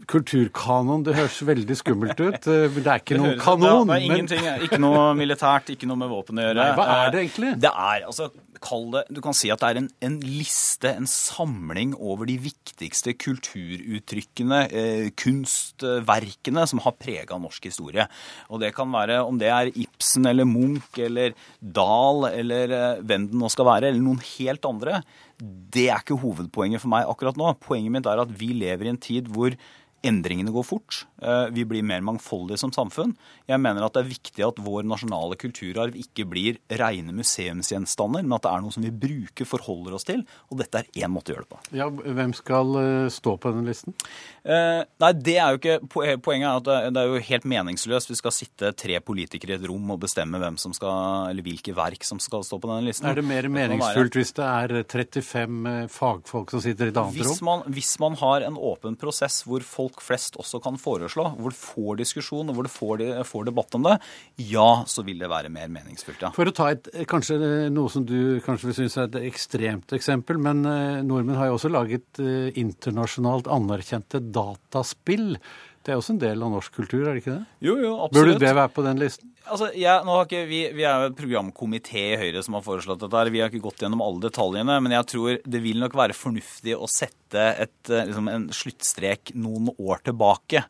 Kulturkanon, 0.10 1.03
det 1.06 1.13
høres 1.15 1.38
veldig 1.47 1.75
skummelt 1.79 2.19
ut. 2.19 2.47
eh, 2.51 2.67
Det 2.67 2.86
er 2.88 2.99
ikke 2.99 3.17
noen 3.19 3.38
kanon. 3.39 3.88
Det 3.88 3.95
er, 3.95 4.08
ingenting, 4.10 4.47
ikke 4.67 4.79
noe 4.84 5.13
militært, 5.15 5.69
ikke 5.73 5.88
noe 5.88 5.95
med 6.01 6.10
våpen 6.12 6.39
å 6.41 6.47
gjøre. 6.47 6.60
Nei, 6.60 6.73
hva 6.75 6.88
er 7.06 7.12
det 7.13 7.19
Eh, 7.21 7.27
egentlig? 7.27 7.51
Det 7.63 7.71
er, 7.71 8.03
altså, 8.06 8.27
kall 8.63 8.91
det, 8.91 9.03
Du 9.13 9.21
kan 9.21 9.34
si 9.34 9.49
at 9.51 9.60
det 9.60 9.69
er 9.69 9.77
en, 9.82 9.89
en 10.01 10.19
liste, 10.19 10.91
en 10.91 11.08
samling 11.08 11.95
over 11.99 12.25
de 12.25 12.38
viktigste 12.38 13.13
kulturuttrykkene, 13.19 14.60
eh, 14.71 15.10
kunstverkene, 15.19 16.65
som 16.67 16.79
har 16.84 16.95
prega 16.99 17.38
norsk 17.39 17.63
historie. 17.69 18.08
Og 18.49 18.60
det 18.63 18.73
kan 18.75 18.91
være 18.91 19.21
om 19.25 19.38
det 19.39 19.49
er 19.51 19.71
Ibsen 19.73 20.25
eller 20.29 20.45
Munch 20.49 20.97
eller 20.99 21.34
Dahl 21.62 22.27
eller 22.32 22.71
eh, 22.71 23.01
hvem 23.03 23.29
det 23.32 23.39
nå 23.39 23.49
skal 23.51 23.65
være, 23.71 23.91
eller 23.91 24.03
noen 24.03 24.21
helt 24.38 24.65
andre. 24.69 25.01
Det 25.43 25.88
er 25.89 25.99
ikke 26.03 26.19
hovedpoenget 26.21 26.79
for 26.84 26.91
meg 26.93 27.08
akkurat 27.10 27.38
nå. 27.39 27.53
Poenget 27.63 27.91
mitt 27.91 28.06
er 28.08 28.21
at 28.23 28.32
vi 28.39 28.53
lever 28.56 28.86
i 28.88 28.93
en 28.93 29.01
tid 29.01 29.27
hvor 29.34 29.56
Endringene 30.04 30.52
går 30.52 30.66
fort. 30.68 31.06
Eh, 31.24 31.48
Vi 31.56 31.63
blir 31.66 31.84
mer 31.84 32.02
mangfoldige 32.04 32.58
som 32.60 32.72
samfunn. 32.76 33.13
Jeg 33.48 33.60
mener 33.63 33.86
at 33.86 33.94
det 33.96 34.04
er 34.04 34.10
viktig 34.12 34.44
at 34.48 34.60
vår 34.63 34.84
nasjonale 34.88 35.38
kulturarv 35.39 35.96
ikke 35.96 36.26
blir 36.28 36.58
rene 36.70 37.13
museumsgjenstander, 37.16 38.24
men 38.24 38.36
at 38.36 38.44
det 38.44 38.52
er 38.52 38.63
noe 38.66 38.74
som 38.76 38.84
vi 38.84 38.92
bruker, 38.92 39.48
forholder 39.48 39.96
oss 39.96 40.08
til. 40.08 40.26
Og 40.52 40.60
dette 40.60 40.82
er 40.82 40.89
én 41.06 41.12
måte 41.13 41.32
å 41.32 41.38
gjøre 41.38 41.46
det 41.46 41.52
på. 41.54 41.62
Ja, 41.80 41.88
hvem 41.89 42.34
skal 42.36 42.76
eh, 42.82 43.08
stå 43.13 43.36
på 43.39 43.54
den 43.56 43.68
listen? 43.70 43.96
Eh, 44.44 44.84
nei, 45.00 45.12
det 45.16 45.38
er 45.39 45.54
jo 45.56 45.62
ikke 45.62 45.80
Poenget 46.24 46.48
er 46.50 46.58
at 46.58 46.92
det, 46.94 47.00
er 47.00 47.08
jo 47.13 47.20
helt 47.30 47.46
meningsløst. 47.48 48.10
Vi 48.12 48.18
skal 48.20 48.34
sitte 48.36 48.72
tre 48.76 48.98
politikere 49.04 49.56
i 49.56 49.58
et 49.60 49.68
rom 49.70 49.94
og 49.94 50.02
bestemme 50.04 50.39
hvem 50.42 50.58
som 50.60 50.74
skal, 50.76 51.30
eller 51.32 51.46
hvilke 51.46 51.74
verk 51.78 52.04
som 52.08 52.20
skal 52.24 52.44
stå 52.46 52.60
på 52.60 52.70
denne 52.70 52.88
listen. 52.89 53.08
Er 53.10 53.20
det 53.20 53.26
mer 53.28 53.48
meningsfullt 53.52 54.18
hvis 54.20 54.34
det 54.38 54.48
er 54.48 54.76
35 54.84 55.70
eh, 55.72 55.88
fagfolk 55.94 56.52
som 56.54 56.63
sitter 56.63 56.89
i 56.89 56.94
et 56.94 57.00
annet 57.00 57.18
Hvis 57.20 57.38
rom? 57.38 57.48
man, 57.50 57.63
hvis 57.74 57.94
man 58.04 58.18
har 58.20 58.46
en 58.50 58.58
åpen 58.60 58.98
prosess 59.00 59.42
hvor 59.48 59.63
folk 59.66 59.92
flest 60.01 60.38
også 60.41 60.62
kan 60.63 60.79
foreslå, 60.82 61.25
hvor 61.38 61.53
du 61.53 61.58
får 61.60 61.99
diskusjon 62.01 62.49
og 62.49 62.58
hvor 62.58 62.67
du 62.67 62.71
får, 62.71 63.03
får 63.29 63.49
debatt 63.49 63.77
om 63.77 63.86
det, 63.88 63.97
ja, 64.49 64.69
så 64.89 65.06
vil 65.06 65.21
det 65.21 65.29
være 65.32 65.51
mer 65.53 65.69
meningsfullt, 65.73 66.23
ja. 66.25 66.32
For 66.36 66.49
å 66.49 66.56
ta 66.56 66.71
et, 66.73 66.89
kanskje 67.10 67.38
noe 67.73 67.91
som 67.91 68.08
du 68.08 68.39
kanskje 68.45 68.71
vil 68.71 68.79
synes 68.82 68.97
er 68.97 69.10
et 69.10 69.29
ekstremt 69.34 69.93
eksempel, 69.95 70.39
men 70.41 70.63
eh, 70.69 71.03
nordmenn 71.06 71.39
har 71.39 71.51
jo 71.51 71.60
også 71.60 71.71
laget 71.73 72.23
eh, 72.23 72.49
internasjonalt 72.60 73.49
anerkjente 73.51 74.23
dataspill. 74.34 75.36
Det 75.84 75.91
er 75.91 76.00
også 76.00 76.13
en 76.13 76.22
del 76.22 76.43
av 76.46 76.52
norsk 76.54 76.76
kultur, 76.78 77.02
er 77.04 77.12
det 77.12 77.24
ikke 77.24 77.34
det? 77.34 77.46
Jo, 77.65 77.74
jo, 77.82 77.91
absolutt. 78.06 78.38
Burde 78.38 78.46
det 78.46 78.52
være 78.56 78.72
på 78.72 78.86
den 78.86 79.02
listen? 79.02 79.34
Altså, 79.43 79.67
jeg, 79.76 80.06
ikke, 80.24 80.43
vi, 80.48 80.62
vi 80.72 80.86
er 80.88 81.02
jo 81.02 81.10
et 81.10 81.17
programkomité 81.17 82.04
i 82.13 82.19
Høyre 82.22 82.43
som 82.46 82.56
har 82.56 82.63
foreslått 82.63 83.02
dette. 83.02 83.19
her. 83.19 83.32
Vi 83.34 83.41
har 83.43 83.52
ikke 83.52 83.65
gått 83.65 83.84
gjennom 83.84 84.04
alle 84.06 84.24
detaljene, 84.24 84.78
men 84.86 84.96
jeg 84.96 85.10
tror 85.12 85.41
det 85.43 85.62
vil 85.65 85.84
nok 85.84 85.98
være 86.00 86.15
fornuftig 86.15 86.78
å 86.78 86.88
sette 86.88 87.50
et, 87.65 87.76
eh, 87.91 88.06
liksom 88.08 88.32
en 88.32 88.48
sluttstrek 88.56 89.34
noen 89.36 89.74
år 89.76 90.06
tilbake. 90.08 90.63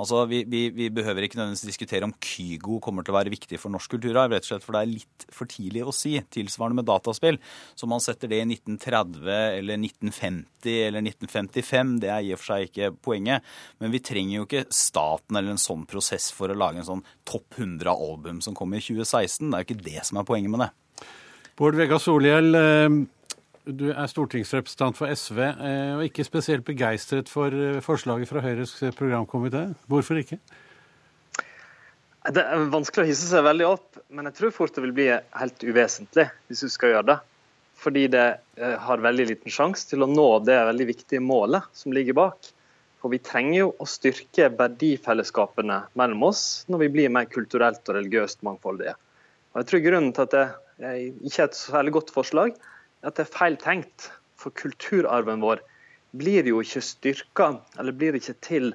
Altså, 0.00 0.22
vi, 0.30 0.44
vi, 0.48 0.62
vi 0.72 0.86
behøver 0.88 1.26
ikke 1.26 1.36
nødvendigvis 1.36 1.68
diskutere 1.68 2.06
om 2.06 2.14
Kygo 2.24 2.78
kommer 2.80 3.04
til 3.04 3.12
å 3.12 3.18
være 3.18 3.32
viktig 3.34 3.58
for 3.60 3.72
norsk 3.72 3.92
kulturarv, 3.92 4.32
rett 4.32 4.46
og 4.46 4.48
slett 4.54 4.64
for 4.64 4.76
det 4.76 4.80
er 4.80 4.92
litt 4.94 5.26
for 5.36 5.50
tidlig 5.50 5.82
å 5.84 5.92
si, 5.92 6.14
tilsvarende 6.32 6.80
med 6.80 6.88
dataspill. 6.88 7.36
Så 7.76 7.88
man 7.90 8.00
setter 8.00 8.32
det 8.32 8.40
i 8.40 8.46
1930 8.48 9.28
eller 9.58 9.76
1950 9.76 10.78
eller 10.86 11.04
1955, 11.04 11.92
det 12.00 12.12
er 12.14 12.24
i 12.24 12.32
og 12.32 12.40
for 12.40 12.54
seg 12.54 12.70
ikke 12.70 12.90
poenget. 13.04 13.44
Men 13.82 13.92
vi 13.92 14.02
trenger 14.08 14.38
jo 14.38 14.48
ikke 14.48 14.64
staten 14.72 15.36
eller 15.36 15.52
en 15.52 15.60
sånn 15.60 15.84
prosess 15.90 16.30
for 16.32 16.48
å 16.48 16.56
lage 16.56 16.80
en 16.80 16.90
sånn 16.94 17.06
topp 17.28 17.60
100 17.60 17.92
album 17.92 18.40
som 18.44 18.56
kommer 18.56 18.80
i 18.80 18.84
2016. 18.86 19.50
Det 19.50 19.52
er 19.52 19.64
jo 19.66 19.68
ikke 19.68 19.88
det 19.90 20.08
som 20.08 20.22
er 20.22 20.28
poenget 20.32 20.54
med 20.54 20.64
det. 20.64 20.72
Bård 21.60 21.76
Vegar 21.76 22.00
Solhjell, 22.00 22.54
eh, 22.56 23.00
du 23.68 23.90
er 23.92 24.08
stortingsrepresentant 24.08 24.96
for 24.96 25.12
SV, 25.12 25.38
eh, 25.44 25.92
og 25.98 26.04
ikke 26.06 26.24
spesielt 26.24 26.64
begeistret 26.66 27.28
for 27.28 27.52
eh, 27.52 27.80
forslaget 27.84 28.30
fra 28.30 28.42
Høyres 28.44 28.72
programkomité. 28.96 29.68
Hvorfor 29.90 30.20
ikke? 30.20 30.40
Det 32.30 32.44
er 32.44 32.70
vanskelig 32.72 33.06
å 33.06 33.08
hisse 33.08 33.28
seg 33.30 33.44
veldig 33.46 33.66
opp, 33.68 34.00
men 34.12 34.28
jeg 34.28 34.36
tror 34.36 34.54
fort 34.54 34.74
det 34.76 34.84
vil 34.84 34.96
bli 34.96 35.08
helt 35.12 35.62
uvesentlig 35.64 36.26
hvis 36.48 36.64
du 36.66 36.72
skal 36.72 36.94
gjøre 36.94 37.08
det. 37.12 37.18
Fordi 37.80 38.06
det 38.12 38.24
eh, 38.60 38.78
har 38.80 39.04
veldig 39.04 39.28
liten 39.32 39.52
sjanse 39.52 39.88
til 39.88 40.04
å 40.04 40.10
nå 40.10 40.30
det 40.44 40.56
veldig 40.70 40.88
viktige 40.94 41.24
målet 41.24 41.68
som 41.76 41.94
ligger 41.96 42.16
bak. 42.16 42.50
For 43.00 43.12
vi 43.12 43.22
trenger 43.24 43.56
jo 43.62 43.68
å 43.80 43.88
styrke 43.88 44.50
verdifellesskapene 44.56 45.78
mellom 45.96 46.26
oss 46.28 46.66
når 46.68 46.84
vi 46.84 46.90
blir 46.96 47.12
mer 47.12 47.28
kulturelt 47.32 47.80
og 47.88 47.96
religiøst 47.96 48.44
mangfoldige. 48.44 48.92
Og 49.52 49.62
jeg 49.62 49.70
tror 49.70 49.86
Grunnen 49.86 50.12
til 50.16 50.28
at 50.28 50.36
det 50.36 50.44
ikke 51.24 51.46
er 51.46 51.48
et 51.48 51.56
særlig 51.56 51.94
godt 51.96 52.12
forslag, 52.12 52.52
at 53.06 53.16
det 53.16 53.26
er 53.26 53.34
feil 53.34 53.58
tenkt. 53.60 54.10
For 54.40 54.54
kulturarven 54.56 55.42
vår 55.44 55.60
blir 56.16 56.46
jo 56.48 56.62
ikke 56.64 56.82
styrka, 56.82 57.50
eller 57.78 57.96
blir 57.96 58.16
ikke 58.18 58.36
til 58.42 58.72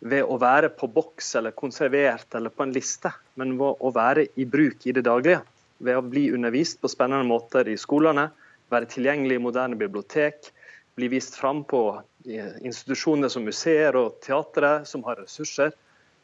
ved 0.00 0.24
å 0.24 0.38
være 0.40 0.70
på 0.72 0.88
boks 0.88 1.34
eller 1.36 1.52
konservert 1.52 2.34
eller 2.36 2.52
på 2.54 2.64
en 2.64 2.72
liste, 2.72 3.12
men 3.36 3.56
ved 3.60 3.82
å 3.84 3.90
være 3.92 4.28
i 4.40 4.46
bruk 4.48 4.86
i 4.88 4.94
det 4.96 5.04
daglige. 5.08 5.42
Ved 5.80 5.98
å 5.98 6.04
bli 6.04 6.30
undervist 6.32 6.80
på 6.80 6.88
spennende 6.92 7.28
måter 7.28 7.68
i 7.68 7.76
skolene, 7.80 8.30
være 8.72 8.88
tilgjengelig 8.92 9.36
i 9.36 9.42
moderne 9.42 9.76
bibliotek, 9.76 10.52
bli 10.96 11.08
vist 11.10 11.36
fram 11.40 11.62
på 11.68 11.82
eh, 12.28 12.56
institusjoner 12.66 13.32
som 13.32 13.46
museer 13.46 13.96
og 13.98 14.20
teatre 14.24 14.80
som 14.88 15.04
har 15.06 15.20
ressurser, 15.20 15.74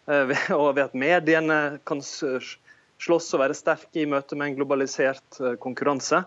eh, 0.08 0.32
og 0.60 0.74
ved 0.76 0.84
at 0.86 0.96
mediene 0.96 1.60
kan 1.88 2.02
slåss 2.04 3.32
og 3.34 3.42
være 3.42 3.56
sterke 3.56 4.02
i 4.02 4.08
møte 4.08 4.38
med 4.38 4.52
en 4.52 4.58
globalisert 4.60 5.40
eh, 5.42 5.56
konkurranse. 5.60 6.24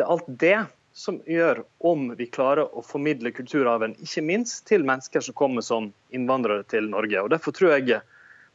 Det 0.00 0.06
er 0.06 0.12
alt 0.14 0.28
det 0.40 0.58
som 0.96 1.18
gjør 1.28 1.58
om 1.84 2.06
vi 2.16 2.24
klarer 2.32 2.64
å 2.72 2.80
formidle 2.80 3.34
kulturarven, 3.36 3.92
ikke 4.00 4.22
minst 4.24 4.62
til 4.70 4.86
mennesker 4.88 5.20
som 5.20 5.36
kommer 5.36 5.60
som 5.60 5.90
innvandrere 6.16 6.64
til 6.72 6.88
Norge. 6.88 7.20
Og 7.20 7.28
Derfor 7.34 7.52
tror 7.52 7.74
jeg 7.76 8.00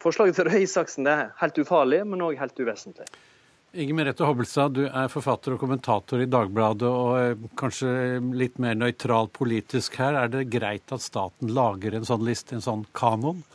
forslaget 0.01 0.39
til 0.39 0.49
Røe 0.49 0.63
Isaksen 0.65 1.05
er 1.05 1.29
helt 1.37 1.61
ufarlig, 1.61 2.01
men 2.09 2.25
òg 2.25 2.41
helt 2.41 2.57
uvesentlig. 2.57 3.05
Inge 3.77 3.93
Merete 3.93 4.25
Hobbelstad, 4.25 4.73
du 4.73 4.87
er 4.87 5.11
forfatter 5.13 5.53
og 5.53 5.61
kommentator 5.61 6.23
i 6.23 6.29
Dagbladet, 6.31 6.89
og 6.89 7.13
eh, 7.19 7.47
kanskje 7.61 7.93
litt 8.41 8.57
mer 8.57 8.73
nøytral 8.79 9.29
politisk 9.35 9.99
her. 10.01 10.17
Er 10.17 10.33
det 10.33 10.47
greit 10.49 10.97
at 10.97 11.05
staten 11.05 11.53
lager 11.53 11.93
en 11.93 12.09
sånn 12.09 12.25
liste, 12.25 12.57
en 12.57 12.65
sånn 12.65 12.87
kanon? 12.97 13.45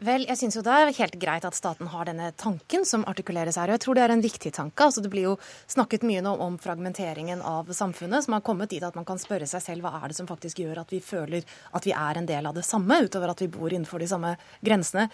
Vel, 0.00 0.22
jeg 0.24 0.38
syns 0.40 0.56
jo 0.56 0.62
det 0.64 0.72
er 0.72 0.90
helt 0.96 1.16
greit 1.20 1.44
at 1.44 1.56
staten 1.56 1.90
har 1.92 2.06
denne 2.08 2.30
tanken 2.40 2.86
som 2.88 3.02
artikuleres 3.10 3.58
her. 3.60 3.68
Og 3.68 3.76
jeg 3.76 3.82
tror 3.84 3.98
det 3.98 4.04
er 4.06 4.14
en 4.14 4.22
viktig 4.24 4.52
tanke. 4.56 4.86
Altså, 4.86 5.02
det 5.04 5.10
blir 5.12 5.26
jo 5.26 5.34
snakket 5.68 6.06
mye 6.08 6.22
nå 6.24 6.32
om 6.40 6.56
fragmenteringen 6.62 7.42
av 7.44 7.68
samfunnet, 7.76 8.24
som 8.24 8.38
har 8.38 8.44
kommet 8.46 8.72
dit 8.72 8.84
at 8.86 8.96
man 8.96 9.04
kan 9.08 9.20
spørre 9.20 9.48
seg 9.50 9.60
selv 9.66 9.84
hva 9.84 10.00
er 10.00 10.08
det 10.08 10.16
som 10.16 10.30
faktisk 10.30 10.62
gjør 10.64 10.80
at 10.86 10.94
vi 10.94 11.02
føler 11.04 11.44
at 11.76 11.84
vi 11.84 11.92
er 11.92 12.16
en 12.16 12.30
del 12.30 12.48
av 12.48 12.56
det 12.56 12.64
samme, 12.64 12.96
utover 13.04 13.34
at 13.34 13.44
vi 13.44 13.50
bor 13.52 13.68
innenfor 13.68 14.00
de 14.00 14.08
samme 14.08 14.32
grensene. 14.64 15.10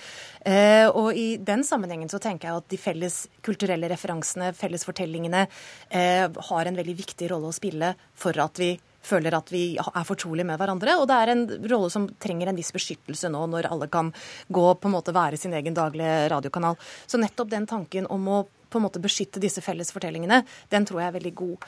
Eh, 0.46 0.86
og 0.86 1.18
i 1.18 1.28
den 1.42 1.66
sammenhengen 1.66 2.12
så 2.12 2.22
tenker 2.22 2.52
jeg 2.52 2.62
at 2.62 2.70
de 2.70 2.78
felles 2.78 3.20
kulturelle 3.42 3.90
referansene, 3.90 4.54
felles 4.54 4.86
fortellingene, 4.86 5.48
eh, 5.90 6.28
har 6.30 6.70
en 6.70 6.78
veldig 6.78 7.00
viktig 7.02 7.34
rolle 7.34 7.50
å 7.50 7.58
spille 7.58 7.96
for 8.14 8.38
at 8.38 8.62
vi 8.62 8.76
føler 9.06 9.36
at 9.38 9.52
vi 9.54 9.64
er 9.78 10.08
fortrolige 10.08 10.48
med 10.48 10.60
hverandre. 10.60 10.98
Og 11.00 11.06
det 11.10 11.16
er 11.16 11.32
en 11.32 11.46
rolle 11.70 11.90
som 11.92 12.08
trenger 12.22 12.50
en 12.50 12.58
viss 12.58 12.74
beskyttelse 12.74 13.30
nå, 13.32 13.44
når 13.52 13.70
alle 13.70 13.90
kan 13.92 14.12
gå 14.48 14.66
på 14.74 14.90
en 14.90 14.96
måte 14.96 15.14
være 15.16 15.40
sin 15.40 15.54
egen 15.56 15.76
daglige 15.76 16.26
radiokanal. 16.32 16.78
Så 17.06 17.20
nettopp 17.22 17.52
den 17.52 17.68
tanken 17.70 18.08
om 18.12 18.30
å 18.32 18.44
på 18.70 18.80
en 18.80 18.86
måte 18.86 19.02
beskytte 19.02 19.42
disse 19.42 19.62
felles 19.64 19.92
fortellingene, 19.94 20.42
den 20.72 20.86
tror 20.88 21.02
jeg 21.02 21.10
er 21.10 21.16
veldig 21.16 21.34
god. 21.38 21.66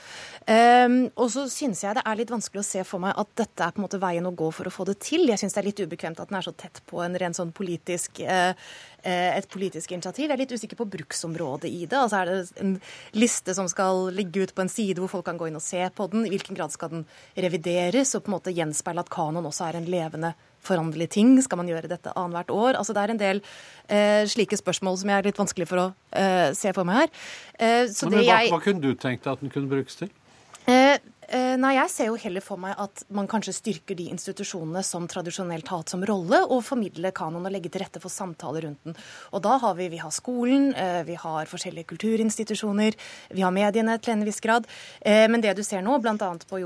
Um, 0.49 0.99
og 1.15 1.33
så 1.35 1.47
syns 1.53 1.85
jeg 1.85 1.99
det 1.99 2.05
er 2.05 2.21
litt 2.21 2.33
vanskelig 2.33 2.63
å 2.63 2.69
se 2.69 2.85
for 2.89 3.03
meg 3.03 3.17
at 3.19 3.33
dette 3.39 3.65
er 3.65 3.75
på 3.75 3.83
en 3.83 3.87
måte 3.87 4.03
veien 4.03 4.29
å 4.29 4.35
gå 4.37 4.51
for 4.55 4.69
å 4.69 4.75
få 4.75 4.89
det 4.89 4.99
til. 5.05 5.27
Jeg 5.31 5.41
syns 5.41 5.57
det 5.57 5.63
er 5.63 5.69
litt 5.71 5.83
ubekvemt 5.85 6.23
at 6.23 6.33
den 6.33 6.41
er 6.41 6.47
så 6.47 6.55
tett 6.59 6.83
på 6.89 7.03
en 7.05 7.19
ren 7.21 7.37
sånn 7.37 7.55
politisk 7.57 8.23
uh, 8.25 8.53
et 9.09 9.47
politisk 9.49 9.93
initiativ. 9.95 10.27
Jeg 10.27 10.35
er 10.35 10.41
litt 10.41 10.53
usikker 10.53 10.79
på 10.81 10.89
bruksområdet 10.91 11.71
i 11.71 11.85
det. 11.87 11.97
Altså 11.97 12.19
Er 12.19 12.31
det 12.31 12.63
en 12.63 12.75
liste 13.15 13.55
som 13.55 13.69
skal 13.71 14.09
ligge 14.15 14.43
ut 14.43 14.55
på 14.55 14.65
en 14.65 14.73
side 14.73 14.99
hvor 14.99 15.13
folk 15.13 15.29
kan 15.29 15.39
gå 15.39 15.49
inn 15.49 15.59
og 15.59 15.65
se 15.65 15.85
på 15.95 16.09
den? 16.11 16.27
I 16.27 16.33
hvilken 16.35 16.59
grad 16.59 16.75
skal 16.75 16.91
den 16.93 17.07
revideres 17.37 18.17
og 18.17 18.25
på 18.25 18.33
en 18.33 18.39
måte 18.39 18.55
gjenspeile 18.55 19.05
at 19.05 19.13
kanon 19.13 19.47
også 19.47 19.69
er 19.69 19.79
en 19.79 19.91
levende 19.91 20.35
foranderlige 20.69 21.14
ting? 21.19 21.35
Skal 21.45 21.61
man 21.61 21.71
gjøre 21.71 21.91
dette 21.91 22.14
annethvert 22.14 22.55
år? 22.55 22.79
Altså 22.79 22.97
Det 22.97 23.03
er 23.05 23.14
en 23.14 23.21
del 23.21 23.43
eh, 23.89 24.25
slike 24.31 24.61
spørsmål 24.61 25.01
som 25.01 25.12
jeg 25.12 25.23
er 25.23 25.31
litt 25.31 25.41
vanskelig 25.41 25.69
for 25.71 25.85
å 25.85 25.89
eh, 26.12 26.49
se 26.59 26.73
for 26.77 26.89
meg 26.89 27.03
her. 27.03 27.12
Eh, 27.59 27.85
hva, 27.89 28.25
jeg... 28.25 28.53
hva, 28.53 28.62
kunne 28.64 28.85
du 28.85 28.93
tenkt 28.99 29.29
at 29.31 29.45
den 29.45 29.53
kunne 29.55 29.71
brukes 29.71 29.99
til? 30.01 30.12
Eh, 31.29 31.59
nei, 31.61 31.74
Jeg 31.76 31.91
ser 31.93 32.07
jo 32.09 32.16
heller 32.16 32.41
for 32.41 32.61
meg 32.61 32.72
at 32.81 33.03
man 33.12 33.29
kanskje 33.29 33.53
styrker 33.53 33.97
de 33.99 34.07
institusjonene 34.09 34.81
som 34.87 35.05
tradisjonelt 35.09 35.68
har 35.68 35.83
hatt 35.83 35.93
som 35.93 36.05
rolle, 36.09 36.41
og 36.49 36.64
formidler 36.64 37.12
kanon 37.12 37.45
og 37.45 37.53
legger 37.53 37.74
til 37.74 37.83
rette 37.85 38.01
for 38.01 38.12
samtaler 38.12 38.64
rundt 38.64 38.81
den. 38.89 38.97
Og 39.37 39.43
da 39.45 39.59
har 39.61 39.74
vi, 39.76 39.91
vi 39.93 40.01
har 40.01 40.14
skolen, 40.14 40.72
eh, 40.72 41.03
vi 41.05 41.18
har 41.20 41.51
forskjellige 41.51 41.91
kulturinstitusjoner, 41.93 42.97
vi 43.37 43.45
har 43.45 43.53
mediene 43.53 43.99
til 44.01 44.14
en 44.14 44.24
viss 44.24 44.41
grad. 44.41 44.66
Eh, 45.03 45.29
men 45.29 45.45
det 45.45 45.55
du 45.59 45.62
ser 45.62 45.85
nå, 45.85 45.99
bl.a. 46.01 46.16
På, 46.49 46.59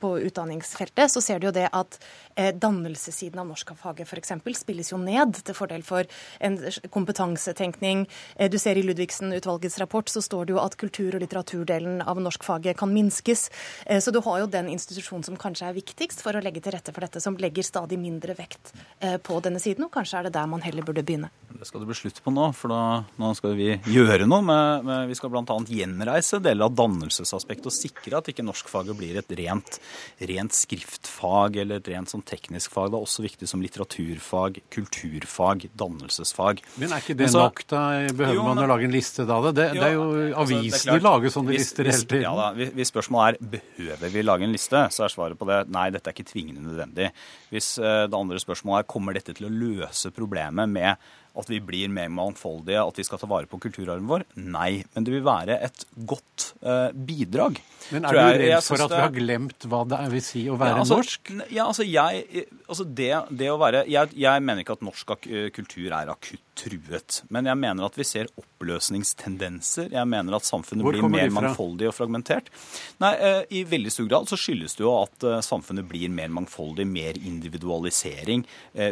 på 0.00 0.08
utdanningsfeltet, 0.28 1.08
så 1.10 1.20
ser 1.24 1.40
du 1.40 1.48
jo 1.48 1.54
det 1.54 1.68
at 1.72 1.98
dannelsessiden 2.38 3.40
av 3.40 3.48
norskfaget 3.48 4.06
f.eks. 4.06 4.32
spilles 4.60 4.92
jo 4.92 4.98
ned 5.00 5.40
til 5.42 5.56
fordel 5.56 5.82
for 5.82 6.06
en 6.40 6.58
kompetansetenkning. 6.94 8.04
Du 8.52 8.58
ser 8.58 8.78
i 8.78 8.84
Ludvigsen-utvalgets 8.86 9.78
rapport 9.82 10.08
så 10.08 10.22
står 10.22 10.46
det 10.46 10.54
jo 10.54 10.60
at 10.62 10.76
kultur- 10.78 11.16
og 11.16 11.24
litteraturdelen 11.24 12.02
av 12.06 12.20
norskfaget 12.22 12.78
kan 12.78 12.92
minskes. 12.94 13.48
Eh, 13.86 14.00
så 14.00 14.10
du 14.14 14.20
har 14.24 14.42
jo 14.42 14.50
den 14.50 14.70
institusjonen 14.72 15.24
som 15.26 15.38
kanskje 15.40 15.68
er 15.68 15.76
viktigst 15.76 16.22
for 16.24 16.36
å 16.36 16.42
legge 16.44 16.62
til 16.64 16.74
rette 16.74 16.94
for 16.94 17.04
dette, 17.04 17.22
som 17.22 17.36
legger 17.38 17.66
stadig 17.66 17.98
mindre 18.00 18.36
vekt 18.38 18.72
eh, 19.00 19.18
på 19.22 19.38
denne 19.44 19.62
siden, 19.62 19.86
og 19.86 19.94
kanskje 19.94 20.20
er 20.20 20.28
det 20.28 20.34
der 20.36 20.48
man 20.50 20.64
heller 20.64 20.86
burde 20.86 21.04
begynne. 21.06 21.30
Det 21.48 21.66
skal 21.66 21.82
det 21.82 21.88
bli 21.88 21.96
slutt 21.96 22.20
på 22.22 22.32
nå, 22.34 22.50
for 22.54 22.72
da, 22.72 22.82
nå 23.18 23.32
skal 23.38 23.56
vi 23.58 23.70
gjøre 23.90 24.28
noe. 24.28 24.44
Med, 24.44 24.84
med, 24.86 25.08
vi 25.10 25.16
skal 25.18 25.32
bl.a. 25.32 25.56
gjenreise 25.68 26.38
deler 26.44 26.68
av 26.68 26.76
dannelsesaspektet 26.78 27.70
og 27.70 27.74
sikre 27.74 28.20
at 28.20 28.30
ikke 28.30 28.44
norskfaget 28.46 28.98
blir 28.98 29.18
et 29.18 29.32
rent, 29.40 29.80
rent, 30.30 30.54
skriftfag 30.54 31.58
eller 31.64 31.82
et 31.82 31.90
rent 31.90 32.12
sånn 32.12 32.24
teknisk 32.28 32.74
fag. 32.74 32.92
Det 32.92 33.00
er 33.00 33.08
også 33.08 33.24
viktig 33.24 33.48
som 33.50 33.64
litteraturfag, 33.64 34.60
kulturfag, 34.74 35.68
dannelsesfag. 35.78 36.62
Men 36.78 36.94
er 36.94 37.02
ikke 37.02 37.18
det 37.18 37.32
så, 37.32 37.48
nok? 37.48 37.64
Da 37.70 37.82
behøver 38.12 38.38
jo, 38.38 38.46
man 38.46 38.62
å 38.62 38.68
lage 38.70 38.88
en 38.88 38.94
liste 38.94 39.26
da? 39.28 39.40
Det, 39.48 39.54
det, 39.58 39.68
jo, 39.72 39.80
det 39.80 39.88
er 39.88 39.96
jo 39.96 40.06
altså, 40.44 40.60
avisene 40.60 41.00
lager 41.08 41.34
sånne 41.34 41.54
hvis, 41.54 41.66
lister 41.66 41.90
hele 41.90 42.04
tiden. 42.04 42.26
Ja 42.28 42.36
da, 42.38 42.70
hvis 42.78 42.92
spørsmålet 42.92 43.40
er 43.40 43.67
behøver 43.76 44.12
vi 44.12 44.24
lage 44.24 44.46
en 44.46 44.54
liste, 44.54 44.80
så 44.94 45.04
er 45.04 45.12
svaret 45.12 45.38
på 45.38 45.48
det 45.48 45.60
nei, 45.74 45.88
dette 45.94 46.10
er 46.10 46.16
ikke 46.16 46.30
tvingende 46.30 46.64
nødvendig. 46.64 47.10
Hvis 47.52 47.74
eh, 47.82 48.04
det 48.10 48.18
andre 48.18 48.40
spørsmålet 48.42 48.84
er 48.84 48.92
kommer 48.94 49.16
dette 49.16 49.36
til 49.36 49.48
å 49.48 49.54
løse 49.54 50.12
problemet 50.14 50.70
med 50.72 51.08
at 51.38 51.50
vi 51.50 51.60
blir 51.64 51.90
mer 51.92 52.10
mangfoldige, 52.12 52.82
at 52.82 52.98
vi 52.98 53.06
skal 53.06 53.20
ta 53.20 53.28
vare 53.30 53.48
på 53.50 53.60
kulturarven 53.62 54.08
vår? 54.10 54.26
Nei. 54.42 54.82
Men 54.94 55.06
det 55.06 55.14
vil 55.14 55.26
være 55.26 55.58
et 55.68 55.84
godt 56.08 56.52
eh, 56.62 56.90
bidrag. 56.92 57.60
Men 57.94 58.08
er 58.08 58.16
du 58.16 58.20
redd 58.20 58.44
jeg, 58.48 58.64
for 58.66 58.84
at 58.84 58.92
vi 58.92 59.00
har 59.00 59.14
glemt 59.14 59.68
hva 59.70 59.84
det 59.88 60.00
vil 60.12 60.24
si 60.24 60.42
å 60.50 60.58
være 60.60 60.74
ja, 60.74 60.82
altså, 60.82 60.98
norsk? 60.98 61.32
Ja, 61.54 61.68
altså, 61.68 61.86
jeg, 61.88 62.44
altså 62.66 62.84
det, 62.84 63.12
det, 63.30 63.48
å 63.52 63.56
være 63.60 63.84
jeg, 63.88 64.12
jeg, 64.18 64.44
mener 64.44 64.64
ikke 64.64 64.76
at 64.76 64.84
norsk 64.84 65.14
kultur 65.56 65.88
er 65.88 66.12
akutt 66.12 66.44
truet. 66.58 67.20
Men 67.32 67.46
jeg 67.46 67.60
mener 67.60 67.86
at 67.86 67.96
vi 67.98 68.06
ser 68.06 68.30
oppløsningstendenser. 68.38 69.92
Jeg 69.94 70.10
mener 70.10 70.36
at 70.36 70.46
samfunnet 70.48 70.86
blir 70.86 71.06
mer 71.06 71.30
mangfoldig 71.34 71.90
og 71.90 71.94
fragmentert. 71.96 72.50
Nei, 73.02 73.12
eh, 73.14 73.40
I 73.60 73.64
veldig 73.68 73.92
stor 73.94 74.08
grad 74.10 74.30
så 74.30 74.38
skyldes 74.40 74.74
det 74.78 74.84
jo 74.84 74.94
at 74.98 75.26
eh, 75.26 75.38
samfunnet 75.44 75.86
blir 75.88 76.10
mer 76.12 76.32
mangfoldig, 76.34 76.86
mer 76.88 77.18
individualisering. 77.18 78.44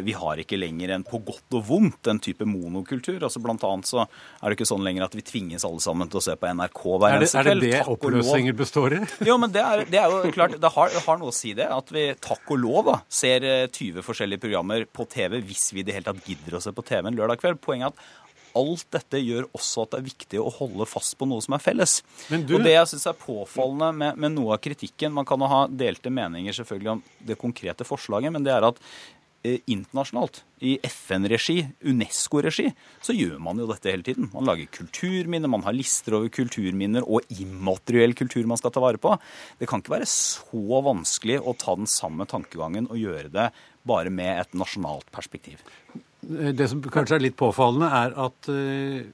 vi 0.03 0.13
har 0.15 0.39
ikke 0.41 0.57
lenger 0.57 0.91
en 0.95 1.03
på 1.05 1.19
godt 1.25 1.55
og 1.57 1.65
vondt 1.67 1.99
den 2.07 2.19
type 2.23 2.36
monokultur. 2.45 3.17
Altså 3.23 3.41
Blant 3.41 3.63
annet 3.65 3.89
så 3.89 4.03
er 4.03 4.45
det 4.45 4.57
ikke 4.57 4.69
sånn 4.69 4.85
lenger 4.85 5.07
at 5.07 5.17
vi 5.17 5.23
tvinges 5.25 5.65
alle 5.67 5.81
sammen 5.83 6.11
til 6.11 6.21
å 6.21 6.25
se 6.27 6.35
på 6.37 6.51
NRK 6.59 6.83
hver 6.85 7.17
eneste 7.17 7.41
kveld. 7.41 7.51
Er 7.55 7.63
det 7.63 7.71
det 7.73 7.95
oppløsninger 7.95 8.59
består 8.59 8.97
i? 8.99 9.01
Jo, 9.25 9.39
men 9.41 9.55
det 9.55 9.63
er, 9.63 9.85
det 9.89 10.01
er, 10.01 10.13
jo 10.13 10.35
klart, 10.35 10.57
det 10.61 10.73
har, 10.75 10.99
har, 11.07 11.21
noe 11.21 11.33
å 11.33 11.35
si 11.35 11.55
det. 11.57 11.69
At 11.73 11.91
vi 11.95 12.05
takk 12.21 12.53
og 12.53 12.61
lov 12.61 12.83
da, 12.91 12.99
ser 13.09 13.47
20 13.47 13.97
eh, 13.97 14.05
forskjellige 14.05 14.45
programmer 14.45 14.85
på 14.85 15.07
TV 15.09 15.39
hvis 15.47 15.71
vi 15.73 15.81
i 15.81 15.87
det 15.87 15.97
hele 15.97 16.11
tatt 16.11 16.29
gidder 16.29 16.59
å 16.59 16.63
se 16.63 16.75
på 16.75 16.85
TV 16.85 17.09
en 17.09 17.17
lørdag 17.17 17.41
kveld. 17.41 17.61
Poenget 17.63 17.89
er 17.89 17.95
at 17.95 18.25
alt 18.57 18.85
dette 18.93 19.21
gjør 19.21 19.47
også 19.55 19.83
at 19.83 19.93
det 19.93 19.99
er 19.99 20.07
viktig 20.07 20.39
å 20.41 20.51
holde 20.53 20.87
fast 20.89 21.17
på 21.19 21.27
noe 21.29 21.43
som 21.43 21.55
er 21.57 21.63
felles. 21.63 21.99
Du... 22.29 22.55
Og 22.57 22.65
det 22.65 22.73
jeg 22.73 22.91
syns 22.93 23.07
er 23.11 23.19
påfallende 23.19 23.91
med, 23.99 24.21
med, 24.23 24.35
noe 24.37 24.55
av 24.55 24.63
kritikken 24.63 25.13
Man 25.15 25.27
kan 25.27 25.43
ha 25.49 25.65
delte 25.69 26.11
meninger 26.13 26.55
selvfølgelig 26.55 26.93
om 26.95 27.03
det 27.29 27.39
konkrete 27.39 27.87
forslaget, 27.87 28.33
men 28.33 28.45
det 28.45 28.55
er 28.55 28.67
at 28.71 28.81
internasjonalt, 29.69 30.41
i 30.65 30.77
FN-regi, 30.87 31.59
UNESCO-regi, 31.85 32.71
så 33.05 33.13
gjør 33.13 33.37
man 33.43 33.59
jo 33.61 33.67
dette 33.69 33.91
hele 33.91 34.05
tiden. 34.05 34.29
Man 34.33 34.47
lager 34.47 34.69
kulturminner, 34.73 35.51
man 35.51 35.65
har 35.67 35.75
lister 35.75 36.17
over 36.17 36.31
kulturminner 36.33 37.05
og 37.05 37.27
immateriell 37.37 38.15
kultur 38.17 38.47
man 38.49 38.59
skal 38.59 38.73
ta 38.73 38.81
vare 38.83 39.01
på. 39.01 39.13
Det 39.59 39.69
kan 39.69 39.83
ikke 39.83 39.97
være 39.97 40.09
så 40.09 40.81
vanskelig 40.87 41.39
å 41.41 41.53
ta 41.59 41.77
den 41.77 41.89
samme 41.91 42.25
tankegangen 42.29 42.89
og 42.89 43.01
gjøre 43.01 43.29
det 43.33 43.51
bare 43.87 44.13
med 44.13 44.41
et 44.41 44.57
nasjonalt 44.57 45.07
perspektiv. 45.13 45.61
Det 46.27 46.67
som 46.67 46.81
kanskje 46.81 47.19
er 47.19 47.27
litt 47.27 47.37
påfallende, 47.39 47.87
er 47.87 48.17
at 48.27 48.49
eh, 48.51 49.05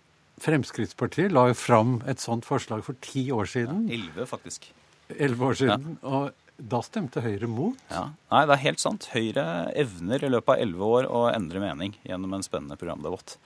Fremskrittspartiet 0.44 1.34
la 1.34 1.50
jo 1.52 1.58
fram 1.58 1.98
et 2.10 2.24
sånt 2.24 2.48
forslag 2.48 2.82
for 2.86 2.98
ti 3.04 3.28
år 3.32 3.48
siden. 3.50 3.86
Elleve, 3.92 4.24
ja, 4.24 4.30
faktisk. 4.30 4.72
Elleve 5.14 5.52
år 5.52 5.60
siden. 5.60 5.86
Ja. 6.02 6.10
og 6.10 6.43
da 6.58 6.80
stemte 6.86 7.22
Høyre 7.24 7.48
mot? 7.50 7.80
Ja. 7.90 8.06
Nei, 8.32 8.44
det 8.50 8.56
er 8.56 8.64
helt 8.68 8.82
sant. 8.84 9.08
Høyre 9.14 9.46
evner 9.80 10.24
i 10.24 10.30
løpet 10.30 10.54
av 10.54 10.62
elleve 10.62 10.90
år 11.00 11.08
å 11.10 11.24
endre 11.32 11.62
mening 11.64 11.96
gjennom 12.06 12.36
en 12.38 12.46
spennende 12.46 12.78
programdebatt. 12.80 13.38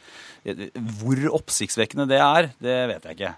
Hvor 0.99 1.23
oppsiktsvekkende 1.39 2.07
det 2.09 2.19
er, 2.23 2.51
det 2.63 2.77
vet 2.91 3.07
jeg 3.07 3.17
ikke. 3.17 3.33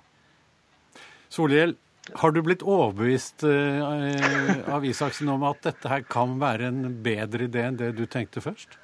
Solhjell, 1.29 1.75
har 2.17 2.33
du 2.33 2.41
blitt 2.41 2.65
overbevist 2.65 3.45
eh, 3.45 4.69
av 4.73 4.85
Isaksen 4.87 5.29
om 5.29 5.45
at 5.45 5.61
dette 5.67 5.91
her 5.91 6.05
kan 6.09 6.39
være 6.41 6.71
en 6.71 6.85
bedre 7.05 7.45
idé 7.45 7.67
enn 7.67 7.77
det 7.77 7.93
du 7.99 8.07
tenkte 8.09 8.41
først? 8.41 8.79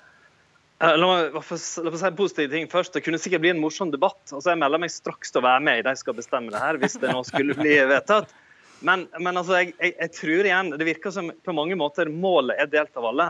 La 0.84 1.00
meg, 1.00 1.32
la 1.34 1.42
meg 1.90 2.00
si 2.02 2.10
positive 2.20 2.52
ting 2.52 2.68
først. 2.70 2.94
Det 2.94 3.02
kunne 3.06 3.20
sikkert 3.22 3.42
bli 3.46 3.54
en 3.56 3.62
morsom 3.64 3.94
debatt. 3.94 4.22
Altså, 4.28 4.52
jeg 4.52 4.60
melder 4.62 4.82
meg 4.84 4.92
straks 4.94 5.32
til 5.32 5.42
å 5.42 5.48
være 5.48 5.64
med 5.66 5.82
i 5.82 5.86
de 5.88 5.94
skal 5.98 6.18
bestemme 6.18 6.52
det 6.54 6.62
her, 6.62 6.78
hvis 6.82 7.00
det 7.02 7.14
nå 7.16 7.24
skulle 7.26 7.56
bli 7.58 7.78
vedtatt. 7.90 8.34
Men, 8.80 9.08
men 9.20 9.38
altså, 9.38 9.62
jeg, 9.62 9.74
jeg, 9.80 9.96
jeg, 10.00 10.12
tror 10.18 10.50
igjen, 10.50 10.72
det 10.76 10.88
virker 10.88 11.14
som 11.14 11.32
på 11.32 11.56
mange 11.56 11.78
måter 11.80 12.12
målet 12.12 12.60
er 12.60 12.70
delt 12.72 12.98
av 13.00 13.10
alle. 13.12 13.30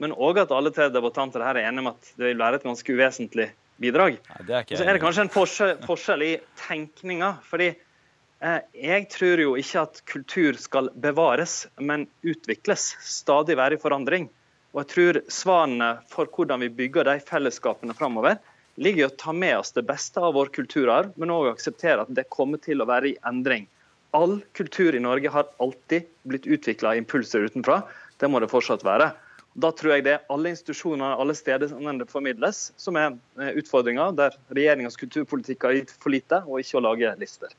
Men 0.00 0.12
òg 0.12 0.42
at 0.42 0.52
alle 0.52 0.72
tre 0.76 0.88
debattanter 0.92 1.44
her 1.44 1.56
er 1.56 1.68
enige 1.68 1.84
om 1.84 1.92
at 1.94 2.12
det 2.16 2.30
vil 2.30 2.40
være 2.40 2.60
et 2.60 2.66
ganske 2.68 2.96
uvesentlig 2.96 3.50
bidrag. 3.80 4.18
Nei, 4.28 4.46
det 4.48 4.56
er 4.58 4.78
så 4.78 4.86
er 4.86 4.96
det 4.96 5.02
kanskje 5.04 5.26
en 5.26 5.32
forskjell, 5.32 5.74
forskjell 5.88 6.24
i 6.24 6.32
tenkninga. 6.66 7.36
fordi 7.44 7.70
eh, 7.72 8.58
jeg 8.76 9.06
tror 9.12 9.44
jo 9.44 9.54
ikke 9.60 9.84
at 9.84 10.02
kultur 10.08 10.58
skal 10.60 10.90
bevares, 10.92 11.64
men 11.80 12.08
utvikles. 12.24 12.90
Stadig 13.04 13.56
være 13.56 13.78
i 13.78 13.82
forandring. 13.82 14.28
Og 14.74 14.82
jeg 14.82 14.92
tror 14.92 15.20
svarene 15.32 15.94
for 16.12 16.28
hvordan 16.28 16.60
vi 16.66 16.72
bygger 16.82 17.08
de 17.08 17.16
fellesskapene 17.24 17.96
framover, 17.96 18.36
ligger 18.76 19.06
i 19.06 19.08
å 19.08 19.14
ta 19.16 19.32
med 19.32 19.56
oss 19.56 19.72
det 19.72 19.86
beste 19.88 20.20
av 20.20 20.34
vår 20.36 20.50
kulturarv, 20.52 21.14
men 21.16 21.32
òg 21.32 21.54
akseptere 21.54 22.04
at 22.04 22.12
det 22.12 22.26
kommer 22.32 22.60
til 22.60 22.84
å 22.84 22.88
være 22.88 23.14
i 23.14 23.16
endring. 23.24 23.64
All 24.16 24.38
kultur 24.56 24.96
i 24.96 25.02
Norge 25.02 25.30
har 25.32 25.48
alltid 25.62 26.08
blitt 26.24 26.46
utvikla 26.48 26.94
av 26.94 27.00
impulser 27.02 27.44
utenfra. 27.50 27.82
Det 28.16 28.30
må 28.32 28.40
det 28.40 28.48
fortsatt 28.52 28.84
være. 28.86 29.10
Da 29.56 29.70
tror 29.72 29.94
jeg 29.94 30.04
det 30.04 30.12
er 30.12 30.24
alle 30.32 30.52
institusjoner, 30.52 31.16
alle 31.16 31.34
steder 31.36 31.70
som 31.70 31.84
det 32.00 32.08
formidles, 32.10 32.70
som 32.80 32.96
er 33.00 33.14
eh, 33.40 33.54
utfordringa, 33.56 34.10
der 34.16 34.36
regjeringas 34.52 34.98
kulturpolitikk 35.00 35.64
har 35.64 35.76
gitt 35.78 35.94
for 35.96 36.12
lite, 36.12 36.42
og 36.44 36.60
ikke 36.60 36.76
å 36.80 36.84
lage 36.84 37.12
lister. 37.20 37.52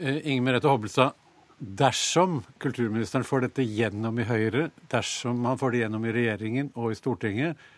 Eh, 0.00 0.22
Inger 0.22 0.46
Merete 0.46 0.70
Hobbelstad, 0.72 1.16
dersom 1.58 2.40
kulturministeren 2.62 3.26
får 3.28 3.44
dette 3.48 3.66
gjennom 3.66 4.20
i 4.22 4.28
Høyre, 4.28 4.70
dersom 4.88 5.44
han 5.48 5.60
får 5.60 5.74
det 5.74 5.82
gjennom 5.82 6.08
i 6.08 6.14
regjeringen 6.16 6.72
og 6.78 6.94
i 6.94 6.98
Stortinget, 6.98 7.68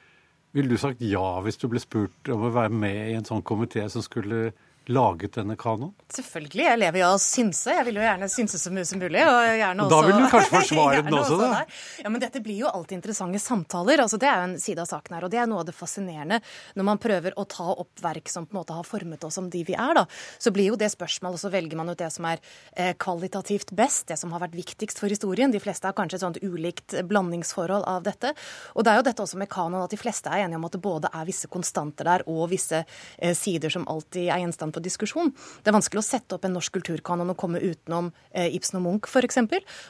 ville 0.55 0.71
du 0.71 0.79
sagt 0.83 1.03
ja 1.03 1.39
hvis 1.45 1.59
du 1.63 1.69
ble 1.71 1.83
spurt 1.83 2.31
om 2.31 2.47
å 2.47 2.55
være 2.55 2.75
med 2.75 3.01
i 3.11 3.17
en 3.19 3.27
sånn 3.27 3.43
komité 3.47 3.85
som 3.91 4.03
skulle 4.03 4.51
laget 4.89 5.37
denne 5.37 5.57
kanoen? 5.61 5.93
Selvfølgelig. 6.11 6.65
Jeg 6.67 6.79
lever 6.81 7.01
jo 7.01 7.07
av 7.07 7.17
å 7.17 7.23
synse. 7.23 7.75
Jeg 7.77 7.87
vil 7.87 8.01
jo 8.01 8.05
gjerne 8.05 8.29
synse 8.33 8.59
så 8.59 8.73
mye 8.75 8.87
som 8.89 9.01
mulig. 9.03 9.21
Og 9.23 9.39
gjerne 9.61 9.85
også... 9.85 9.93
Da 9.93 10.01
vil 10.07 10.17
du 10.17 10.27
kanskje 10.33 10.53
forsvare 10.55 11.03
den 11.07 11.19
også, 11.19 11.39
da? 11.41 11.61
Ja, 12.03 12.13
men 12.13 12.23
dette 12.23 12.43
blir 12.45 12.63
jo 12.65 12.71
alltid 12.71 12.99
interessante 12.99 13.43
samtaler. 13.43 14.03
Altså, 14.05 14.19
det 14.21 14.31
er 14.31 14.41
jo 14.41 14.49
en 14.49 14.57
side 14.63 14.83
av 14.83 14.91
saken 14.91 15.17
her. 15.17 15.27
Og 15.27 15.33
det 15.33 15.43
er 15.43 15.51
noe 15.51 15.63
av 15.63 15.69
det 15.69 15.77
fascinerende 15.77 16.41
når 16.79 16.89
man 16.91 17.03
prøver 17.03 17.37
å 17.39 17.45
ta 17.51 17.69
opp 17.75 18.03
verk 18.03 18.33
som 18.33 18.49
på 18.49 18.57
en 18.57 18.61
måte 18.63 18.77
har 18.77 18.89
formet 18.89 19.25
oss 19.27 19.39
som 19.39 19.51
de 19.53 19.63
vi 19.67 19.77
er, 19.77 19.95
da. 19.97 20.07
Så 20.43 20.53
blir 20.55 20.71
jo 20.73 20.79
det 20.81 20.91
spørsmålet, 20.93 21.39
og 21.39 21.45
så 21.45 21.53
velger 21.53 21.79
man 21.79 21.93
ut 21.93 22.01
det 22.01 22.11
som 22.15 22.27
er 22.29 22.41
eh, 22.75 22.93
kvalitativt 22.99 23.75
best, 23.77 24.09
det 24.11 24.19
som 24.21 24.33
har 24.35 24.43
vært 24.43 24.59
viktigst 24.59 24.99
for 25.03 25.13
historien. 25.13 25.53
De 25.55 25.63
fleste 25.63 25.87
har 25.87 25.97
kanskje 25.97 26.19
et 26.19 26.25
sånt 26.25 26.41
ulikt 26.43 26.97
blandingsforhold 27.07 27.87
av 27.89 28.05
dette. 28.07 28.35
Og 28.75 28.87
det 28.87 28.95
er 28.95 29.01
jo 29.01 29.07
dette 29.11 29.25
også 29.25 29.39
med 29.41 29.51
kanon, 29.53 29.85
at 29.85 29.95
de 29.95 30.01
fleste 30.01 30.33
er 30.33 30.47
enige 30.47 30.59
om 30.59 30.67
at 30.67 30.75
det 30.75 30.83
både 30.83 31.13
er 31.15 31.29
visse 31.29 31.51
konstanter 31.53 32.09
der 32.09 32.27
og 32.31 32.49
visse 32.53 32.83
eh, 32.83 33.37
sider 33.37 33.73
som 33.73 33.87
alltid 33.91 34.27
er 34.27 34.43
gjenstand 34.43 34.70
for 34.75 34.85
diskusjon. 34.85 35.33
Det 35.63 35.71
er 35.71 35.77
vanskelig 35.77 36.03
å 36.03 36.07
sette 36.07 36.37
opp 36.37 36.47
en 36.47 36.55
norsk 36.57 36.79
kulturkanon 36.79 37.33
og 37.33 37.39
komme 37.41 37.63
utenom 37.63 38.11
eh, 38.31 38.51
Ibsen 38.57 38.81
og 38.81 38.87
Munch 38.87 39.11
f.eks. 39.11 39.41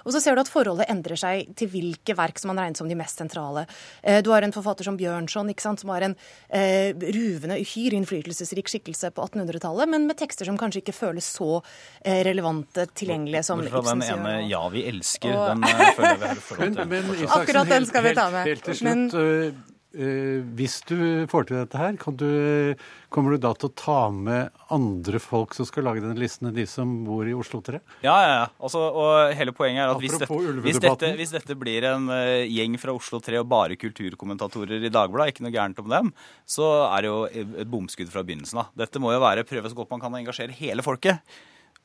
Og 0.05 0.15
så 0.15 0.23
ser 0.23 0.37
du 0.37 0.43
at 0.43 0.51
forholdet 0.51 0.91
endrer 0.93 1.19
seg 1.21 1.53
til 1.59 1.71
hvilke 1.73 2.17
verk 2.19 2.41
som 2.41 2.53
man 2.53 2.63
regner 2.63 2.81
som 2.81 2.91
de 2.91 2.99
mest 2.99 3.21
sentrale. 3.21 3.67
Eh, 4.03 4.21
du 4.25 4.33
har 4.35 4.47
en 4.47 4.55
forfatter 4.55 4.87
som 4.87 4.99
Bjørnson, 5.01 5.51
ikke 5.53 5.65
sant, 5.65 5.83
som 5.83 5.93
har 5.95 6.07
en 6.07 6.17
eh, 6.49 6.93
ruvende, 6.95 7.59
uhyre 7.61 7.99
innflytelsesrik 8.01 8.71
skikkelse 8.71 9.13
på 9.17 9.27
1800-tallet, 9.29 9.91
men 9.91 10.09
med 10.11 10.19
tekster 10.21 10.49
som 10.49 10.59
kanskje 10.61 10.85
ikke 10.85 10.97
føles 10.97 11.27
så 11.39 11.61
eh, 11.61 12.23
relevante, 12.27 12.87
tilgjengelige 12.95 13.45
som 13.47 13.65
Ibsen 13.65 14.05
sier. 14.05 14.17
Den 14.21 14.27
ene 14.27 14.49
'Ja, 14.51 14.63
vi 14.73 14.87
elsker', 14.91 15.35
og... 15.35 15.49
den 15.55 15.97
føler 15.97 16.17
vi 16.17 16.31
har 16.31 16.45
forhold 16.51 16.77
til. 16.77 16.89
Men, 16.91 17.11
men 17.11 17.29
Akkurat 17.41 17.69
den 17.69 17.87
skal 17.87 18.09
vi 18.09 18.15
ta 18.17 18.31
med. 18.31 18.47
Helt, 18.47 18.49
helt 18.49 18.65
til 18.65 18.81
slutt, 18.81 19.19
men, 19.19 19.70
hvis 19.91 20.77
du 20.87 21.27
får 21.31 21.49
til 21.49 21.57
dette 21.59 21.79
her, 21.81 21.97
du, 22.15 22.77
kommer 23.11 23.35
du 23.35 23.41
da 23.43 23.51
til 23.59 23.71
å 23.71 23.75
ta 23.75 23.99
med 24.15 24.55
andre 24.71 25.19
folk 25.23 25.57
som 25.57 25.67
skal 25.67 25.89
lage 25.89 26.05
denne 26.05 26.19
listen, 26.21 26.47
enn 26.47 26.55
de 26.55 26.67
som 26.71 26.93
bor 27.07 27.27
i 27.27 27.35
Oslo 27.35 27.59
3? 27.67 27.81
Ja, 28.07 28.15
ja. 28.15 28.31
ja. 28.37 28.47
Altså, 28.63 28.85
og 28.87 29.35
hele 29.35 29.55
poenget 29.57 29.83
er 29.83 29.95
at 29.95 30.03
hvis 30.03 30.15
dette, 30.15 30.41
hvis 30.63 30.81
dette, 30.85 31.13
hvis 31.19 31.35
dette, 31.35 31.59
blir 31.59 31.89
en 31.91 32.07
uh, 32.13 32.47
gjeng 32.47 32.79
fra 32.81 32.95
Oslo 32.95 33.19
3 33.25 33.43
og 33.43 33.51
bare 33.51 33.79
kulturkommentatorer 33.81 34.87
i 34.87 34.95
Dagbladet, 34.95 35.35
ikke 35.35 35.49
noe 35.49 35.55
gærent 35.59 35.83
om 35.83 35.91
dem, 35.91 36.15
så 36.47 36.71
er 36.87 37.03
det 37.03 37.11
jo 37.11 37.21
et 37.27 37.71
bomskudd 37.71 38.15
fra 38.15 38.23
begynnelsen 38.27 38.63
av. 38.63 38.71
Dette 38.79 39.03
må 39.03 39.15
jo 39.15 39.23
være 39.23 39.47
prøve 39.49 39.73
så 39.73 39.79
godt 39.79 39.91
man 39.91 40.03
kan 40.03 40.15
å 40.15 40.23
engasjere 40.23 40.55
hele 40.55 40.87
folket 40.87 41.19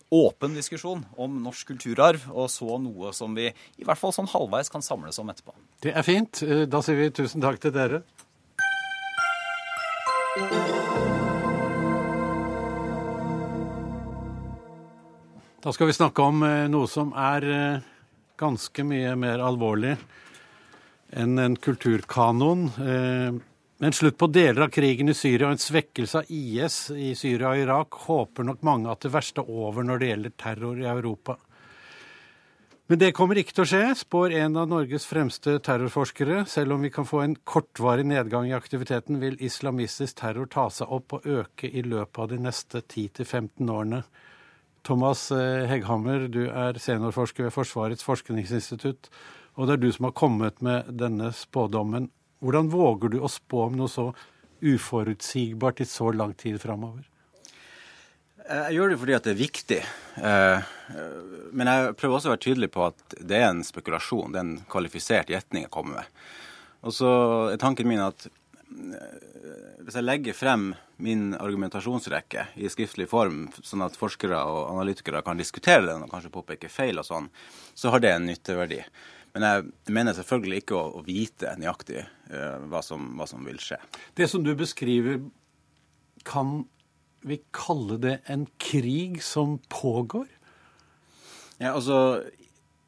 åpen 0.10 0.54
diskusjon 0.54 1.06
om 1.18 1.40
norsk 1.44 1.68
kulturarv, 1.74 2.28
og 2.32 2.50
så 2.54 2.78
noe 2.82 3.14
som 3.16 3.34
vi 3.38 3.50
i 3.50 3.86
hvert 3.86 4.00
fall 4.00 4.14
sånn 4.16 4.30
halvveis 4.30 4.70
kan 4.72 4.86
samles 4.86 5.18
om 5.22 5.32
etterpå. 5.34 5.56
Det 5.82 5.96
er 5.96 6.06
fint. 6.06 6.44
Eh, 6.46 6.66
da 6.70 6.82
sier 6.86 7.00
vi 7.00 7.10
tusen 7.16 7.44
takk 7.44 7.60
til 7.64 7.74
dere. 7.76 8.04
Da 15.66 15.74
skal 15.74 15.90
vi 15.90 15.98
snakke 15.98 16.22
om 16.22 16.44
eh, 16.46 16.68
noe 16.70 16.86
som 16.92 17.10
er 17.18 17.50
eh, 17.50 17.90
ganske 18.38 18.86
mye 18.86 19.16
mer 19.18 19.42
alvorlig 19.42 19.96
enn 21.16 21.40
en 21.40 21.56
kulturkanon. 21.56 22.68
Med 23.78 23.88
en 23.88 23.94
slutt 23.94 24.16
på 24.18 24.30
deler 24.32 24.62
av 24.64 24.70
krigen 24.72 25.12
i 25.12 25.14
Syria 25.18 25.50
og 25.50 25.58
en 25.58 25.60
svekkelse 25.60 26.22
av 26.22 26.30
IS 26.32 26.78
i 26.96 27.10
Syria 27.20 27.50
og 27.50 27.60
Irak 27.60 27.98
håper 28.06 28.48
nok 28.48 28.62
mange 28.64 28.88
at 28.88 29.04
det 29.04 29.12
verste 29.12 29.44
er 29.44 29.52
over 29.52 29.84
når 29.84 30.00
det 30.00 30.12
gjelder 30.14 30.34
terror 30.40 30.80
i 30.80 30.88
Europa. 30.88 31.36
Men 32.88 33.02
det 33.02 33.12
kommer 33.18 33.42
ikke 33.42 33.52
til 33.58 33.66
å 33.66 33.68
skje, 33.68 33.84
spår 34.00 34.38
en 34.40 34.56
av 34.62 34.72
Norges 34.72 35.08
fremste 35.10 35.58
terrorforskere. 35.66 36.44
Selv 36.48 36.78
om 36.78 36.88
vi 36.88 36.94
kan 36.94 37.08
få 37.10 37.26
en 37.26 37.36
kortvarig 37.44 38.06
nedgang 38.08 38.48
i 38.48 38.56
aktiviteten, 38.56 39.20
vil 39.20 39.36
islamistisk 39.44 40.22
terror 40.22 40.48
ta 40.48 40.70
seg 40.72 40.96
opp 40.96 41.18
og 41.18 41.26
øke 41.26 41.68
i 41.68 41.84
løpet 41.84 42.22
av 42.22 42.32
de 42.32 42.40
neste 42.46 42.80
10-15 42.86 43.74
årene. 43.74 44.04
Thomas 44.86 45.32
eh, 45.34 45.66
Hegghammer, 45.68 46.30
du 46.32 46.46
er 46.46 46.78
seniorforsker 46.80 47.50
ved 47.50 47.58
Forsvarets 47.58 48.06
forskningsinstitutt, 48.06 49.10
og 49.58 49.68
det 49.68 49.76
er 49.76 49.82
du 49.82 49.92
som 49.92 50.08
har 50.08 50.16
kommet 50.16 50.62
med 50.64 50.94
denne 50.96 51.34
spådommen. 51.36 52.14
Hvordan 52.44 52.72
våger 52.72 53.16
du 53.16 53.20
å 53.24 53.32
spå 53.32 53.68
om 53.70 53.78
noe 53.80 53.92
så 53.92 54.10
uforutsigbart 54.66 55.82
i 55.82 55.90
så 55.90 56.12
lang 56.12 56.34
tid 56.38 56.60
framover? 56.62 57.06
Jeg 58.46 58.76
gjør 58.76 58.92
det 58.92 58.98
fordi 59.02 59.18
det 59.26 59.32
er 59.32 59.40
viktig. 59.40 59.78
Eh, 60.22 60.74
men 61.58 61.70
jeg 61.72 61.94
prøver 61.98 62.18
også 62.18 62.30
å 62.30 62.36
være 62.36 62.44
tydelig 62.46 62.70
på 62.76 62.84
at 62.86 63.16
det 63.18 63.40
er 63.40 63.48
en 63.50 63.64
spekulasjon. 63.66 64.34
Det 64.34 64.42
er 64.42 64.46
en 64.46 64.58
kvalifisert 64.70 65.32
gjetning 65.34 65.66
jeg 65.66 65.74
kommer 65.74 66.04
med. 66.04 66.26
Og 66.86 66.94
så 66.94 67.12
er 67.50 67.62
tanken 67.62 67.90
min 67.90 68.04
at 68.06 68.28
eh, 68.28 69.24
hvis 69.82 69.98
jeg 69.98 70.06
legger 70.06 70.38
frem 70.38 70.70
min 71.02 71.34
argumentasjonsrekke 71.34 72.46
i 72.62 72.70
skriftlig 72.72 73.10
form, 73.10 73.48
sånn 73.66 73.84
at 73.86 73.98
forskere 73.98 74.38
og 74.46 74.70
analytikere 74.76 75.24
kan 75.26 75.42
diskutere 75.42 75.88
den 75.90 76.06
og 76.06 76.14
kanskje 76.14 76.34
påpeke 76.38 76.72
feil 76.72 77.02
og 77.02 77.10
sånn, 77.10 77.32
så 77.74 77.92
har 77.94 78.06
det 78.06 78.14
en 78.14 78.30
nytteverdi. 78.30 78.84
Men 79.36 79.44
jeg 79.44 79.92
mener 79.92 80.16
selvfølgelig 80.16 80.62
ikke 80.64 80.78
å, 80.80 80.86
å 80.96 81.02
vite 81.04 81.52
nøyaktig 81.60 82.06
uh, 82.32 82.62
hva, 82.72 82.80
som, 82.86 83.10
hva, 83.20 83.28
som, 83.28 83.44
vil 83.44 83.60
skje. 83.60 83.82
Det 84.16 84.30
som 84.32 84.46
du 84.46 84.54
beskriver, 84.56 85.20
kan 86.24 86.62
vi 87.26 87.42
kalle 87.56 87.98
det 88.00 88.16
en 88.32 88.46
krig 88.62 89.20
som 89.26 89.58
pågår? 89.68 90.30
Ja, 91.60 91.74
altså 91.74 92.24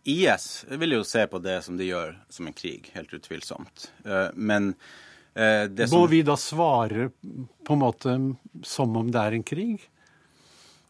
IS 0.07 0.63
vil 0.71 0.95
jo 0.95 1.03
se 1.03 1.25
på 1.27 1.41
det 1.43 1.57
som 1.65 1.75
de 1.75 1.89
gjør, 1.89 2.15
som 2.31 2.47
en 2.47 2.55
krig, 2.55 2.87
helt 2.95 3.11
utvilsomt. 3.17 3.89
Uh, 4.07 4.31
men 4.31 4.71
uh, 5.35 5.67
det 5.67 5.89
som 5.89 5.99
Må 5.99 6.07
vi 6.15 6.23
da 6.23 6.37
svare 6.39 7.09
på 7.67 7.75
en 7.75 7.83
måte 7.83 8.15
som 8.63 8.95
om 8.95 9.11
det 9.11 9.25
er 9.25 9.35
en 9.35 9.47
krig? 9.51 9.83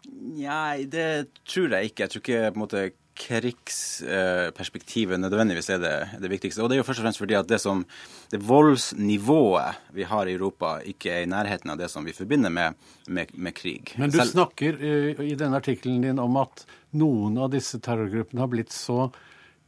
Nei, 0.07 0.85
det 0.85 1.09
tror 1.49 1.73
jeg 1.73 1.89
ikke. 1.89 2.05
Jeg 2.05 2.13
tror 2.13 2.25
ikke 2.27 2.45
på 2.45 2.53
en 2.53 2.65
måte 2.67 2.85
krigsperspektivet 3.17 5.19
nødvendigvis 5.19 5.69
er 5.73 5.79
det, 5.81 6.09
det, 6.21 6.29
viktigste. 6.31 6.61
Og 6.63 6.69
det 6.69 6.75
er 6.77 6.81
jo 6.81 6.87
først 6.87 7.01
og 7.01 7.05
fremst 7.07 7.21
fordi 7.21 7.35
at 7.37 7.49
det, 7.49 7.59
som, 7.61 7.85
det 8.31 8.39
voldsnivået 8.45 9.71
vi 9.97 10.03
har 10.07 10.25
i 10.27 10.35
Europa, 10.37 10.67
ikke 10.85 11.13
er 11.13 11.21
i 11.25 11.31
nærheten 11.31 11.69
av 11.73 11.77
det 11.79 11.89
som 11.91 12.05
vi 12.05 12.13
forbinder 12.15 12.51
med, 12.53 12.69
med, 13.07 13.25
med 13.33 13.53
krig. 13.57 13.83
Men 13.97 14.09
du 14.13 14.17
Selv... 14.19 14.31
snakker 14.35 14.71
uh, 14.81 15.25
i 15.25 15.35
denne 15.39 15.57
artikkelen 15.61 16.01
din 16.05 16.19
om 16.23 16.33
at 16.41 16.55
noen 16.97 17.33
av 17.41 17.47
disse 17.53 17.77
terrorgruppene 17.83 18.41
har 18.45 18.53
blitt 18.53 18.73
så 18.75 18.99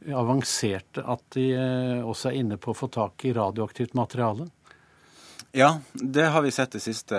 avanserte 0.00 1.00
at 1.04 1.22
de 1.36 1.46
uh, 1.58 2.08
også 2.08 2.24
er 2.30 2.36
inne 2.44 2.56
på 2.60 2.68
å 2.72 2.78
få 2.78 2.86
tak 2.92 3.14
i 3.28 3.30
radioaktivt 3.36 3.94
materiale? 3.98 4.44
Ja, 5.52 5.70
det 5.92 6.26
har 6.30 6.42
vi 6.46 6.50
sett 6.54 6.72
det 6.76 6.82
siste 6.84 7.16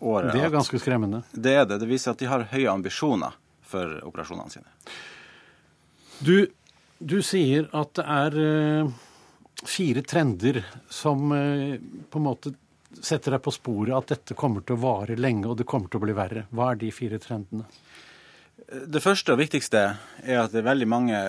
året. 0.00 0.32
Det 0.32 0.44
er 0.44 0.50
ganske 0.50 0.78
skremmende. 0.80 1.22
Det 1.32 1.54
er 1.54 1.66
det. 1.68 1.80
Det 1.82 1.90
viser 1.90 2.14
at 2.14 2.22
de 2.22 2.30
har 2.30 2.46
høye 2.52 2.72
ambisjoner 2.72 3.36
for 3.66 3.98
operasjonene 4.06 4.52
sine. 4.52 4.68
Du, 6.18 6.46
du 6.98 7.18
sier 7.22 7.66
at 7.76 7.92
det 7.98 8.04
er 8.08 8.36
uh, 8.40 8.92
fire 9.66 10.02
trender 10.06 10.62
som 10.88 11.32
uh, 11.32 11.76
på 12.10 12.20
en 12.20 12.26
måte 12.26 12.54
setter 12.96 13.36
deg 13.36 13.42
på 13.44 13.52
sporet 13.52 13.92
at 13.96 14.14
dette 14.14 14.36
kommer 14.38 14.64
til 14.64 14.78
å 14.78 14.84
vare 14.86 15.18
lenge, 15.18 15.50
og 15.50 15.58
det 15.60 15.68
kommer 15.68 15.92
til 15.92 16.00
å 16.00 16.06
bli 16.06 16.16
verre. 16.16 16.46
Hva 16.48 16.72
er 16.72 16.80
de 16.80 16.92
fire 16.94 17.20
trendene? 17.20 17.66
Det 18.66 19.02
første 19.04 19.34
og 19.34 19.42
viktigste 19.42 19.82
er 20.24 20.40
at 20.40 20.54
det 20.54 20.62
er 20.62 20.70
veldig 20.70 20.88
mange 20.88 21.20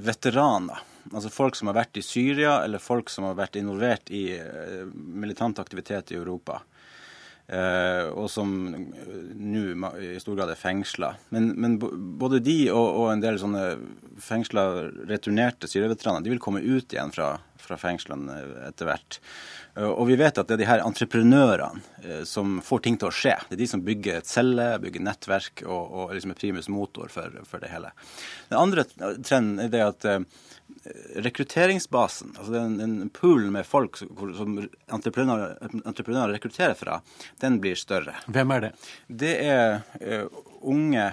veteraner. 0.00 0.80
Altså 1.12 1.28
folk 1.28 1.58
som 1.58 1.68
har 1.68 1.76
vært 1.76 2.00
i 2.00 2.02
Syria, 2.02 2.62
eller 2.64 2.80
folk 2.80 3.12
som 3.12 3.28
har 3.28 3.36
vært 3.36 3.58
involvert 3.60 4.08
i 4.14 4.26
uh, 4.40 4.86
militant 4.94 5.60
aktivitet 5.60 6.14
i 6.14 6.18
Europa. 6.18 6.62
Uh, 7.44 8.08
og 8.16 8.30
som 8.32 8.48
nå 8.72 9.90
i 10.00 10.14
stor 10.22 10.38
grad 10.38 10.52
er 10.54 10.56
fengsla. 10.56 11.10
Men, 11.34 11.50
men, 11.60 11.76
både 12.20 12.40
de 12.40 12.56
og, 12.72 12.86
og, 12.86 13.08
en 13.12 13.24
del 13.24 13.36
sånne 13.40 13.64
fengsla 14.24 14.64
returnerte 15.10 15.68
syreveteraner 15.68 16.24
de 16.24 16.32
vil 16.32 16.40
komme 16.40 16.64
ut 16.64 16.94
igjen 16.94 17.12
fra, 17.12 17.34
fra 17.60 17.76
fengslene 17.80 18.38
etter 18.70 18.88
hvert. 18.88 19.20
Uh, 19.78 19.90
og 19.90 20.06
vi 20.10 20.16
vet 20.20 20.38
at 20.38 20.48
det 20.48 20.56
er 20.56 20.62
de 20.62 20.68
her 20.68 20.84
entreprenørene 20.84 21.82
uh, 22.04 22.22
som 22.28 22.58
får 22.64 22.84
ting 22.86 22.98
til 23.00 23.10
å 23.10 23.14
skje. 23.14 23.36
Det 23.48 23.56
er 23.56 23.62
de 23.64 23.70
som 23.70 23.84
bygger 23.84 24.20
et 24.20 24.30
celle, 24.30 24.68
bygger 24.82 25.04
nettverk 25.06 25.64
og, 25.66 25.82
og 25.82 26.14
liksom 26.14 26.34
er 26.34 26.40
primus 26.40 26.70
motor 26.72 27.12
for, 27.12 27.40
for, 27.48 27.62
det 27.62 27.72
hele. 27.72 27.92
Den 28.50 28.60
andre 28.60 28.86
trenden 29.24 29.64
er 29.64 29.72
det 29.72 29.84
at 29.84 30.08
rekrutteringsbasen, 31.24 32.34
altså 32.38 32.52
den, 32.52 32.78
den 32.80 33.10
poolen 33.14 33.52
med 33.54 33.66
folk 33.68 33.98
som, 33.98 34.56
entreprenører, 34.92 35.56
entreprenører, 35.84 36.34
rekrutterer 36.36 36.76
fra, 36.78 36.98
den 37.40 37.60
blir 37.62 37.78
større. 37.78 38.16
Hvem 38.32 38.54
er 38.56 38.66
det? 38.66 38.72
Det 39.08 39.34
er 39.44 40.26
unge, 40.64 41.06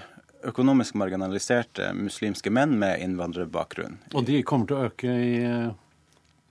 økonomisk 0.48 0.98
marginaliserte 1.00 1.92
muslimske 1.98 2.52
menn 2.54 2.78
med 2.82 3.02
innvandrerbakgrunn. 3.04 4.00
Og 4.14 4.26
de 4.28 4.42
kommer 4.48 4.70
til 4.70 4.80
å 4.80 4.90
øke 4.90 5.16
i, 5.16 5.34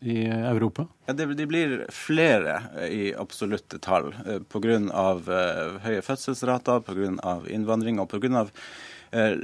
i 0.01 0.27
Europa? 0.27 0.87
Ja, 1.07 1.15
det, 1.15 1.27
De 1.35 1.47
blir 1.47 1.75
flere 1.93 2.61
i 2.89 3.11
absolutte 3.15 3.81
tall 3.83 4.13
uh, 4.27 4.39
pga. 4.49 4.79
Uh, 5.27 5.81
høye 5.85 6.05
fødselsrater, 6.05 6.85
pga. 6.87 7.37
innvandring 7.53 8.01
og 8.03 8.11
pga. 8.13 8.47
Uh, 9.11 9.37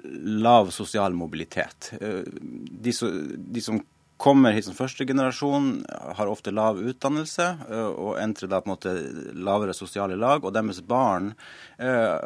lav 0.47 0.71
sosial 0.75 1.17
mobilitet. 1.19 1.93
De, 2.01 2.93
de 2.93 3.63
som 3.65 3.83
kommer 4.17 4.55
hit 4.57 4.65
som 4.65 4.77
første 4.77 5.05
generasjon, 5.05 5.85
har 6.17 6.31
ofte 6.31 6.53
lav 6.55 6.79
utdannelse 6.81 7.47
eh, 7.69 7.89
og 7.89 8.17
entrer 8.21 8.51
da 8.51 8.63
på 8.63 8.71
en 8.71 8.75
måte 8.75 8.95
lavere 9.37 9.77
sosiale 9.77 10.17
lag. 10.19 10.45
Og 10.45 10.55
deres 10.57 10.81
barn 10.81 11.33
eh, 11.79 12.17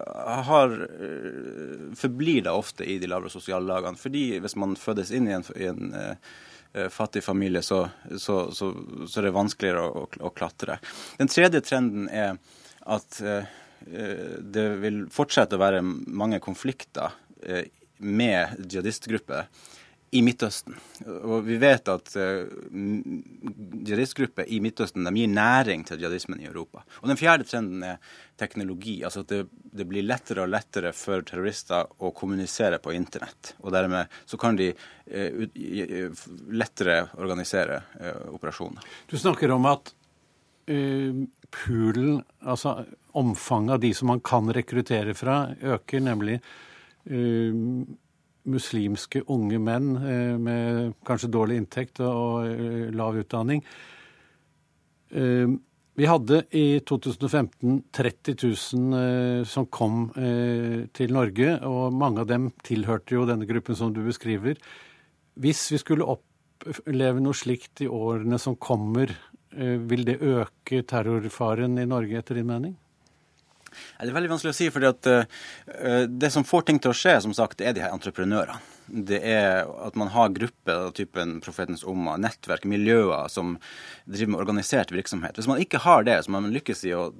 har, 0.50 0.76
eh, 0.86 1.90
forblir 1.98 2.46
da 2.46 2.54
ofte 2.58 2.86
i 2.86 3.00
de 3.02 3.10
lavere 3.10 3.32
sosiale 3.32 3.66
lagene. 3.66 3.98
Fordi 3.98 4.24
hvis 4.42 4.56
man 4.60 4.78
fødes 4.78 5.10
inn 5.14 5.28
i 5.30 5.36
en, 5.38 5.46
i 5.56 5.70
en 5.70 5.82
fattig 6.94 7.24
familie, 7.26 7.62
så, 7.66 7.80
så, 8.14 8.36
så, 8.54 8.68
så, 9.06 9.20
er 9.20 9.26
det 9.26 9.34
vanskeligere 9.34 9.86
å, 9.88 10.04
å, 10.06 10.30
klatre. 10.30 10.76
Den 11.18 11.30
tredje 11.32 11.62
trenden 11.66 12.06
er 12.08 12.36
at 12.86 13.18
det 13.80 14.64
vil 14.82 15.02
fortsette 15.12 15.56
å 15.56 15.62
være 15.62 15.80
mange 15.82 16.38
konflikter 16.44 17.16
med 18.00 18.64
jihadistgrupper 18.70 19.48
i 20.10 20.22
Midtøsten. 20.26 20.74
Og 21.06 21.44
vi 21.46 21.56
vet 21.62 21.86
at 21.90 22.10
uh, 22.18 22.48
jihadistgrupper 23.86 24.48
i 24.50 24.58
Midtøsten 24.62 25.06
de 25.06 25.12
gir 25.14 25.30
næring 25.30 25.84
til 25.86 26.02
jihadismen 26.02 26.40
i 26.42 26.48
Europa. 26.48 26.82
Og 27.02 27.08
Den 27.12 27.20
fjerde 27.20 27.46
trenden 27.46 27.84
er 27.86 28.00
teknologi. 28.40 29.02
altså 29.04 29.20
at 29.22 29.28
det, 29.28 29.44
det, 29.62 29.86
blir 29.86 30.06
lettere 30.06 30.42
og 30.42 30.50
lettere 30.50 30.92
for 30.96 31.22
terrorister 31.22 31.86
å 32.02 32.10
kommunisere 32.16 32.80
på 32.82 32.94
internett. 32.96 33.54
Og 33.62 33.70
dermed 33.72 34.10
så 34.26 34.40
kan 34.40 34.58
de 34.58 34.72
uh, 34.74 36.26
lettere 36.50 36.98
organisere 37.14 37.82
uh, 38.00 38.34
operasjoner. 38.34 38.82
Du 39.06 39.18
snakker 39.18 39.50
om 39.54 39.70
at 39.70 39.94
poolen, 41.50 42.20
altså 42.46 42.84
omfanget 43.18 43.72
av 43.74 43.80
de 43.82 43.88
som 43.96 44.06
man 44.12 44.20
kan 44.22 44.52
rekruttere 44.54 45.16
fra, 45.18 45.40
øker, 45.58 46.04
nemlig 46.04 46.36
muslimske 48.48 49.22
unge 49.30 49.58
menn 49.62 49.90
eh, 49.96 50.36
med 50.40 50.94
kanskje 51.06 51.32
dårlig 51.32 51.60
inntekt 51.60 52.00
og 52.04 52.46
eh, 52.48 52.86
lav 52.96 53.18
utdanning. 53.20 53.64
Eh, 55.10 55.48
vi 56.00 56.06
hadde 56.08 56.44
i 56.56 56.80
2015 56.86 57.80
30 57.92 58.36
000 58.40 59.44
som 59.44 59.66
kom 59.68 60.06
til 60.96 61.12
Norge, 61.12 61.50
og 61.66 61.92
mange 61.92 62.22
av 62.22 62.28
dem 62.30 62.46
tilhørte 62.64 63.18
jo 63.18 63.26
denne 63.28 63.44
gruppen 63.44 63.76
som 63.76 63.90
du 63.92 63.98
beskriver. 64.06 64.56
Hvis 65.36 65.66
vi 65.74 65.80
skulle 65.82 66.06
oppleve 66.08 67.20
noe 67.20 67.36
slikt 67.36 67.82
i 67.84 67.90
årene 67.90 68.38
som 68.40 68.56
kommer, 68.56 69.12
vil 69.50 70.06
det 70.08 70.22
øke 70.22 70.80
terrorfaren 70.88 71.76
i 71.82 71.88
Norge, 71.90 72.22
etter 72.22 72.38
din 72.38 72.48
mening? 72.48 72.78
Det 73.70 74.10
er 74.10 74.16
veldig 74.16 74.32
vanskelig 74.34 74.54
å 74.54 74.58
si. 74.58 74.68
fordi 74.72 74.90
at 74.90 75.08
uh, 75.10 76.04
Det 76.08 76.30
som 76.32 76.46
får 76.46 76.68
ting 76.68 76.80
til 76.82 76.92
å 76.92 76.96
skje, 76.96 77.16
som 77.26 77.34
sagt, 77.36 77.60
er 77.60 77.76
de 77.76 77.84
her 77.84 77.94
entreprenørene. 77.94 78.60
Det 78.90 79.20
er 79.22 79.68
at 79.86 79.94
man 79.94 80.10
har 80.10 80.32
grupper 80.34 80.88
av 80.88 80.94
typen 80.98 81.36
Profetens 81.44 81.84
Umma, 81.86 82.16
nettverk, 82.18 82.64
miljøer 82.66 83.28
som 83.30 83.54
driver 84.02 84.32
med 84.32 84.40
organisert 84.42 84.90
virksomhet. 84.90 85.38
Hvis 85.38 85.46
man 85.46 85.62
ikke 85.62 85.84
har 85.84 86.02
det, 86.08 86.16
så 86.24 86.34
man 86.34 86.50
lykkes 86.50 86.82
i 86.88 86.96
å 86.98 87.12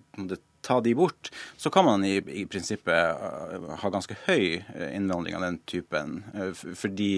ta 0.67 0.81
de 0.83 0.97
bort, 0.99 1.31
så 1.57 1.71
kan 1.73 1.87
man 1.87 2.03
i, 2.05 2.17
i 2.19 2.43
prinsippet 2.51 2.91
uh, 2.91 3.71
ha 3.81 3.93
ganske 3.95 4.19
høy 4.27 4.59
eh, 4.59 4.91
innvandring 4.99 5.39
av 5.39 5.47
den 5.47 5.63
typen. 5.71 6.19
Fordi 6.59 7.13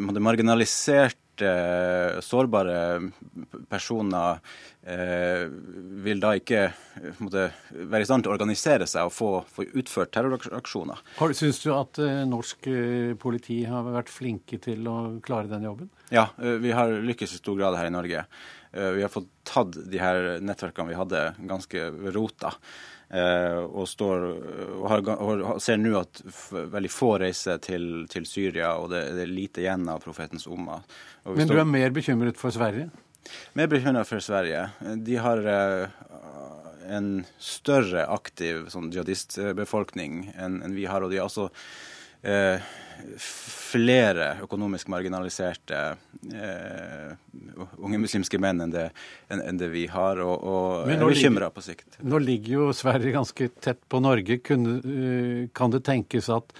man 0.00 0.16
er 0.16 0.24
marginalisert 0.24 1.20
Eh, 1.25 1.25
sårbare 2.24 2.78
personer 3.68 4.38
eh, 4.82 5.44
vil 6.06 6.22
da 6.22 6.32
ikke 6.38 6.62
eh, 6.68 7.20
måtte, 7.20 7.48
være 7.72 8.04
i 8.04 8.08
stand 8.08 8.24
til 8.24 8.32
å 8.32 8.36
organisere 8.36 8.88
seg 8.88 9.08
og 9.08 9.14
få, 9.14 9.30
få 9.50 9.66
utført 9.76 10.12
terroraksjoner. 10.16 11.02
Syns 11.36 11.62
du 11.64 11.70
at 11.74 12.00
norsk 12.28 12.68
politi 13.22 13.62
har 13.68 13.86
vært 13.90 14.12
flinke 14.12 14.60
til 14.62 14.86
å 14.90 14.98
klare 15.24 15.50
den 15.52 15.66
jobben? 15.68 15.90
Ja, 16.14 16.28
vi 16.38 16.74
har 16.76 16.92
lykkes 17.02 17.34
i 17.34 17.40
stor 17.42 17.58
grad 17.58 17.78
her 17.78 17.90
i 17.90 17.94
Norge. 17.94 18.26
Vi 18.76 19.02
har 19.02 19.10
fått 19.10 19.30
tatt 19.48 19.78
de 19.90 19.98
her 20.00 20.36
nettverkene 20.44 20.90
vi 20.90 20.98
hadde, 20.98 21.22
ganske 21.48 21.88
ved 21.96 22.14
rota. 22.14 22.52
Eh, 23.06 23.58
og, 23.62 23.84
står, 23.88 24.24
og, 24.80 24.86
har, 24.90 25.02
og 25.14 25.60
ser 25.62 25.78
nå 25.78 25.92
at 26.00 26.22
veldig 26.50 26.90
få 26.90 27.12
reiser 27.22 27.60
til, 27.62 28.06
til 28.10 28.26
Syria, 28.26 28.72
og 28.80 28.90
det, 28.90 29.04
det, 29.14 29.26
er 29.26 29.30
lite 29.30 29.62
igjen 29.62 29.86
av 29.92 30.02
profetens 30.02 30.48
umma. 30.50 30.80
Men 31.28 31.50
du 31.50 31.54
er 31.54 31.68
mer 31.70 31.94
bekymret 31.94 32.40
for 32.40 32.54
Sverige? 32.54 32.88
Mer 33.58 33.70
bekymret 33.70 34.10
for 34.10 34.22
Sverige. 34.22 34.64
De 35.06 35.20
har 35.22 35.42
uh, 35.46 35.86
en 36.98 37.10
større 37.42 38.08
aktiv 38.10 38.66
sånn, 38.74 38.90
jihadistbefolkning 38.94 40.32
enn, 40.34 40.60
enn 40.66 40.74
vi 40.74 40.86
har, 40.90 41.06
og 41.06 41.14
de 41.14 41.22
har 41.22 41.30
også 41.30 41.46
uh, 41.46 42.74
flere 43.20 44.30
økonomisk 44.44 44.88
marginaliserte 44.92 45.80
eh, 46.34 47.12
unge 47.78 48.00
muslimske 48.00 48.38
menn 48.42 48.62
enn 48.64 48.72
det, 48.74 48.86
enn, 49.32 49.42
enn 49.42 49.60
det 49.60 49.68
vi 49.72 49.86
har, 49.90 50.20
og, 50.24 50.34
og 50.46 50.90
er 50.92 51.04
bekymra 51.04 51.50
på 51.54 51.64
sikt. 51.64 51.98
Nå 52.04 52.20
ligger 52.22 52.58
jo 52.58 52.72
Sverige 52.76 53.14
ganske 53.16 53.50
tett 53.62 53.82
på 53.88 54.00
Norge. 54.04 54.40
Kunne, 54.44 54.80
uh, 54.80 55.46
kan 55.56 55.72
det 55.72 55.84
tenkes 55.86 56.28
at 56.32 56.52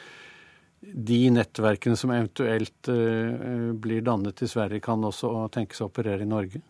de 0.80 1.20
nettverkene 1.34 1.98
som 1.98 2.12
eventuelt 2.14 2.90
uh, 2.92 3.72
blir 3.72 4.04
dannet 4.06 4.42
i 4.42 4.50
Sverige, 4.50 4.84
kan 4.84 5.04
også 5.04 5.32
tenkes 5.54 5.82
å 5.82 5.90
operere 5.90 6.24
i 6.24 6.30
Norge? 6.30 6.62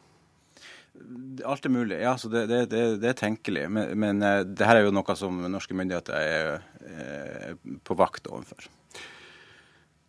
Alt 1.46 1.66
er 1.68 1.74
mulig, 1.74 1.98
ja. 2.00 2.16
så 2.18 2.30
Det, 2.32 2.46
det, 2.50 2.62
det, 2.72 2.86
det 3.02 3.12
er 3.12 3.20
tenkelig. 3.20 3.68
Men, 3.70 3.92
men 3.98 4.24
uh, 4.24 4.40
det 4.46 4.66
her 4.66 4.80
er 4.80 4.88
jo 4.88 4.96
noe 4.96 5.18
som 5.18 5.44
norske 5.52 5.76
myndigheter 5.76 6.16
er, 6.16 6.66
er 6.86 7.78
på 7.86 7.98
vakt 7.98 8.30
overfor. 8.32 8.70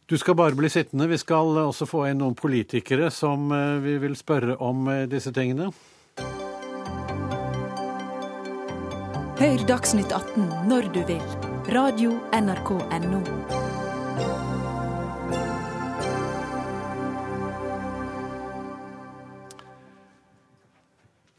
Du 0.08 0.18
skal 0.18 0.36
bare 0.36 0.55
bli 0.55 0.70
sittende. 0.70 1.08
Vi 1.08 1.18
skal 1.18 1.58
også 1.60 1.86
få 1.86 2.05
inn 2.08 2.22
noen 2.24 2.36
politikere 2.36 3.10
som 3.12 3.51
eh, 3.51 3.76
vi 3.84 3.97
vil 3.99 4.16
spørre 4.16 4.55
om 4.64 4.88
eh, 4.88 5.03
disse 5.12 5.34
tingene. 5.36 5.68
Hør 9.38 9.68
Dagsnytt 9.70 10.16
18 10.16 10.47
når 10.72 10.88
du 10.95 11.03
vil. 11.12 11.24
Radio 11.76 12.16
NRK 12.32 12.72
Radio.nrk.no. 12.88 13.66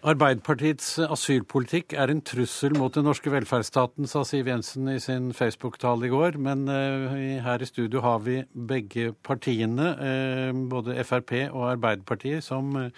Arbeiderpartiets 0.09 0.95
asylpolitikk 1.05 1.93
er 1.99 2.09
en 2.09 2.23
trussel 2.25 2.73
mot 2.79 2.95
den 2.95 3.05
norske 3.05 3.29
velferdsstaten, 3.29 4.07
sa 4.09 4.23
Siv 4.25 4.47
Jensen 4.49 4.89
i 4.89 4.97
sin 5.05 5.33
Facebook-tale 5.37 6.07
i 6.07 6.13
går. 6.13 6.39
Men 6.41 6.63
uh, 6.71 7.13
her 7.45 7.61
i 7.61 7.69
studio 7.69 8.01
har 8.05 8.23
vi 8.25 8.39
begge 8.71 9.11
partiene, 9.27 9.91
uh, 9.99 10.63
både 10.71 10.97
Frp 11.05 11.35
og 11.51 11.67
Arbeiderpartiet, 11.75 12.47
som 12.47 12.71
uh, 12.79 12.89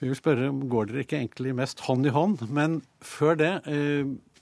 vi 0.00 0.10
vil 0.10 0.18
spørre 0.18 0.48
om 0.50 0.64
går 0.72 0.90
dere 0.90 1.04
ikke 1.04 1.20
egentlig 1.20 1.54
mest 1.60 1.84
hånd 1.86 2.08
i 2.08 2.14
hånd. 2.16 2.42
Men 2.50 2.80
før 2.98 3.38
det, 3.38 3.52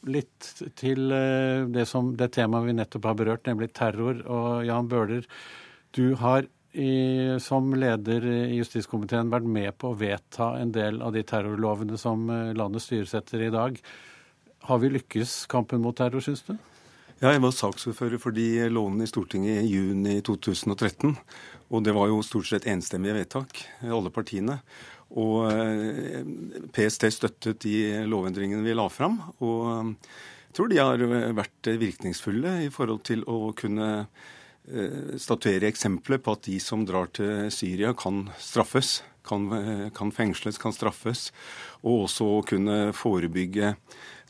litt 0.09 0.49
til 0.81 1.13
det, 1.13 1.85
det 2.19 2.31
temaet 2.35 2.67
vi 2.67 2.75
nettopp 2.79 3.11
har 3.11 3.19
berørt, 3.21 3.45
nemlig 3.47 3.69
terror. 3.77 4.25
Og 4.25 4.65
Jan 4.67 4.89
Bøhler, 4.91 5.29
du 5.95 6.17
har 6.19 6.49
i, 6.73 7.37
som 7.41 7.75
leder 7.77 8.25
i 8.25 8.57
justiskomiteen 8.57 9.31
vært 9.33 9.49
med 9.49 9.75
på 9.81 9.93
å 9.93 9.99
vedta 9.99 10.55
en 10.61 10.73
del 10.73 11.03
av 11.05 11.13
de 11.13 11.25
terrorlovene 11.27 11.99
som 12.01 12.25
eh, 12.33 12.53
landet 12.57 12.85
styres 12.85 13.13
etter 13.19 13.45
i 13.45 13.53
dag. 13.53 13.77
Har 14.69 14.81
vi 14.81 14.93
lykkes 14.95 15.43
kampen 15.53 15.83
mot 15.85 15.97
terror, 15.99 16.25
syns 16.25 16.45
du? 16.47 16.55
Ja, 17.23 17.31
jeg 17.31 17.43
var 17.45 17.55
saksordfører 17.55 18.19
for 18.23 18.35
de 18.35 18.67
lovene 18.73 19.07
i 19.07 19.11
Stortinget 19.11 19.63
i 19.63 19.77
juni 19.77 20.17
2013. 20.25 21.15
Og 21.73 21.85
det 21.85 21.95
var 21.95 22.11
jo 22.11 22.25
stort 22.27 22.49
sett 22.49 22.67
enstemmige 22.71 23.21
vedtak, 23.21 23.63
alle 23.85 24.11
partiene. 24.15 24.59
Og 25.13 25.53
eh, 25.53 26.23
PST 26.73 27.11
støttet 27.13 27.63
de 27.67 28.05
lovendringene 28.09 28.65
vi 28.65 28.77
la 28.77 28.89
fram. 28.91 29.21
Og 29.45 29.59
jeg 29.69 29.89
eh, 29.93 30.15
tror 30.57 30.69
de 30.69 30.81
har 30.81 31.03
vært 31.37 31.75
virkningsfulle 31.81 32.63
i 32.67 32.73
forhold 32.73 33.05
til 33.09 33.23
å 33.29 33.53
kunne 33.57 33.93
Eh, 33.93 34.41
statuere 35.19 35.67
eksempler 35.67 36.21
på 36.23 36.37
at 36.37 36.45
de 36.47 36.59
som 36.63 36.85
drar 36.87 37.09
til 37.17 37.49
Syria, 37.51 37.95
kan 37.99 38.29
straffes. 38.39 39.01
Kan, 39.23 39.47
kan 39.95 40.11
fengsles, 40.11 40.59
kan 40.59 40.75
straffes. 40.75 41.29
Og 41.83 42.09
også 42.09 42.41
kunne 42.47 42.93
forebygge 42.95 43.77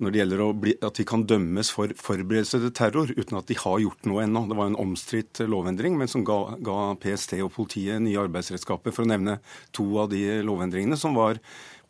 når 0.02 0.12
det 0.12 0.20
gjelder 0.20 0.42
bli, 0.58 0.72
at 0.82 0.98
de 0.98 1.04
kan 1.06 1.24
dømmes 1.28 1.70
for 1.74 1.92
forberedelse 1.98 2.58
til 2.62 2.72
terror 2.74 3.12
uten 3.12 3.38
at 3.38 3.48
de 3.50 3.56
har 3.60 3.82
gjort 3.84 4.08
noe 4.08 4.24
ennå. 4.24 4.44
Det 4.50 4.58
var 4.58 4.70
en 4.70 4.78
omstridt 4.82 5.42
lovendring, 5.46 5.96
men 5.98 6.10
som 6.10 6.24
ga, 6.26 6.38
ga, 6.64 6.78
PST 7.02 7.36
og 7.42 7.52
politiet 7.54 8.02
nye 8.02 8.20
arbeidsredskaper, 8.24 8.94
for 8.94 9.06
å 9.06 9.12
nevne 9.12 9.38
to 9.76 9.86
av 10.02 10.10
de 10.12 10.40
lovendringene 10.46 10.98
som 10.98 11.14
var 11.18 11.40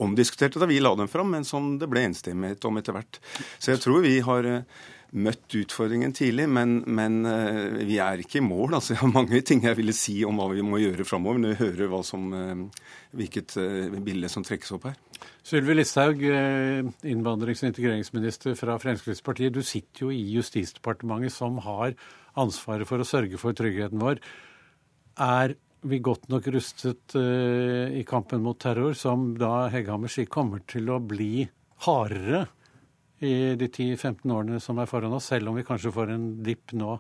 omdiskuterte 0.03 0.61
da 0.61 0.69
vi 0.69 0.81
la 0.83 0.93
dem 0.99 1.09
fram, 1.09 1.31
men 1.33 1.47
som 1.47 1.77
det 1.81 1.89
ble 1.91 2.05
enstemmighet 2.09 2.65
om 2.69 2.81
etter 2.81 2.97
hvert. 2.97 3.21
Så 3.59 3.73
jeg 3.73 3.83
tror 3.85 4.03
vi 4.05 4.19
har 4.25 4.49
eh, 4.49 4.83
møtt 5.13 5.53
utfordringen 5.59 6.15
tidlig, 6.17 6.47
men, 6.49 6.79
men 6.89 7.21
uh, 7.29 7.81
vi 7.85 7.99
er 8.01 8.23
ikke 8.23 8.41
i 8.41 8.45
mål. 8.45 8.79
Altså, 8.79 8.95
jeg 8.95 9.03
har 9.03 9.13
mange 9.13 9.41
ting 9.45 9.61
jeg 9.65 9.77
ville 9.77 9.95
si 9.97 10.23
om 10.25 10.39
hva 10.41 10.49
vi 10.55 10.65
må 10.65 10.81
gjøre 10.81 11.05
framover, 11.09 11.41
når 11.43 11.53
vi 11.53 11.67
hører 11.67 12.07
som, 12.09 12.31
uh, 12.33 12.87
hvilket 13.19 13.57
uh, 13.61 13.99
bilde 14.05 14.31
som 14.33 14.47
trekkes 14.47 14.73
opp 14.79 14.89
her. 14.89 14.97
Sylvi 15.47 15.77
Listhaug, 15.77 16.23
innvandrings- 17.07 17.61
og 17.63 17.69
integreringsminister 17.69 18.57
fra 18.59 18.79
Fremskrittspartiet. 18.83 19.55
Du 19.55 19.61
sitter 19.67 20.07
jo 20.07 20.15
i 20.15 20.23
Justisdepartementet, 20.33 21.35
som 21.35 21.61
har 21.63 21.93
ansvaret 22.41 22.89
for 22.89 23.03
å 23.03 23.07
sørge 23.07 23.39
for 23.39 23.55
tryggheten 23.55 24.03
vår. 24.03 24.23
Er 25.23 25.55
vi 25.87 26.01
godt 26.03 26.27
nok 26.33 26.49
rustet 26.55 27.15
i 27.15 28.03
kampen 28.09 28.43
mot 28.43 28.59
terror, 28.59 28.97
som 28.99 29.33
da 29.39 29.69
Hegghammer 29.71 30.11
sier 30.11 30.31
kommer 30.31 30.63
til 30.71 30.91
å 30.91 30.99
bli 31.03 31.45
hardere 31.87 32.47
i 33.23 33.35
de 33.59 33.69
10-15 33.69 34.33
årene 34.35 34.61
som 34.63 34.81
er 34.83 34.91
foran 34.91 35.15
oss, 35.17 35.31
selv 35.33 35.51
om 35.51 35.59
vi 35.59 35.67
kanskje 35.67 35.95
får 35.95 36.15
en 36.15 36.27
dipp 36.45 36.75
nå. 36.77 36.97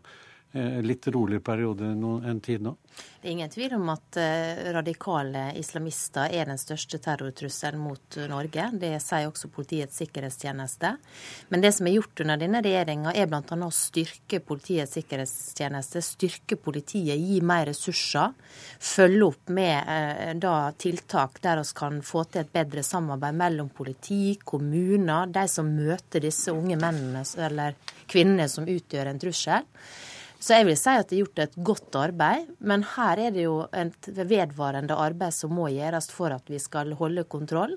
Eh, 0.55 0.83
litt 0.83 1.07
roligere 1.09 1.41
periode 1.41 1.85
en 1.85 2.41
tid 2.41 2.61
nå? 2.61 2.75
Det 3.23 3.29
er 3.29 3.33
ingen 3.33 3.49
tvil 3.49 3.73
om 3.73 3.87
at 3.89 4.19
eh, 4.21 4.59
radikale 4.75 5.47
islamister 5.57 6.29
er 6.29 6.51
den 6.51 6.61
største 6.61 6.99
terrortrusselen 7.01 7.81
mot 7.81 8.19
Norge. 8.29 8.67
Det 8.77 8.91
sier 9.01 9.31
også 9.31 9.49
Politiets 9.49 10.03
sikkerhetstjeneste. 10.03 10.91
Men 11.49 11.65
det 11.65 11.71
som 11.73 11.89
er 11.89 11.97
gjort 11.97 12.21
under 12.27 12.37
denne 12.37 12.61
regjeringa, 12.67 13.15
er 13.17 13.33
bl.a. 13.33 13.41
å 13.41 13.71
styrke 13.73 14.43
Politiets 14.45 14.99
sikkerhetstjeneste, 14.99 16.05
styrke 16.05 16.61
politiet, 16.61 17.17
gi 17.17 17.41
mer 17.41 17.71
ressurser. 17.73 18.37
Følge 18.77 19.31
opp 19.31 19.57
med 19.57 19.89
eh, 19.97 20.37
da, 20.37 20.55
tiltak 20.77 21.41
der 21.41 21.65
vi 21.65 21.79
kan 21.81 22.01
få 22.05 22.29
til 22.29 22.45
et 22.45 22.53
bedre 22.53 22.85
samarbeid 22.85 23.41
mellom 23.41 23.73
politi, 23.73 24.37
kommuner, 24.45 25.33
de 25.33 25.49
som 25.49 25.73
møter 25.73 26.29
disse 26.29 26.53
unge 26.53 26.77
mennene 26.77 27.25
eller 27.41 27.81
kvinnene 28.05 28.53
som 28.53 28.69
utgjør 28.69 29.15
en 29.15 29.29
trussel. 29.31 29.71
Så 30.43 30.57
jeg 30.57 30.67
vil 30.67 30.79
si 30.79 30.91
at 30.99 31.07
det 31.07 31.15
er 31.15 31.23
gjort 31.23 31.45
et 31.45 31.61
godt 31.69 31.97
arbeid, 32.01 32.49
men 32.67 32.83
her 32.97 33.21
er 33.29 33.35
det 33.35 33.45
jo 33.45 33.61
et 33.71 34.09
vedvarende 34.11 34.97
arbeid 34.99 35.37
som 35.37 35.55
må 35.55 35.69
gjøres 35.71 36.11
for 36.11 36.35
at 36.35 36.51
vi 36.51 36.59
skal 36.59 36.97
holde 36.99 37.23
kontroll. 37.31 37.77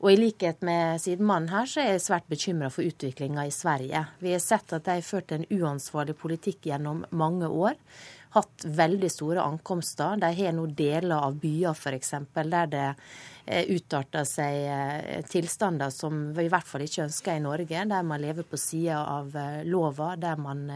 Og 0.00 0.14
i 0.14 0.16
likhet 0.16 0.62
med 0.64 1.02
sidemannen 1.02 1.52
her, 1.52 1.68
så 1.68 1.82
er 1.82 1.90
jeg 1.92 2.04
svært 2.06 2.30
bekymra 2.32 2.70
for 2.72 2.88
utviklinga 2.88 3.44
i 3.44 3.52
Sverige. 3.52 4.00
Vi 4.24 4.32
har 4.32 4.40
sett 4.40 4.72
at 4.72 4.86
de 4.86 4.96
har 4.96 5.04
ført 5.04 5.34
en 5.36 5.44
uansvarlig 5.52 6.16
politikk 6.16 6.70
gjennom 6.70 7.04
mange 7.12 7.50
år. 7.52 7.76
Hatt 8.32 8.64
veldig 8.64 9.10
store 9.12 9.44
ankomster. 9.44 10.16
De 10.22 10.32
har 10.38 10.56
nå 10.56 10.70
deler 10.72 11.18
av 11.18 11.36
byer 11.42 11.76
f.eks. 11.76 12.14
der 12.32 12.70
det 12.72 12.86
eh, 13.44 13.66
utarter 13.74 14.24
seg 14.24 14.60
eh, 14.72 15.24
tilstander 15.28 15.92
som 15.92 16.30
vi 16.32 16.46
i 16.46 16.52
hvert 16.52 16.70
fall 16.70 16.86
ikke 16.86 17.04
ønsker 17.04 17.36
i 17.36 17.44
Norge, 17.44 17.88
der 17.92 18.06
man 18.06 18.24
lever 18.24 18.48
på 18.48 18.56
sida 18.56 19.02
av 19.18 19.36
eh, 19.36 19.66
lova, 19.68 20.14
der 20.16 20.40
man 20.40 20.70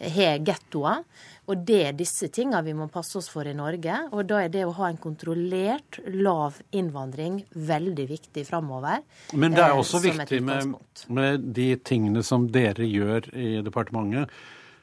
har 0.00 0.40
gettoer. 0.44 1.04
Og 1.50 1.64
det 1.66 1.80
er 1.88 1.96
disse 1.98 2.28
tingene 2.30 2.62
vi 2.62 2.76
må 2.76 2.86
passe 2.92 3.16
oss 3.18 3.28
for 3.32 3.48
i 3.48 3.54
Norge. 3.56 3.96
Og 4.14 4.22
da 4.30 4.44
er 4.44 4.52
det 4.52 4.62
å 4.66 4.74
ha 4.78 4.90
en 4.90 5.00
kontrollert, 5.00 5.98
lav 6.14 6.60
innvandring 6.70 7.40
veldig 7.54 8.06
viktig 8.10 8.44
framover. 8.46 9.02
Men 9.34 9.56
det 9.56 9.64
er 9.64 9.74
eh, 9.74 9.82
også 9.82 10.02
viktig 10.04 10.40
med, 10.46 10.76
med, 11.10 11.50
de 11.58 11.72
tingene 11.82 12.22
som 12.26 12.46
dere 12.52 12.86
gjør 12.86 13.32
i 13.34 13.50
departementet. 13.66 14.30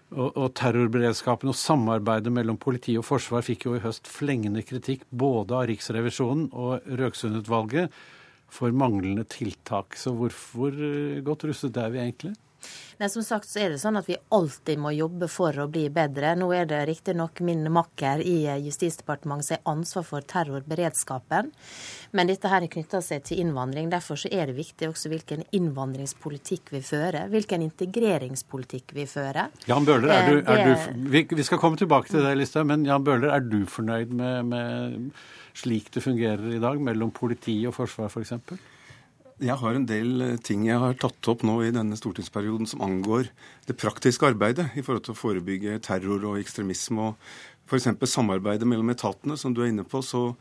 Og, 0.07 0.37
og 0.39 0.53
terrorberedskapen 0.55 1.51
og 1.51 1.57
samarbeidet 1.59 2.31
mellom 2.31 2.59
politi 2.59 2.93
og 2.99 3.03
forsvar 3.03 3.43
fikk 3.43 3.65
jo 3.67 3.73
i 3.75 3.81
høst 3.83 4.07
flengende 4.07 4.63
kritikk 4.63 5.03
både 5.11 5.55
av 5.57 5.65
Riksrevisjonen 5.67 6.45
og 6.55 6.85
Røksund-utvalget 6.99 7.91
for 8.47 8.71
manglende 8.71 9.25
tiltak. 9.27 9.95
Så 9.99 10.15
hvorfor 10.15 10.75
eh, 10.75 11.23
godt 11.23 11.47
rustet 11.47 11.79
er 11.79 11.91
vi 11.95 12.03
egentlig? 12.03 12.35
Nei, 12.97 13.09
som 13.13 13.23
sagt 13.25 13.49
så 13.49 13.61
er 13.61 13.73
det 13.73 13.81
sånn 13.81 13.99
at 13.99 14.07
vi 14.09 14.17
alltid 14.33 14.79
må 14.81 14.91
jobbe 14.95 15.29
for 15.29 15.55
å 15.61 15.67
bli 15.69 15.85
bedre. 15.93 16.33
Nå 16.39 16.49
er 16.55 16.65
det 16.69 16.79
riktignok 16.89 17.41
min 17.45 17.67
makker 17.73 18.23
i 18.25 18.39
Justisdepartementet 18.65 19.47
som 19.47 19.57
har 19.57 19.73
ansvar 19.75 20.05
for 20.07 20.25
terrorberedskapen. 20.33 21.51
Men 22.17 22.31
dette 22.31 22.49
her 22.49 22.65
er 22.65 22.71
knytta 22.73 23.01
seg 23.05 23.25
til 23.27 23.43
innvandring. 23.43 23.91
Derfor 23.93 24.17
så 24.17 24.31
er 24.33 24.49
det 24.49 24.57
viktig 24.57 24.89
også 24.89 25.11
hvilken 25.13 25.45
innvandringspolitikk 25.55 26.73
vi 26.73 26.81
fører. 26.85 27.29
Hvilken 27.33 27.65
integreringspolitikk 27.67 28.95
vi 28.97 29.05
fører. 29.09 29.53
Jan 29.69 29.85
Bøhler, 29.85 30.13
er 30.13 30.31
du, 30.31 30.39
er 30.41 30.63
du, 30.71 31.35
vi 31.37 31.45
skal 31.45 31.61
komme 31.61 31.77
tilbake 31.77 32.09
til 32.11 32.25
det, 32.25 32.33
Listhaug, 32.39 32.65
men 32.71 32.87
Jan 32.87 33.05
Bøhler, 33.05 33.29
er 33.35 33.45
du 33.45 33.61
fornøyd 33.69 34.15
med, 34.17 34.49
med 34.49 35.11
slik 35.57 35.91
det 35.93 36.03
fungerer 36.05 36.57
i 36.57 36.63
dag 36.63 36.81
mellom 36.81 37.13
politi 37.13 37.59
og 37.69 37.77
forsvar 37.77 38.09
f.eks.? 38.09 38.33
Jeg 39.37 39.53
har 39.61 39.75
en 39.77 39.85
del 39.85 40.21
eh, 40.25 40.37
ting 40.41 40.63
jeg 40.65 40.81
har 40.81 40.95
tatt 40.97 41.27
opp 41.29 41.43
nå 41.45 41.59
i 41.61 41.73
denne 41.73 41.97
stortingsperioden 41.99 42.65
som 42.69 42.81
angår 42.81 43.27
det 43.67 43.75
praktiske 43.77 44.25
arbeidet 44.25 44.71
i 44.73 44.81
forhold 44.81 45.05
til 45.05 45.13
å 45.13 45.19
forebygge 45.19 45.75
terror 45.85 46.25
og 46.25 46.39
ekstremisme. 46.41 47.11
og 47.11 47.69
F.eks. 47.69 47.85
samarbeidet 48.09 48.65
mellom 48.65 48.89
etatene, 48.89 49.37
som 49.37 49.53
du 49.53 49.61
er 49.61 49.69
inne 49.69 49.85
på. 49.85 50.01
så 50.01 50.33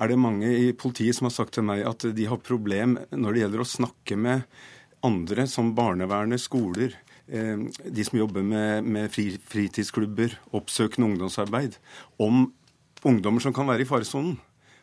er 0.00 0.08
det 0.08 0.16
mange 0.16 0.48
i 0.48 0.72
politiet 0.72 1.18
som 1.18 1.28
har 1.28 1.34
sagt 1.36 1.52
til 1.58 1.66
meg 1.68 1.84
at 1.84 2.08
de 2.16 2.24
har 2.24 2.40
problem 2.40 2.96
når 3.10 3.32
det 3.32 3.44
gjelder 3.44 3.64
å 3.66 3.68
snakke 3.68 4.16
med 4.16 4.48
andre, 5.04 5.44
som 5.44 5.74
barnevernet, 5.76 6.40
skoler, 6.40 6.96
eh, 7.28 7.68
de 7.84 8.08
som 8.08 8.16
jobber 8.16 8.40
med, 8.40 9.12
fritidsklubber, 9.12 10.38
oppsøkende 10.56 11.10
ungdomsarbeid, 11.10 11.76
om 12.16 12.46
ungdommer 13.04 13.44
som 13.44 13.52
kan 13.52 13.68
være 13.68 13.84
i 13.84 13.92
faresonen. 13.92 14.38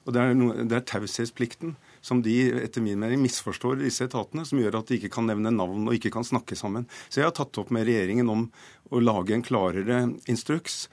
Og 0.05 0.13
det 0.13 0.21
er, 0.21 0.37
det 0.69 0.75
er 0.77 0.85
taushetsplikten 0.85 1.79
som 2.01 2.23
de 2.23 2.35
etter 2.63 2.83
min 2.83 2.99
mening 2.99 3.21
misforstår 3.23 3.79
disse 3.83 4.07
etatene, 4.07 4.45
som 4.47 4.59
gjør 4.61 4.79
at 4.81 4.89
de 4.89 4.99
ikke 4.99 5.11
kan 5.17 5.27
nevne 5.29 5.51
navn 5.53 5.87
og 5.89 5.95
ikke 5.95 6.13
kan 6.15 6.27
snakke 6.27 6.57
sammen. 6.59 6.87
Så 7.09 7.21
jeg 7.21 7.29
har 7.29 7.35
tatt 7.37 7.59
opp 7.61 7.73
med 7.75 7.87
regjeringen 7.89 8.29
om 8.31 8.47
å 8.89 9.01
lage 9.03 9.35
en 9.35 9.45
klarere 9.45 10.01
instruks 10.31 10.87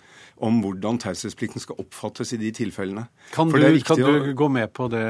om 0.45 0.59
hvordan 0.61 0.99
taushetsplikten 1.01 1.63
skal 1.63 1.79
oppfattes 1.81 2.35
i 2.37 2.39
de 2.41 2.51
tilfellene. 2.55 3.07
Kan, 3.33 3.49
du, 3.49 3.79
kan 3.87 4.01
du, 4.01 4.33
gå 4.37 4.49
med 4.53 4.69
på 4.77 4.89
det, 4.93 5.05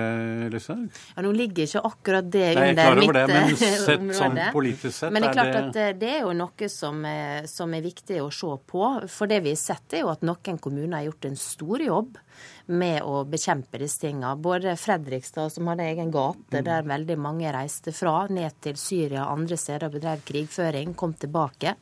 Lise? 0.55 0.77
Ja, 1.17 1.25
Nå 1.27 1.33
ligger 1.35 1.67
ikke 1.67 1.83
akkurat 1.89 2.29
det 2.31 2.45
Nei, 2.55 2.69
under 2.71 3.01
mitt 3.01 3.17
det, 3.17 3.25
men 3.33 3.57
sett 3.59 4.07
sånn 4.21 4.39
politisk 4.55 4.95
sett, 5.01 5.15
Men 5.15 5.25
det 5.27 5.33
er 5.33 5.39
klart 5.41 5.59
at 5.65 5.99
det 5.99 6.13
er 6.21 6.23
jo 6.29 6.37
noe 6.37 6.71
som 6.71 7.03
er, 7.11 7.51
som 7.51 7.75
er 7.75 7.83
viktig 7.87 8.21
å 8.23 8.31
se 8.35 8.53
på. 8.71 8.85
For 9.11 9.31
det 9.31 9.43
vi 9.47 9.57
har 9.57 9.61
sett, 9.61 9.99
er 9.99 10.07
jo 10.07 10.13
at 10.15 10.23
noen 10.27 10.63
kommuner 10.63 11.01
har 11.01 11.09
gjort 11.09 11.31
en 11.33 11.41
stor 11.41 11.83
jobb 11.83 12.21
med 12.67 13.03
å 13.07 13.23
bekjempe 13.29 13.79
disse 13.79 14.01
tingene. 14.03 14.35
Både 14.37 14.75
Fredrikstad, 14.77 15.53
som 15.53 15.69
hadde 15.71 15.87
egen 15.87 16.11
gate 16.14 16.62
der 16.67 16.87
veldig 16.87 17.17
mange 17.21 17.53
reiste 17.55 17.93
fra, 17.95 18.27
ned 18.33 18.59
til 18.64 18.79
Syria 18.81 19.27
andre 19.31 19.59
steder 19.61 19.89
og 19.89 19.97
bedrev 19.97 20.25
krigføring, 20.27 20.95
kom 20.99 21.14
tilbake. 21.14 21.77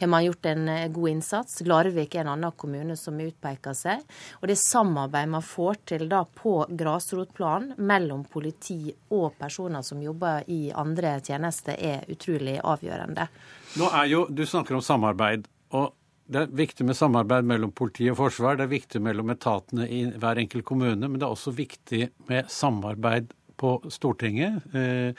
Har 0.00 0.12
man 0.12 0.24
gjort 0.26 0.50
en 0.52 0.68
eh, 0.68 0.88
god 0.92 1.10
innsats. 1.10 1.60
Larvik 1.66 2.14
er 2.14 2.26
en 2.26 2.32
annen 2.34 2.56
kommune 2.56 2.96
som 3.00 3.18
utpeker 3.20 3.76
seg. 3.76 4.04
Og 4.40 4.48
det 4.50 4.58
samarbeidet 4.60 5.32
man 5.36 5.44
får 5.44 5.82
til 5.92 6.06
da 6.10 6.22
på 6.26 6.58
grasrotplan 6.68 7.72
mellom 7.78 8.24
politi 8.30 8.92
og 9.16 9.38
personer 9.40 9.84
som 9.86 10.02
jobber 10.02 10.44
i 10.52 10.66
andre 10.74 11.18
tjenester, 11.24 11.76
er 11.76 12.04
utrolig 12.12 12.58
avgjørende. 12.62 13.28
Nå 13.76 13.92
er 13.92 14.10
jo, 14.10 14.26
Du 14.30 14.44
snakker 14.46 14.76
om 14.76 14.82
samarbeid. 14.82 15.46
og 15.70 15.92
det 16.26 16.40
er 16.40 16.54
viktig 16.58 16.86
med 16.88 16.98
samarbeid 16.98 17.46
mellom 17.46 17.72
politi 17.76 18.08
og 18.10 18.18
forsvar, 18.18 18.58
det 18.58 18.66
er 18.66 18.72
viktig 18.72 19.00
mellom 19.02 19.30
etatene 19.30 19.86
i 19.86 20.02
hver 20.18 20.40
enkelt 20.42 20.66
kommune, 20.66 21.06
men 21.06 21.20
det 21.20 21.26
er 21.26 21.34
også 21.36 21.54
viktig 21.54 22.08
med 22.30 22.50
samarbeid 22.50 23.30
på 23.60 23.76
Stortinget. 23.94 24.64
Eh, 24.74 25.14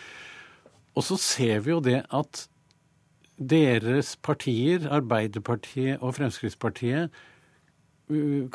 og 0.97 1.05
så 1.05 1.18
ser 1.22 1.62
vi 1.64 1.72
jo 1.72 1.80
det 1.84 2.01
at 2.14 2.43
deres 3.38 4.16
partier, 4.26 4.88
Arbeiderpartiet 4.89 6.01
og 6.01 6.16
Fremskrittspartiet, 6.18 7.14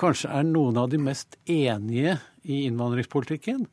kanskje 0.00 0.30
er 0.32 0.46
noen 0.48 0.78
av 0.80 0.88
de 0.92 0.98
mest 1.00 1.36
enige 1.50 2.16
i 2.42 2.64
innvandringspolitikken. 2.66 3.66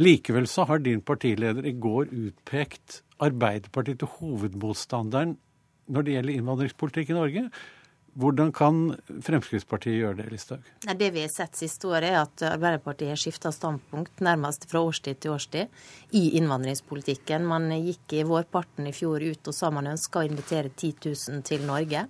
Likevel 0.00 0.46
så 0.48 0.66
har 0.68 0.80
din 0.84 1.02
partileder 1.04 1.66
i 1.68 1.74
går 1.76 2.12
utpekt 2.12 3.00
Arbeiderpartiet 3.22 4.00
til 4.02 4.12
hovedmotstanderen 4.18 5.36
når 5.92 6.04
det 6.04 6.16
gjelder 6.16 6.36
innvandringspolitikk 6.38 7.12
i 7.12 7.16
Norge. 7.16 7.46
Hvordan 8.12 8.50
kan 8.52 8.80
Fremskrittspartiet 9.24 9.94
gjøre 10.02 10.18
det, 10.18 10.26
Listhaug? 10.28 10.66
Det 10.84 11.06
vi 11.14 11.22
har 11.24 11.30
sett 11.32 11.56
siste 11.56 11.88
året, 11.88 12.10
er 12.10 12.18
at 12.20 12.42
Arbeiderpartiet 12.44 13.14
har 13.14 13.20
skifta 13.20 13.48
standpunkt 13.54 14.20
nærmest 14.20 14.66
fra 14.68 14.82
årstid 14.84 15.22
til 15.22 15.32
årstid 15.32 16.12
i 16.18 16.36
innvandringspolitikken. 16.36 17.46
Man 17.48 17.70
gikk 17.72 18.18
i 18.18 18.26
vårparten 18.28 18.90
i 18.90 18.92
fjor 18.92 19.24
ut 19.24 19.48
og 19.48 19.56
sa 19.56 19.70
man 19.72 19.88
ønska 19.94 20.20
å 20.20 20.26
invitere 20.28 20.74
10 20.74 21.08
000 21.08 21.46
til 21.48 21.64
Norge. 21.64 22.04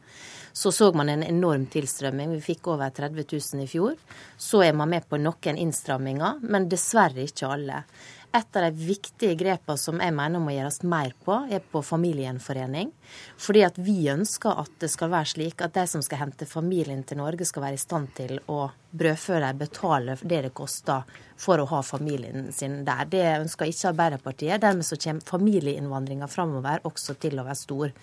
Så 0.53 0.73
så 0.75 0.91
man 0.93 1.09
en 1.09 1.23
enorm 1.23 1.69
tilstrømming. 1.71 2.35
Vi 2.35 2.43
fikk 2.51 2.73
over 2.75 2.91
30 2.91 3.23
000 3.23 3.63
i 3.63 3.71
fjor. 3.71 3.95
Så 4.37 4.65
er 4.67 4.75
man 4.75 4.91
med 4.91 5.07
på 5.07 5.23
noen 5.23 5.61
innstramminger, 5.69 6.43
men 6.43 6.67
dessverre 6.73 7.29
ikke 7.31 7.55
alle. 7.55 7.85
Et 8.33 8.57
av 8.57 8.65
de 8.65 8.87
viktige 8.89 9.37
grepene 9.37 9.77
som 9.77 9.99
jeg 10.01 10.15
mener 10.17 10.41
må 10.41 10.55
gjøres 10.55 10.81
mer 10.89 11.13
på, 11.25 11.35
er 11.53 11.61
på 11.61 11.83
familiegjenforening. 11.85 12.93
Fordi 13.37 13.65
at 13.67 13.77
vi 13.77 13.99
ønsker 14.09 14.63
at 14.63 14.73
det 14.81 14.89
skal 14.93 15.13
være 15.13 15.35
slik 15.35 15.61
at 15.65 15.75
de 15.77 15.85
som 15.91 16.05
skal 16.05 16.25
hente 16.25 16.49
familien 16.49 17.05
til 17.05 17.21
Norge, 17.21 17.45
skal 17.45 17.67
være 17.67 17.77
i 17.77 17.83
stand 17.83 18.15
til 18.17 18.41
å 18.49 18.71
brødfø 18.93 19.41
de 19.41 19.53
betaler 19.59 20.23
det 20.23 20.43
det 20.47 20.55
koster 20.55 21.05
for 21.43 21.59
å 21.59 21.67
ha 21.73 21.81
familien 21.83 22.51
sin 22.55 22.83
der. 22.87 23.07
Det 23.11 23.23
ønsker 23.41 23.71
ikke 23.71 23.91
Arbeiderpartiet. 23.91 24.61
Dermed 24.63 24.87
så 24.87 24.99
kommer 25.01 25.27
familieinnvandringa 25.27 26.29
framover 26.31 26.85
også 26.89 27.17
til 27.23 27.41
å 27.41 27.47
være 27.47 27.59
stor. 27.59 27.95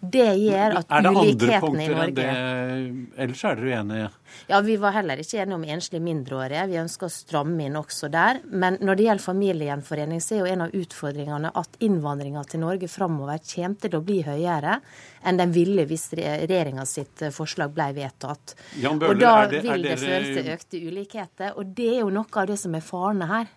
Det 0.00 0.28
gjør 0.38 0.76
at 0.82 0.92
ulikhetene 0.92 1.06
i 1.06 1.16
Norge 1.16 1.26
Er 1.32 1.40
det 1.40 1.56
andre 1.56 1.60
punkter 1.64 2.04
enn 2.04 2.14
det? 2.20 3.16
Ellers 3.24 3.44
er 3.48 3.58
dere 3.58 3.80
uenige? 3.80 4.10
Ja, 4.50 4.60
Vi 4.60 4.76
var 4.76 4.94
heller 4.96 5.22
ikke 5.22 5.40
enige 5.42 5.56
om 5.56 5.64
enslige 5.64 6.04
mindreårige. 6.04 6.66
Vi 6.70 6.78
ønsker 6.82 7.08
å 7.08 7.14
stramme 7.16 7.66
inn 7.66 7.80
også 7.80 8.10
der. 8.12 8.42
Men 8.46 8.78
når 8.82 8.98
det 8.98 9.08
gjelder 9.08 9.26
familiegjenforening, 9.26 10.22
så 10.22 10.36
er 10.36 10.42
jo 10.42 10.52
en 10.52 10.66
av 10.66 10.76
utfordringene 10.76 11.52
at 11.56 11.80
innvandringa 11.86 12.44
til 12.50 12.62
Norge 12.62 12.90
framover 12.92 13.42
kommer 13.42 13.82
til 13.82 13.98
å 13.98 14.04
bli 14.04 14.20
høyere 14.26 14.80
enn 15.26 15.40
den 15.40 15.52
ville 15.54 15.86
hvis 15.90 16.08
regjeringa 16.16 16.86
sitt 16.88 17.26
forslag 17.34 17.74
ble 17.74 17.90
vedtatt. 17.96 18.56
Bøhler, 18.78 19.10
og 19.10 19.20
da 19.20 19.36
det, 19.50 19.62
vil 19.66 19.86
det 19.86 19.98
føre 20.00 20.24
til 20.32 20.50
økte 20.54 20.82
ulikheter. 20.86 21.54
Og 21.58 21.76
det 21.76 21.92
er 21.96 22.02
jo 22.04 22.10
noe 22.14 22.42
av 22.42 22.50
det 22.50 22.58
som 22.62 22.76
er 22.78 22.84
farene 22.84 23.30
her 23.30 23.54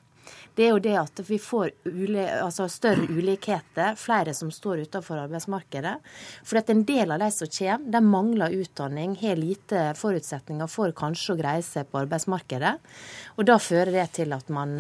det 0.60 0.66
er 0.66 0.74
jo 0.74 0.80
det 0.84 0.96
at 1.00 1.20
vi 1.24 1.38
får 1.40 1.70
uli, 1.88 2.20
altså 2.20 2.66
større 2.68 3.06
ulikheter, 3.08 3.94
flere 3.96 4.34
som 4.36 4.50
står 4.52 4.82
utenfor 4.90 5.22
arbeidsmarkedet. 5.22 5.94
For 6.44 6.60
at 6.60 6.72
en 6.74 6.82
del 6.88 7.14
av 7.16 7.22
de 7.24 7.30
som 7.32 7.48
kommer, 7.56 7.86
de 7.94 8.02
mangler 8.04 8.58
utdanning, 8.58 9.16
har 9.22 9.40
lite 9.40 9.86
forutsetninger 9.96 10.68
for 10.68 10.92
kanskje 10.98 11.36
å 11.36 11.40
greie 11.40 11.64
seg 11.64 11.88
på 11.88 12.02
arbeidsmarkedet. 12.02 12.76
Og 13.38 13.48
da 13.48 13.56
fører 13.64 13.94
det 14.02 14.10
til 14.20 14.36
at 14.36 14.52
man 14.52 14.76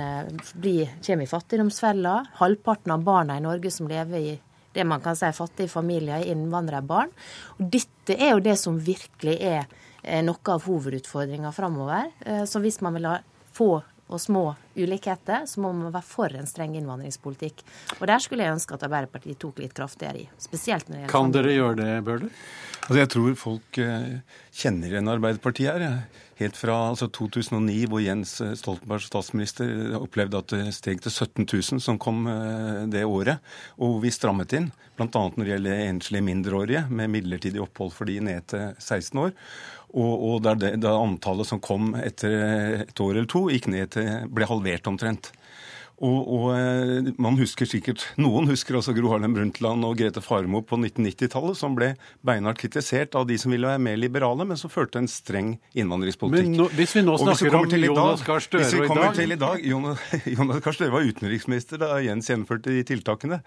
blir, 0.60 0.92
kommer 1.06 1.24
i 1.24 1.32
fattigdomsfella. 1.32 2.18
Halvparten 2.42 2.98
av 2.98 3.08
barna 3.08 3.40
i 3.40 3.46
Norge 3.48 3.72
som 3.72 3.88
lever 3.88 4.32
i 4.34 4.38
det 4.76 4.86
man 4.88 5.02
kan 5.04 5.18
si 5.18 5.30
fattige 5.36 5.72
familier, 5.72 6.20
er 6.20 6.34
innvandrerbarn. 6.34 7.14
Og 7.58 7.70
dette 7.74 8.18
er 8.18 8.36
jo 8.36 8.44
det 8.46 8.58
som 8.62 8.80
virkelig 8.80 9.38
er 9.42 10.24
noe 10.26 10.54
av 10.54 10.64
hovedutfordringa 10.64 11.52
framover. 11.52 12.12
Så 12.48 12.62
hvis 12.64 12.80
man 12.86 12.96
vil 12.96 13.10
ha 13.10 13.18
få 13.56 13.74
og 14.10 14.22
små 14.22 14.44
ulikheter, 14.86 15.46
så 15.50 15.64
må 15.64 15.74
man 15.76 15.94
være 15.94 16.08
for 16.08 16.36
en 16.40 16.50
streng 16.50 16.78
innvandringspolitikk. 16.80 17.64
Og 18.00 18.08
der 18.10 18.24
skulle 18.24 18.46
jeg 18.46 18.58
ønske 18.58 18.78
at 18.78 18.88
Arbeiderpartiet 18.88 19.40
tok 19.42 19.62
litt 19.64 19.76
kraftigere 19.78 20.24
i. 20.24 20.30
Spesielt 20.42 20.90
når 20.90 20.96
det 20.96 21.04
gjelder 21.04 21.14
Kan 21.16 21.36
dere 21.36 21.56
gjøre 21.56 21.80
det, 21.82 21.92
Bøhler? 22.08 22.34
Altså, 22.80 22.98
jeg 23.04 23.12
tror 23.14 23.38
folk 23.38 23.80
kjenner 24.60 24.90
igjen 24.90 25.12
Arbeiderpartiet 25.12 25.70
her. 25.70 26.02
Helt 26.40 26.56
fra 26.58 26.76
altså, 26.90 27.10
2009, 27.12 27.80
hvor 27.92 28.02
Jens 28.02 28.38
Stoltenberg 28.62 29.04
statsminister 29.04 29.98
opplevde 30.00 30.40
at 30.40 30.54
det 30.56 30.76
steg 30.78 31.04
til 31.04 31.12
17 31.12 31.44
000 31.44 31.84
som 31.84 32.00
kom 32.02 32.24
det 32.90 33.04
året, 33.06 33.44
og 33.78 34.00
vi 34.06 34.14
strammet 34.16 34.56
inn. 34.56 34.70
Bl.a. 35.00 35.10
når 35.12 35.44
det 35.44 35.52
gjelder 35.54 35.84
enslige 35.86 36.26
mindreårige 36.26 36.86
med 36.90 37.12
midlertidig 37.14 37.62
opphold 37.64 37.94
for 37.96 38.10
de 38.10 38.18
ned 38.24 38.48
til 38.52 38.72
16 38.80 39.22
år. 39.22 39.36
Og, 39.90 40.12
og 40.22 40.42
der, 40.46 40.58
det, 40.60 40.72
der 40.84 41.02
antallet 41.02 41.50
som 41.50 41.62
kom 41.64 41.96
etter 41.98 42.34
et 42.84 43.00
år 43.02 43.16
eller 43.16 43.30
to, 43.30 43.48
gikk 43.50 43.72
ned 43.74 43.90
til, 43.96 44.10
ble 44.30 44.46
halvert 44.46 44.69
omtrent. 44.88 45.32
Og, 46.00 46.20
og, 46.32 47.10
man 47.20 47.36
husker 47.40 47.68
sikkert, 47.68 48.06
Noen 48.20 48.48
husker 48.48 48.78
også 48.80 48.94
Gro 48.96 49.12
Harlem 49.12 49.34
Brundtland 49.36 49.84
og 49.84 49.98
Grete 50.00 50.22
Farmo 50.24 50.62
på 50.64 50.78
1990-tallet, 50.80 51.58
som 51.60 51.76
ble 51.76 51.90
beinhardt 52.26 52.62
kritisert 52.62 53.18
av 53.20 53.28
de 53.28 53.36
som 53.42 53.52
ville 53.52 53.68
være 53.68 53.82
mer 53.84 54.00
liberale, 54.00 54.48
men 54.48 54.60
som 54.60 54.72
førte 54.72 55.02
en 55.02 55.10
streng 55.12 55.58
innvandringspolitikk. 55.76 56.48
Men 56.48 56.62
nå, 56.62 56.68
hvis 56.78 56.96
vi 56.96 57.04
nå 57.04 57.18
snakker 57.20 57.60
om 57.60 57.76
Jonas 57.90 58.24
Gahr 58.28 58.44
Støre 58.44 58.64
Hvis 58.64 58.78
vi 58.78 58.86
i 58.86 58.88
kommer 58.88 59.10
dag 59.10 59.20
til 59.20 59.36
i 59.36 59.40
dag 59.40 59.66
Jonas, 59.68 60.06
Jonas 60.38 60.64
Gahr 60.64 60.78
Støre 60.78 60.96
var 60.96 61.10
utenriksminister 61.10 61.84
da 61.84 61.92
Jens 62.06 62.32
gjennomførte 62.32 62.72
de 62.76 62.86
tiltakene. 62.88 63.42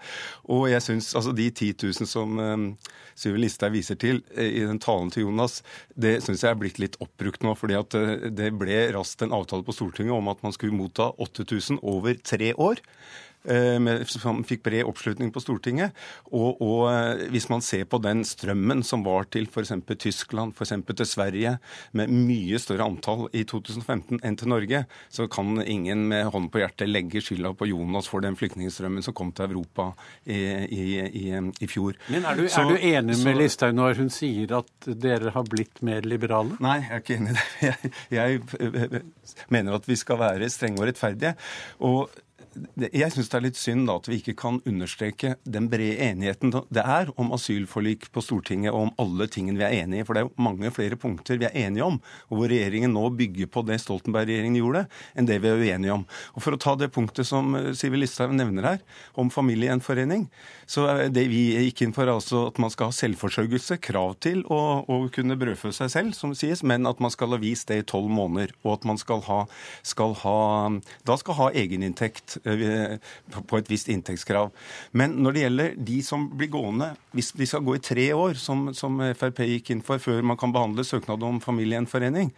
Og 0.53 0.67
jeg 0.69 0.85
syns 0.85 1.13
altså 1.17 1.33
de 1.33 1.49
10 1.49 1.73
000 1.87 2.09
som 2.09 2.37
um, 2.37 2.67
Syve 3.17 3.41
Listhaug 3.41 3.73
viser 3.75 3.97
til 3.99 4.21
eh, 4.35 4.59
i 4.59 4.63
den 4.65 4.81
talen 4.81 5.11
til 5.13 5.27
Jonas, 5.27 5.61
det 5.93 6.15
syns 6.25 6.43
jeg 6.45 6.53
er 6.53 6.59
blitt 6.59 6.79
litt 6.81 6.97
oppbrukt 7.03 7.43
nå. 7.45 7.53
fordi 7.57 7.77
at 7.77 7.97
eh, 7.97 8.29
det 8.33 8.51
ble 8.57 8.79
raskt 8.95 9.25
en 9.25 9.35
avtale 9.35 9.65
på 9.65 9.75
Stortinget 9.75 10.15
om 10.15 10.29
at 10.31 10.41
man 10.45 10.55
skulle 10.55 10.75
motta 10.75 11.11
8000 11.21 11.81
over 11.81 12.17
tre 12.25 12.42
år. 12.51 12.83
eh, 13.45 13.75
Med, 13.83 14.05
som 14.07 14.37
fikk 14.47 14.61
bred 14.63 14.85
oppslutning 14.87 15.27
på 15.35 15.41
Stortinget. 15.43 15.91
Og, 16.31 16.61
og 16.63 16.83
eh, 16.93 17.23
hvis 17.33 17.49
man 17.51 17.59
ser 17.61 17.83
på 17.91 17.97
den 17.99 18.21
strømmen 18.23 18.83
som 18.87 19.01
var 19.03 19.25
til 19.35 19.49
f.eks. 19.51 19.73
Tyskland, 19.99 20.53
f.eks. 20.55 20.71
til 20.95 21.05
Sverige, 21.09 21.57
med 21.91 22.07
mye 22.07 22.55
større 22.63 22.85
antall 22.87 23.25
i 23.35 23.43
2015 23.43 24.21
enn 24.23 24.37
til 24.39 24.47
Norge, 24.47 24.85
så 25.11 25.27
kan 25.27 25.59
ingen 25.59 26.05
med 26.07 26.29
hånden 26.31 26.47
på 26.53 26.61
hjertet 26.63 26.87
legge 26.87 27.19
skylda 27.19 27.51
på 27.59 27.67
Jonas 27.67 28.07
for 28.07 28.23
den 28.23 28.39
flyktningstrømmen 28.39 29.03
som 29.03 29.13
kom 29.19 29.33
til 29.35 29.51
Europa 29.51 29.89
i, 30.23 30.39
i, 30.71 30.87
i, 31.03 31.27
i 31.35 31.67
fjor. 31.67 31.99
Men 32.15 32.23
er 32.31 32.39
du, 32.39 32.47
Så- 32.47 32.63
er 32.63 32.71
du 32.71 32.79
enig 32.95 33.19
med 33.27 33.41
Listhaug 33.43 33.75
når 33.75 33.99
hun 33.99 34.09
sier 34.21 34.55
at 34.63 34.91
dere 35.03 35.35
har 35.35 35.43
blitt 35.51 35.83
mer 35.83 35.99
liberale? 36.07 36.55
Nei, 36.63 36.79
jeg 36.87 36.95
er 36.95 37.03
ikke 37.03 37.19
enig 37.19 37.35
i 37.35 37.39
det. 37.41 37.93
Jeg, 38.23 38.39
jeg 38.55 39.03
mener 39.51 39.75
at 39.75 39.87
vi 39.91 39.95
skal 39.99 40.19
være 40.23 40.47
strenge 40.53 40.79
og 40.79 40.87
rettferdige. 40.87 41.35
Og 41.83 42.07
jeg 42.93 43.13
syns 43.13 43.29
det 43.31 43.37
er 43.37 43.45
litt 43.45 43.59
synd 43.59 43.87
da 43.89 43.97
at 43.99 44.07
vi 44.09 44.19
ikke 44.21 44.35
kan 44.39 44.59
understreke 44.69 45.35
den 45.43 45.69
brede 45.71 45.97
enigheten 46.05 46.53
det 46.53 46.83
er 46.83 47.09
om 47.19 47.33
asylforlik 47.35 48.09
på 48.13 48.23
Stortinget 48.23 48.73
og 48.73 48.87
om 48.87 48.91
alle 49.01 49.27
tingene 49.31 49.59
vi 49.59 49.65
er 49.67 49.83
enige 49.83 50.03
i. 50.03 50.07
For 50.07 50.15
det 50.15 50.23
er 50.23 50.27
jo 50.27 50.45
mange 50.47 50.71
flere 50.73 50.97
punkter 50.99 51.39
vi 51.41 51.47
er 51.47 51.57
enige 51.65 51.85
om, 51.85 51.99
og 52.29 52.39
hvor 52.39 52.51
regjeringen 52.51 52.93
nå 52.93 53.07
bygger 53.17 53.49
på 53.53 53.63
det 53.67 53.79
Stoltenberg-regjeringen 53.83 54.59
gjorde, 54.59 54.85
enn 55.17 55.29
det 55.29 55.39
vi 55.43 55.51
er 55.51 55.61
uenige 55.61 55.95
om. 55.95 56.05
Og 56.35 56.45
For 56.45 56.55
å 56.55 56.61
ta 56.61 56.75
det 56.79 56.91
punktet 56.93 57.27
som 57.29 57.55
øh, 57.57 57.71
Sivi 57.77 58.01
Listhaug 58.01 58.35
nevner 58.35 58.67
her, 58.67 58.83
om 59.19 59.31
familiegjenforening, 59.33 60.27
så 60.69 60.87
er 60.91 61.13
det 61.13 61.25
vi 61.31 61.43
gikk 61.67 61.85
inn 61.85 61.95
for 61.95 62.09
altså 62.11 62.47
at 62.51 62.59
man 62.61 62.73
skal 62.73 62.91
ha 62.91 62.97
selvforsørgelse, 62.97 63.79
krav 63.83 64.15
til 64.23 64.43
å, 64.51 64.61
å 64.85 64.99
kunne 65.13 65.37
brødfø 65.39 65.73
seg 65.75 65.91
selv, 65.93 66.17
som 66.17 66.35
sies, 66.37 66.63
men 66.65 66.89
at 66.89 67.01
man 67.03 67.13
skal 67.13 67.35
ha 67.35 67.41
vist 67.41 67.69
det 67.71 67.81
i 67.81 67.87
tolv 67.93 68.11
måneder, 68.13 68.53
og 68.63 68.77
at 68.77 68.87
man 68.89 69.01
skal 69.01 69.23
ha, 69.27 69.43
skal 69.85 70.17
ha 70.23 70.37
da 71.07 71.17
skal 71.19 71.37
ha 71.39 71.49
egeninntekt 71.55 72.37
eh, 72.42 72.42
på 72.43 73.59
et 73.59 73.71
visst 73.71 73.89
inntektskrav. 73.91 74.51
Men 74.91 75.15
når 75.23 75.35
det 75.35 75.43
gjelder 75.43 75.77
de 75.89 75.99
som 76.05 76.25
blir 76.37 76.51
gående, 76.53 76.91
hvis 77.15 77.31
de 77.37 77.47
skal 77.49 77.63
gå 77.65 77.77
i 77.77 77.83
tre 77.83 78.09
år, 78.15 78.35
som, 78.39 78.67
som 78.75 78.99
Frp 79.17 79.43
gikk 79.47 79.73
inn 79.73 79.85
for 79.85 80.01
før 80.03 80.21
man 80.25 80.39
kan 80.39 80.53
behandle 80.55 80.85
søknad 80.87 81.23
om 81.23 81.41
familiegjenforening, 81.43 82.33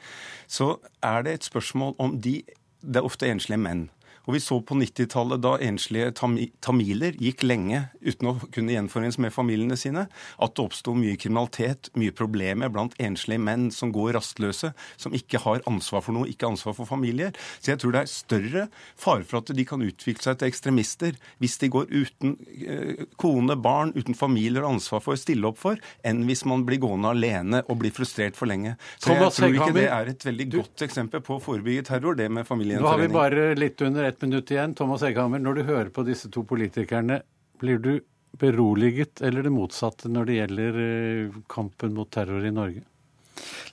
så 0.48 0.76
er 1.04 1.26
det 1.26 1.34
et 1.40 1.50
spørsmål 1.50 1.98
om 2.00 2.20
de 2.22 2.42
Det 2.86 3.00
er 3.00 3.06
ofte 3.08 3.26
enslige 3.26 3.58
menn. 3.58 3.88
Og 4.26 4.36
vi 4.36 4.42
så 4.44 4.58
på 4.66 4.78
90-tallet, 4.80 5.42
da 5.44 5.56
enslige 5.62 6.12
tamiler 6.16 7.18
gikk 7.22 7.46
lenge 7.46 7.86
uten 8.02 8.32
å 8.32 8.36
kunne 8.54 8.74
gjenforenes 8.76 9.20
med 9.22 9.34
familiene 9.34 9.78
sine, 9.80 10.08
at 10.10 10.56
det 10.56 10.66
oppsto 10.66 10.96
mye 10.98 11.18
kriminalitet, 11.22 11.92
mye 12.00 12.14
problemer 12.16 12.72
blant 12.74 12.96
enslige 13.02 13.42
menn 13.42 13.70
som 13.74 13.94
går 13.96 14.16
rastløse, 14.18 14.72
som 14.98 15.16
ikke 15.16 15.42
har 15.46 15.64
ansvar 15.70 16.04
for 16.06 16.18
noe, 16.18 16.30
ikke 16.32 16.50
ansvar 16.50 16.78
for 16.78 16.90
familier. 16.90 17.36
Så 17.60 17.74
jeg 17.74 17.82
tror 17.84 17.96
det 17.96 18.04
er 18.04 18.12
større 18.12 18.66
fare 19.00 19.26
for 19.28 19.42
at 19.42 19.54
de 19.56 19.68
kan 19.68 19.84
utvikle 19.86 20.26
seg 20.26 20.40
til 20.40 20.50
ekstremister 20.50 21.20
hvis 21.44 21.60
de 21.62 21.72
går 21.74 21.90
uten 21.94 22.36
eh, 22.56 23.06
kone, 23.22 23.58
barn, 23.62 23.94
uten 23.96 24.18
familier 24.18 24.66
og 24.66 24.78
ansvar 24.78 25.04
for 25.06 25.16
å 25.16 25.20
stille 25.20 25.50
opp 25.50 25.62
for, 25.62 25.80
enn 26.06 26.24
hvis 26.30 26.46
man 26.50 26.66
blir 26.68 26.82
gående 26.84 27.14
alene 27.14 27.62
og 27.70 27.80
blir 27.84 27.94
frustrert 27.96 28.38
for 28.38 28.50
lenge. 28.50 28.76
Så 28.98 29.14
jeg 29.14 29.32
tror 29.38 29.60
ikke 29.60 29.76
det 29.78 29.88
er 29.92 30.12
et 30.12 30.28
veldig 30.28 30.50
godt 30.58 30.86
eksempel 30.88 31.24
på 31.26 31.38
å 31.38 31.44
forebygge 31.44 31.88
terror, 31.92 32.18
det 32.18 32.30
med 32.32 32.46
Nå 32.56 32.88
har 32.88 33.00
vi 33.02 33.08
bare 33.12 33.46
litt 33.58 33.82
under 33.84 34.06
ett 34.08 34.15
minutt 34.22 34.52
igjen. 34.52 34.76
Thomas 34.78 35.04
Egghammer, 35.04 35.42
når 35.44 35.60
du 35.60 35.64
hører 35.68 35.90
på 35.94 36.06
disse 36.08 36.30
to 36.32 36.46
politikerne, 36.48 37.22
blir 37.60 37.80
du 37.84 37.94
beroliget 38.40 39.22
eller 39.22 39.44
det 39.44 39.54
motsatte 39.54 40.12
når 40.12 40.28
det 40.28 40.36
gjelder 40.40 40.82
eh, 40.84 41.40
kampen 41.52 41.96
mot 41.96 42.10
terror 42.12 42.46
i 42.46 42.54
Norge? 42.54 42.84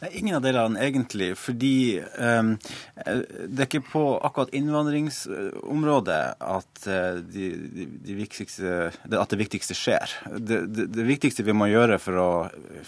Nei, 0.03 0.09
ingen 0.19 0.37
av 0.37 0.43
delene 0.43 0.81
egentlig, 0.83 1.29
fordi 1.39 2.01
um, 2.19 2.57
det 2.99 3.63
er 3.63 3.69
ikke 3.69 3.85
på 3.87 4.03
akkurat 4.27 4.51
innvandringsområdet 4.59 6.23
at, 6.43 6.87
eh, 6.91 7.21
de, 7.23 7.51
de, 7.71 7.87
de 8.03 9.21
at 9.21 9.35
det 9.35 9.39
viktigste 9.39 9.77
skjer. 9.79 10.17
Det, 10.35 10.65
det, 10.75 10.89
det 10.97 11.07
viktigste 11.07 11.47
vi 11.47 11.55
må 11.55 11.71
gjøre 11.71 12.01
for 12.03 12.19
å 12.19 12.31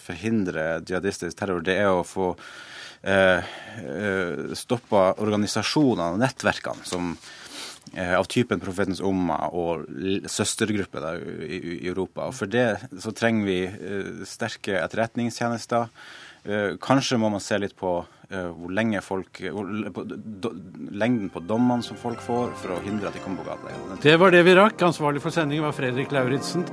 forhindre 0.03 0.83
jihadistisk 0.83 1.39
terror, 1.39 1.63
det 1.63 1.79
er 1.85 1.93
å 1.95 2.03
få 2.07 2.33
uh, 2.35 3.55
stoppa 4.59 5.07
organisasjonene 5.23 6.17
og 6.17 6.23
nettverkene 6.25 6.83
som 6.89 7.15
av 7.93 8.27
typen 8.31 8.61
Profetens 8.63 9.01
Umma 9.05 9.37
og 9.55 9.85
søstergrupper 10.31 11.21
i, 11.47 11.87
Europa. 11.89 12.29
Og 12.29 12.35
For 12.35 12.51
det 12.51 12.67
så 13.03 13.13
trenger 13.15 13.47
vi 13.49 13.59
eh, 13.69 14.25
sterke 14.29 14.81
etterretningstjenester. 14.81 15.93
Eh, 16.45 16.75
Kanskje 16.83 17.21
må 17.21 17.31
man 17.33 17.45
se 17.45 17.59
litt 17.61 17.77
på 17.79 17.95
eh, 18.31 18.51
hvor 18.51 18.75
lenge 18.75 19.01
folk, 19.05 19.41
hvor, 19.55 19.71
på, 19.95 20.05
do, 20.09 20.53
lengden 20.91 21.31
på 21.33 21.45
dommene 21.45 21.87
som 21.87 22.01
folk 22.01 22.25
får, 22.25 22.53
for 22.63 22.77
å 22.77 22.83
hindre 22.85 23.09
at 23.09 23.17
de 23.17 23.25
kommer 23.25 23.45
på 23.45 23.53
gata. 23.53 24.03
Det 24.03 24.19
var 24.21 24.35
det 24.35 24.45
vi 24.49 24.59
rakk. 24.59 24.89
Ansvarlig 24.91 25.25
for 25.25 25.35
sendingen 25.35 25.69
var 25.69 25.77
Fredrik 25.77 26.13
Lauritzen. 26.15 26.67